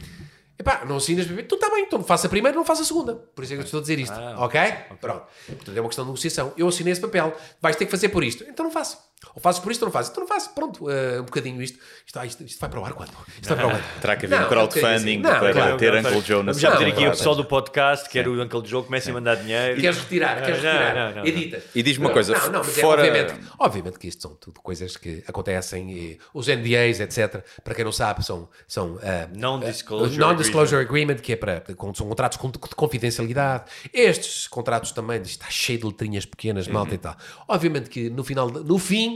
[0.59, 1.27] Epá, não assinas.
[1.27, 3.15] Tu está bem, então faça a primeira, não faça a segunda.
[3.15, 4.15] Por isso é que eu estou a dizer isto.
[4.39, 4.61] ok?
[5.01, 5.25] Pronto.
[5.47, 6.53] Portanto, é uma questão de negociação.
[6.57, 7.35] Eu assinei esse papel.
[7.61, 8.45] Vais ter que fazer por isto.
[8.49, 8.99] Então não faço.
[9.35, 10.11] Ou fazes por isto ou não fazes.
[10.11, 10.51] Então não faço.
[10.55, 11.79] Pronto, eh, um bocadinho isto.
[12.07, 12.43] Isto, ah, isto.
[12.45, 13.11] isto vai para o ar quando?
[13.41, 13.83] Isto vai para o ar.
[14.01, 15.19] Terá que haver um crowdfunding é um bocadinho assim.
[15.19, 18.09] Não, para claro, ter Uncle Joe na Vamos já ter aqui o pessoal do podcast,
[18.11, 19.81] quer o Uncle Joe, comecem a mandar dinheiro.
[19.81, 20.95] Queres retirar, queres retirar.
[20.95, 21.27] não, não, não.
[21.27, 21.63] Edita.
[21.75, 24.61] E diz-me uma coisa, Não, não, mas fora- é, obviamente, obviamente que isto são tudo
[24.61, 25.91] coisas que acontecem.
[25.91, 27.45] E os NDAs, etc.
[27.63, 28.49] Para quem não sabe, são.
[28.67, 31.63] são ah, Non-disclosure ah, Non-disclosure agreement, que é para.
[31.95, 33.65] São contratos de confidencialidade.
[33.93, 36.95] Estes contratos também, isto está cheio de letrinhas pequenas, malta Uhum.
[36.95, 37.17] e tal.
[37.49, 39.14] Obviamente que no final, no fim.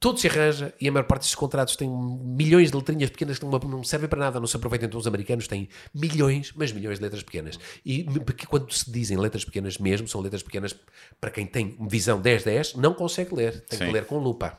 [0.00, 3.44] Tudo se arranja e a maior parte destes contratos tem milhões de letrinhas pequenas que
[3.44, 4.86] não, servem para nada, não se aproveitam.
[4.86, 7.58] Então os americanos têm milhões, mas milhões de letras pequenas.
[7.84, 10.74] E porque quando se dizem letras pequenas mesmo, são letras pequenas
[11.20, 13.60] para quem tem visão 10-10, não consegue ler.
[13.60, 13.86] Tem Sim.
[13.88, 14.58] que ler com lupa.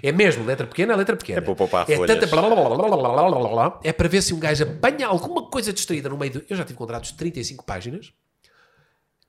[0.00, 1.38] É mesmo, letra pequena é letra pequena.
[1.38, 2.14] É para poupar é folhas.
[2.14, 3.80] tanta blá, blá, blá, blá, blá, blá, blá, blá, blá.
[3.82, 6.44] É para ver se um gajo apanha alguma coisa distraída no meio do.
[6.48, 8.12] Eu já tive contratos de 35 páginas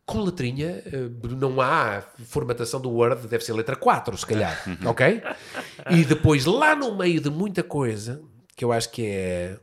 [0.09, 1.07] com letrinha, eh,
[1.37, 5.21] não há formatação do Word, deve ser letra 4, se calhar, ok?
[5.91, 8.19] E depois, lá no meio de muita coisa,
[8.55, 9.57] que eu acho que é...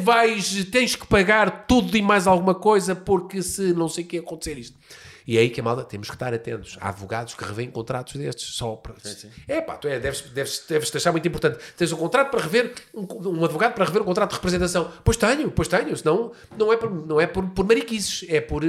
[0.00, 4.18] Vais, tens que pagar tudo e mais alguma coisa, porque se não sei o que
[4.18, 4.76] acontecer isto.
[5.28, 6.78] E é aí que a malda, temos que estar atentos.
[6.80, 8.94] Há advogados que revêem contratos destes só para...
[9.46, 11.58] É pá, tu é, deves, deves, deves achar muito importante.
[11.76, 14.90] Tens um contrato para rever, um, um advogado para rever um contrato de representação.
[15.04, 15.94] Pois tenho, pois tenho.
[15.98, 18.64] Senão não é por, não é por, por mariquices, é por...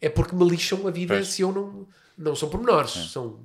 [0.00, 1.26] É porque me lixam a vida Pois.
[1.26, 1.86] se eu não...
[2.16, 3.40] Não são pormenores, são,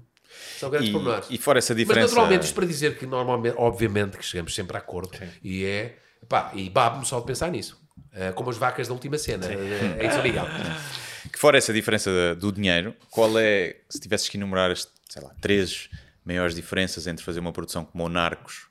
[0.60, 1.28] são grandes E, pormenores.
[1.32, 2.08] e fora essa Mas diferença...
[2.10, 5.10] naturalmente, isto para dizer que normalmente, obviamente, que chegamos sempre a acordo.
[5.44, 5.98] E é,
[6.30, 7.82] pá, e babo-me só de pensar nisso.
[8.14, 9.46] Eh, como as vacas da última cena.
[9.48, 10.46] Eh, É isso legal.
[11.32, 15.32] Que fora essa diferença do dinheiro, qual é, se tivesses que enumerar, as, sei lá,
[15.42, 15.90] três
[16.26, 18.68] maiores diferenças entre fazer uma produção como o Narcos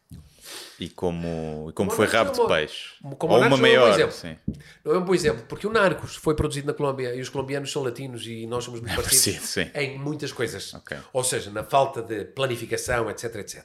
[0.79, 2.91] e como, e como foi Rabo é de uma- Peixe?
[3.19, 4.37] como Ou uma Narcos não é um maior, sim.
[4.85, 7.73] Não é um bom exemplo, porque o Narcos foi produzido na Colômbia e os colombianos
[7.73, 9.79] são latinos e nós somos muito parecidos parecido, sim.
[9.79, 10.75] em muitas coisas.
[10.75, 10.97] Ok.
[11.13, 13.65] Ou seja, na falta de planificação, etc, etc.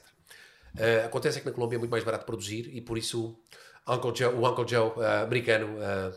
[0.76, 3.38] Eh, acontece é que na Colômbia é muito mais barato produzir e por isso
[3.86, 6.12] Uncle Joe, o Uncle Joe eh, americano eh,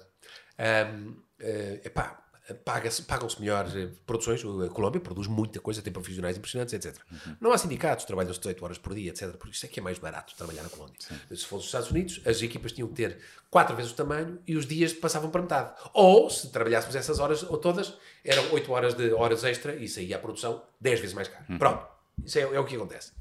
[0.57, 4.41] ehm, eh, epá, paga-se- pagam-se melhor eh, produções.
[4.43, 6.95] A Colômbia produz muita coisa, tem profissionais impressionantes, etc.
[7.41, 9.31] Não há sindicatos, trabalham-se 18 horas por dia, etc.
[9.37, 10.95] Por isso é que é mais barato trabalhar na Colômbia.
[11.29, 13.17] Se fosse os Estados Unidos, as equipas tinham que ter
[13.49, 15.73] quatro vezes o tamanho e os dias passavam para metade.
[15.93, 17.93] Ou, se trabalhássemos essas horas ou todas,
[18.23, 21.45] eram 8 horas de horas extra e saía a produção 10 vezes mais caro.
[21.57, 21.87] Pronto.
[22.23, 23.11] Isso é, é o que acontece.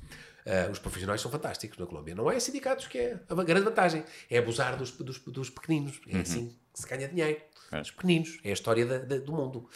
[0.46, 2.14] Ah, os profissionais são fantásticos na Colômbia.
[2.14, 4.04] Não é sindicatos que é a grande vantagem.
[4.30, 5.98] É abusar dos, dos, dos pequeninos.
[6.06, 6.54] É assim.
[6.72, 7.40] que se ganha dinheiro.
[7.80, 8.38] Os pequeninos.
[8.44, 9.68] É a história da- da- do mundo.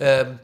[0.00, 0.38] Ahm,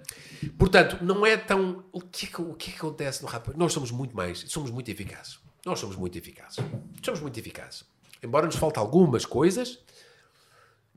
[0.58, 1.84] portanto, não é tão.
[1.92, 3.48] O que, é que, o que é que acontece no rap?
[3.56, 4.40] Nós somos muito mais.
[4.48, 5.38] Somos muito eficazes.
[5.64, 6.58] Nós somos muito eficazes.
[7.04, 7.84] Somos muito eficazes.
[8.22, 9.78] Embora nos falte algumas coisas,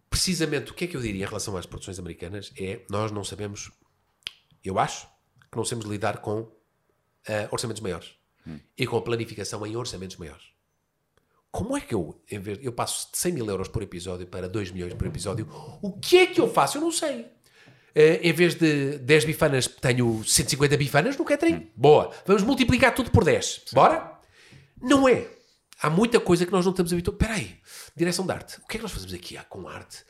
[0.10, 3.24] precisamente o que é que eu diria em relação às produções americanas é nós não
[3.24, 3.72] sabemos,
[4.64, 5.08] eu acho,
[5.52, 6.52] que não sabemos lidar com
[7.28, 8.16] ah, orçamentos maiores
[8.78, 10.44] e com a planificação em orçamentos maiores.
[11.54, 14.50] Como é que eu, em vez, eu passo de 100 mil euros por episódio para
[14.50, 15.48] 2 milhões por episódio?
[15.84, 16.80] O que é que eu faço?
[16.80, 17.28] Eu não sei.
[17.94, 21.70] Eh, em vez de 10 bifanas, tenho 150 bifanas no catering.
[21.76, 22.10] Boa.
[22.26, 23.66] Vamos multiplicar tudo por 10.
[23.72, 24.20] Bora?
[24.82, 25.28] Não é.
[25.80, 27.22] Há muita coisa que nós não estamos habituados.
[27.22, 27.56] Espera aí.
[27.96, 28.58] Direção de arte.
[28.58, 30.04] O que é que nós fazemos aqui ah, com arte?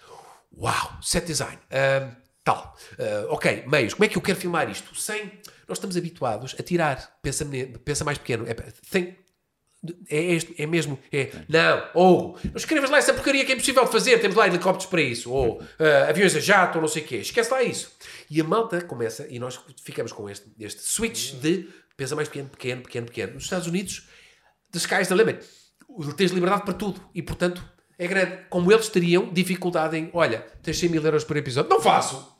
[0.57, 0.97] Uau.
[1.01, 1.59] Set design.
[1.69, 2.73] Ahm, tal.
[2.97, 3.65] Ah, ok.
[3.67, 3.95] Meios.
[3.95, 4.95] Como é que eu quero filmar isto?
[4.95, 5.41] Sem...
[5.67, 7.19] Nós estamos habituados a tirar.
[7.21, 7.45] Pensa,
[7.83, 8.47] pensa mais pequeno.
[8.47, 8.53] É,
[8.89, 9.17] tem,
[10.09, 13.83] é, este- é mesmo, é, não, ou, não escrevas lá essa porcaria que é impossível
[13.85, 17.03] de fazer, temos lá helicópteros para isso, ou ah, aviões a jato, ou não sei
[17.03, 17.91] o quê, esquece lá isso.
[18.29, 22.49] E a malta começa, e nós ficamos com este, este switch de pensa mais pequeno,
[22.49, 23.33] pequeno, pequeno, pequeno.
[23.33, 24.07] Nos Estados Unidos,
[24.71, 25.45] the sky's the limit.
[26.17, 27.63] Tens liberdade para tudo, e portanto,
[27.99, 28.39] é grande.
[28.49, 32.33] Como eles teriam dificuldade em, olha, tens 100 mil euros por episódio, não faço.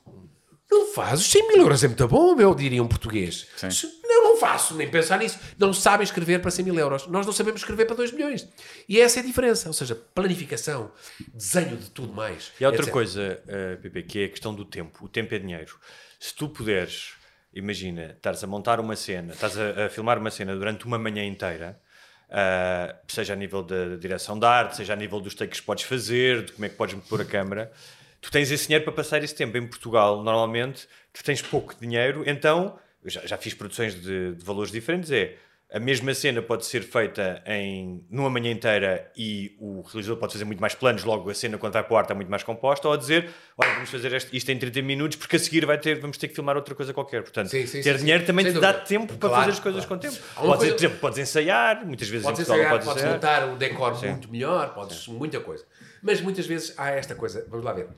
[0.70, 3.46] Não fazes 100 mil euros é muito bom, meu, diria um português.
[3.84, 4.03] Não, não
[4.44, 5.38] faço, nem pensar nisso.
[5.58, 7.06] Não sabem escrever para 100 mil euros.
[7.06, 8.46] Nós não sabemos escrever para 2 milhões.
[8.86, 9.68] E essa é a diferença.
[9.68, 10.92] Ou seja, planificação,
[11.32, 12.52] desenho de tudo mais.
[12.60, 12.92] E há outra etc.
[12.92, 15.04] coisa, uh, Pepe, que é a questão do tempo.
[15.04, 15.78] O tempo é dinheiro.
[16.20, 17.14] Se tu puderes,
[17.54, 21.24] imagina, estás a montar uma cena, estás a, a filmar uma cena durante uma manhã
[21.24, 21.80] inteira,
[22.28, 25.84] uh, seja a nível da direção da arte, seja a nível dos takes que podes
[25.84, 27.72] fazer, de como é que podes pôr a câmara,
[28.20, 29.56] tu tens esse dinheiro para passar esse tempo.
[29.56, 34.70] Em Portugal, normalmente, tu tens pouco dinheiro, então, já, já fiz produções de, de valores
[34.72, 35.36] diferentes, é
[35.72, 40.44] a mesma cena pode ser feita em numa manhã inteira e o realizador pode fazer
[40.44, 42.86] muito mais planos, logo a cena quando vai para o ar está muito mais composta,
[42.86, 43.28] ou a dizer,
[43.58, 46.28] olha, vamos fazer este- isto em 30 minutos, porque a seguir vai ter, vamos ter
[46.28, 47.22] que filmar outra coisa qualquer.
[47.22, 48.86] Portanto, Sim, sim, ter sim, dinheiro também te dá dúvida.
[48.86, 50.02] tempo para Claro, fazer as coisas claro.
[50.02, 50.22] com tempo.
[50.34, 53.42] Podes, coisa- Por exemplo, podes ensaiar, muitas vezes Podes em Portugal ensaiar, podes podes ensaiar.
[53.48, 55.64] montar um decor muito melhor, podes muita coisa.
[56.00, 57.88] Mas muitas vezes há esta coisa, vamos lá ver.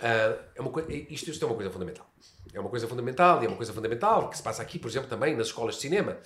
[0.00, 0.70] Ah, é uma
[1.10, 2.11] isto, isto é uma coisa fundamental.
[2.52, 5.08] É uma coisa fundamental e é uma coisa fundamental que se passa aqui, por exemplo,
[5.08, 6.18] também nas escolas de cinema,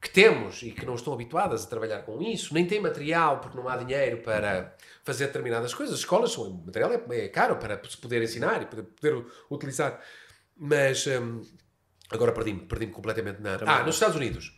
[0.00, 3.56] que temos e que não estão habituadas a trabalhar com isso, nem têm material porque
[3.56, 5.94] não há dinheiro para fazer determinadas coisas.
[5.94, 9.24] As escolas, são- o material é, é caro para se poder ensinar e poder, poder
[9.50, 10.00] utilizar.
[10.56, 11.40] Mas hum,
[12.10, 13.54] agora perdi-me, perdi-me completamente na.
[13.66, 14.52] Ah, nos Estados Unidos.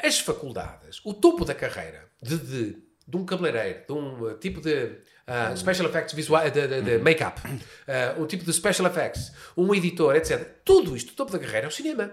[0.00, 4.60] As faculdades, o topo da carreira de, de, de um cabeleireiro, de um uh, tipo
[4.60, 4.96] de
[5.28, 9.74] uh, special effects visual, de, de, de make-up, uh, um tipo de special effects, um
[9.74, 10.60] editor, etc.
[10.64, 12.10] Tudo isto, o topo da carreira é o cinema.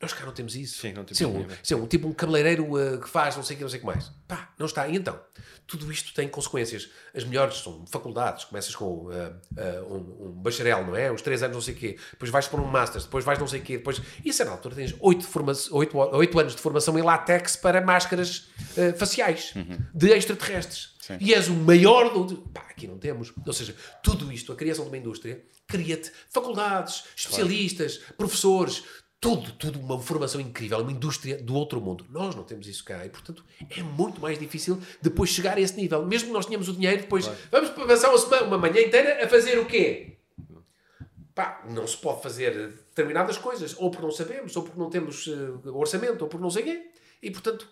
[0.00, 0.80] Nós cá não temos isso.
[0.80, 3.42] Sim, não temos Isso é um, é um tipo um cabeleireiro uh, que faz não
[3.42, 4.12] sei o que, não sei o que mais.
[4.28, 4.86] Pá, não está.
[4.86, 5.20] E então,
[5.66, 6.88] tudo isto tem consequências.
[7.12, 8.44] As melhores são faculdades.
[8.44, 11.10] Começas com uh, uh, um, um bacharel, não é?
[11.10, 11.98] Os três anos não sei o quê.
[12.12, 13.78] Depois vais para um master, depois vais não sei o quê.
[13.78, 14.00] Depois...
[14.24, 15.52] E a certa altura tens oito, forma...
[15.72, 18.48] oito, oito anos de formação em látex para máscaras
[18.96, 19.52] faciais
[19.92, 20.96] de extraterrestres.
[21.20, 22.36] E és o maior do...
[22.50, 23.32] Pá, aqui não temos.
[23.44, 28.84] Ou seja, tudo isto, a criação de uma indústria, cria-te faculdades, especialistas, professores,
[29.20, 32.06] tudo, tudo uma formação incrível, uma indústria do outro mundo.
[32.08, 33.44] Nós não temos isso cá e, portanto,
[33.76, 36.04] é muito mais difícil depois chegar a esse nível.
[36.06, 39.28] Mesmo que nós tenhamos o dinheiro, depois vamos passar uma, semana, uma manhã inteira a
[39.28, 40.18] fazer o quê?
[41.34, 45.28] Pá, não se pode fazer determinadas coisas, ou porque não sabemos, ou porque não temos
[45.28, 46.90] eh, orçamento, ou porque não sei quê.
[47.22, 47.68] E, portanto,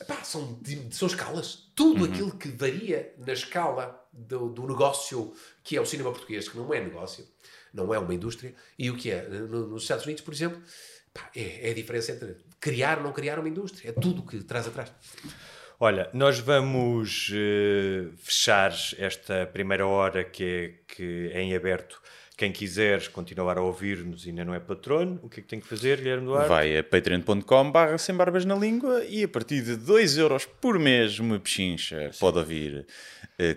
[0.00, 0.60] Epá, são,
[0.90, 1.70] são escalas.
[1.74, 5.32] Tudo aquilo que varia na escala do, do negócio
[5.62, 7.26] que é o cinema português, que não é negócio,
[7.76, 10.60] não é uma indústria, e o que é no- nos Estados Unidos, por exemplo,
[11.12, 13.90] pá, é, é a diferença entre criar ou não criar uma indústria.
[13.90, 14.90] É tudo o que traz atrás.
[15.78, 20.44] Olha, nós vamos eh, fechar esta primeira hora que
[20.88, 22.00] é, que é em aberto.
[22.36, 25.58] Quem quiser continuar a ouvir-nos e ainda não é patrono, o que é que tem
[25.58, 26.48] que fazer, Guilherme Duarte?
[26.50, 30.78] Vai a patreon.com barra sem barbas na língua e a partir de 2 euros por
[30.78, 32.86] mês uma pechincha pode ouvir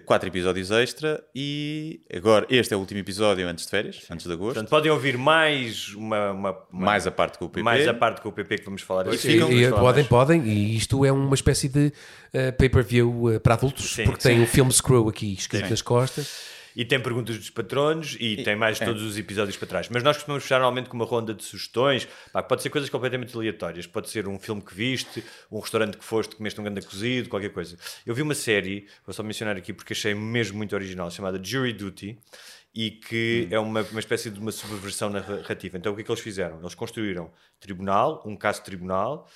[0.06, 4.32] 4 episódios extra e agora este é o último episódio antes de férias, antes de
[4.32, 4.54] agosto.
[4.54, 7.62] Portanto, podem ouvir mais uma, uma- uma- mais a parte com o PP.
[7.64, 9.18] mais a parte com o PP que vamos falar a E
[9.66, 11.92] E, podem, podem, e isto é uma espécie de
[12.32, 14.30] eh, pay-per-view eh, para adultos, Sim, porque sim.
[14.30, 15.70] tem o filme Screw aqui escrito Sim.
[15.72, 16.49] nas costas.
[16.80, 18.86] E tem perguntas dos patronos e, tem mais é.
[18.86, 19.90] todos os episódios para trás.
[19.90, 22.08] Mas nós costumamos fechar normalmente com uma ronda de sugestões.
[22.32, 23.86] Pá, pode ser coisas completamente aleatórias.
[23.86, 27.50] Pode ser um filme que viste, um restaurante que foste, comeste um grande cozido, qualquer
[27.50, 27.78] coisa.
[28.06, 31.74] Eu vi uma série, vou só mencionar aqui porque achei mesmo muito original, chamada Jury
[31.74, 32.18] Duty.
[32.74, 33.56] E que Hum.
[33.56, 35.78] é uma, uma espécie de uma subversão narrativa.
[35.78, 36.62] Então o que é que eles fizeram?
[36.62, 37.30] Eles construíram
[37.60, 39.28] tribunal, um caso de tribunal,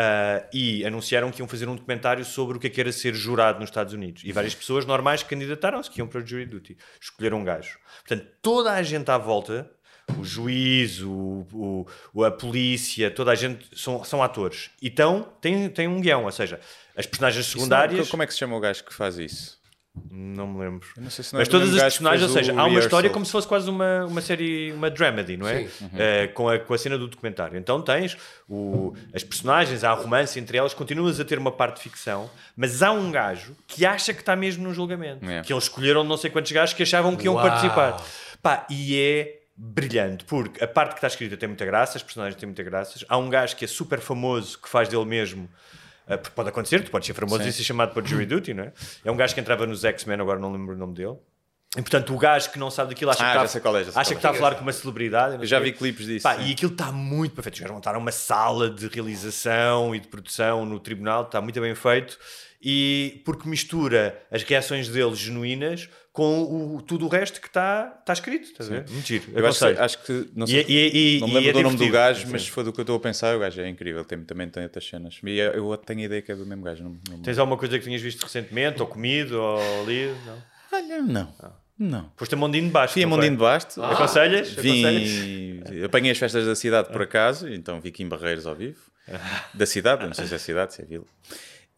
[0.00, 3.12] ah, e anunciaram que iam fazer um documentário sobre o que é que era ser
[3.14, 4.22] jurado nos Estados Unidos.
[4.24, 6.76] E várias pessoas normais candidataram-se, que iam para o jury duty.
[7.00, 7.78] Escolheram um gajo.
[8.06, 9.68] Portanto, toda a gente à volta,
[10.16, 14.70] o juiz, o, o- a polícia, toda a gente são, são atores.
[14.80, 16.60] Então, tem, tem um guião, ou seja,
[16.96, 18.08] as personagens Isso não- secundárias...
[18.08, 19.57] como é que se chama o gajo que faz isso?
[20.10, 20.86] Não me lembro.
[20.96, 23.46] Não se é Mas todas as personagens, ou seja, há uma história como se fosse
[23.46, 25.66] quase uma, uma série, uma dramedy, não é?
[25.66, 25.90] Sim.
[25.96, 27.58] Eh, com, a, com a cena do documentário.
[27.58, 28.16] Então tens
[28.48, 32.82] o, as personagens, há romance entre elas, continuas a ter uma parte de ficção, mas
[32.82, 35.28] há um gajo que acha que está mesmo no julgamento.
[35.28, 35.42] É.
[35.42, 37.46] Que eles escolheram não sei quantos gajos que achavam que iam Uau.
[37.46, 38.02] participar.
[38.42, 42.38] Pá, e é brilhante, porque a parte que está escrita tem muita graça, as personagens
[42.38, 43.04] têm muita graça.
[43.08, 45.48] Há um gajo que é super famoso, que faz dele mesmo.
[46.08, 47.48] Eh, porque pode acontecer, tu podes ser famoso Sim.
[47.48, 48.72] e ser chamado para jury duty, não é?
[49.04, 51.16] É um gajo que entrava nos X-Men, agora não lembro o nome dele.
[51.76, 54.04] E portanto, o gajo que não sabe daquilo acha Ah, que está, qual é, acha
[54.10, 54.32] que está é.
[54.32, 55.34] a falar com uma celebridade.
[55.34, 56.22] Eu já vi clipes disso.
[56.22, 57.56] Pá, e aquilo está muito perfeito.
[57.56, 61.74] Os gajos montaram uma sala de realização e de produção no tribunal, está muito bem
[61.74, 62.18] feito.
[62.60, 68.12] E porque mistura as reações deles genuínas com o, tudo o resto que está está
[68.12, 68.46] escrito.
[68.48, 68.90] Estás a ver?
[68.90, 69.24] Muito giro.
[69.32, 71.76] Eu acho, acho que não sei, e- e- não me e lembro é do nome
[71.76, 74.04] do gajo, mas se for do que eu estou a pensar, o gajo é incrível,
[74.04, 75.20] tem, também tem outras cenas.
[75.22, 76.82] E eu, eu tenho a ideia que é do mesmo gajo.
[76.82, 77.22] Não, não...
[77.22, 80.16] Tens alguma coisa que tenhas visto recentemente, ou comido, ou lido?
[80.26, 80.42] Não.
[80.72, 81.34] Olha, não.
[81.78, 82.12] Não.
[82.16, 82.94] Foste a Mondinho de Baixo.
[82.94, 83.38] Fui a não Mondinho de?
[83.38, 83.80] Basto.
[83.80, 84.50] Aconselhas?
[84.54, 88.80] Vim, apanhei as festas da cidade por acaso, então vi aqui em Barreiros ao vivo.
[89.54, 91.04] Da cidade, não sei se é cidade, se é vila.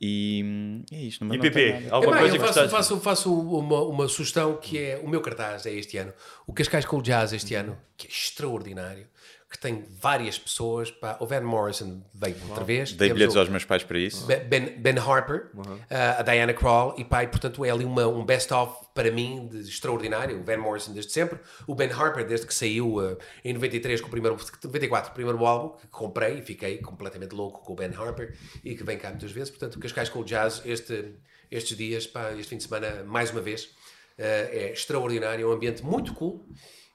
[0.01, 1.25] E hum, é isto.
[1.25, 1.89] Não, E PP?
[1.91, 2.71] Alguma Epá, coisa eu que faço, gostaste?
[2.71, 6.13] faço, faço uma, uma sugestão que é o meu cartaz é este ano.
[6.47, 9.07] O Cascais com o Jazz este ano, que é extraordinário,
[9.51, 10.93] que tem várias pessoas.
[10.93, 12.93] Pá, o Van Morrison veio outra vez.
[12.93, 14.25] Dei bilhetes o aos meus pais para isso.
[14.27, 18.87] Ben, Ben- Harper, uh, a Diana Krall, e e, portanto é ali uma, um best-of
[18.95, 20.39] para mim de extraordinário.
[20.41, 24.07] O Van Morrison desde sempre, o Ben Harper desde que saiu uh, em 93 com
[24.07, 27.91] o primeiro, 94, o primeiro álbum, que comprei e fiquei completamente louco com o Ben
[27.93, 29.51] Harper e que vem cá muitas vezes.
[29.51, 31.17] Portanto, Cascais com o Jazz este,
[31.51, 33.73] estes dias, pá, este fim de semana, mais uma vez, uh,
[34.19, 36.47] é extraordinário, é um ambiente muito cool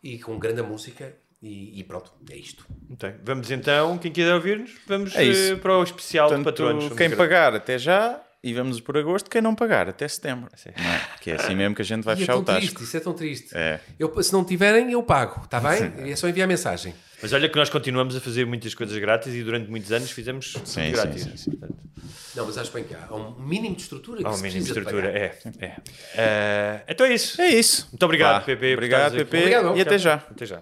[0.01, 1.17] e com grande música.
[1.41, 2.65] E, e pronto, é isto.
[2.99, 3.13] Bem.
[3.23, 6.83] Vamos então, quem quiser ouvir-nos, vamos É eh, para o especial de Portanto, patronos.
[6.85, 7.15] Vamos quem ver.
[7.15, 10.49] pagar até já e vamos por agosto, quem não pagar até setembro.
[10.77, 11.01] Não é?
[11.21, 12.61] Que é assim mesmo que a gente vai E é fechar tão o tasco.
[12.61, 13.49] triste, isso é tão triste.
[13.53, 13.79] É.
[13.99, 16.09] Eu, se não tiverem, eu pago, está bem?
[16.11, 16.95] É só enviar mensagem.
[17.21, 20.53] Mas olha que nós continuamos a fazer muitas coisas grátis e durante muitos anos fizemos
[20.63, 21.23] Sim, sim, grátis.
[21.23, 21.51] sim, sim.
[21.51, 21.75] Portanto,
[22.35, 24.63] Não, mas acho bem que há um mínimo de estrutura que Há um se mínimo
[24.63, 25.07] de estrutura.
[25.07, 25.15] pagar.
[25.15, 25.75] É, é.
[26.15, 27.41] Eh, então é isso.
[27.41, 27.87] É isso.
[27.91, 28.45] Muito obrigado, Vá.
[28.45, 28.73] Pepe.
[28.73, 29.15] Obrigado.
[29.15, 29.37] Pepe.
[29.37, 29.77] Obrigado.
[29.77, 30.15] E até já.
[30.15, 30.61] Até já.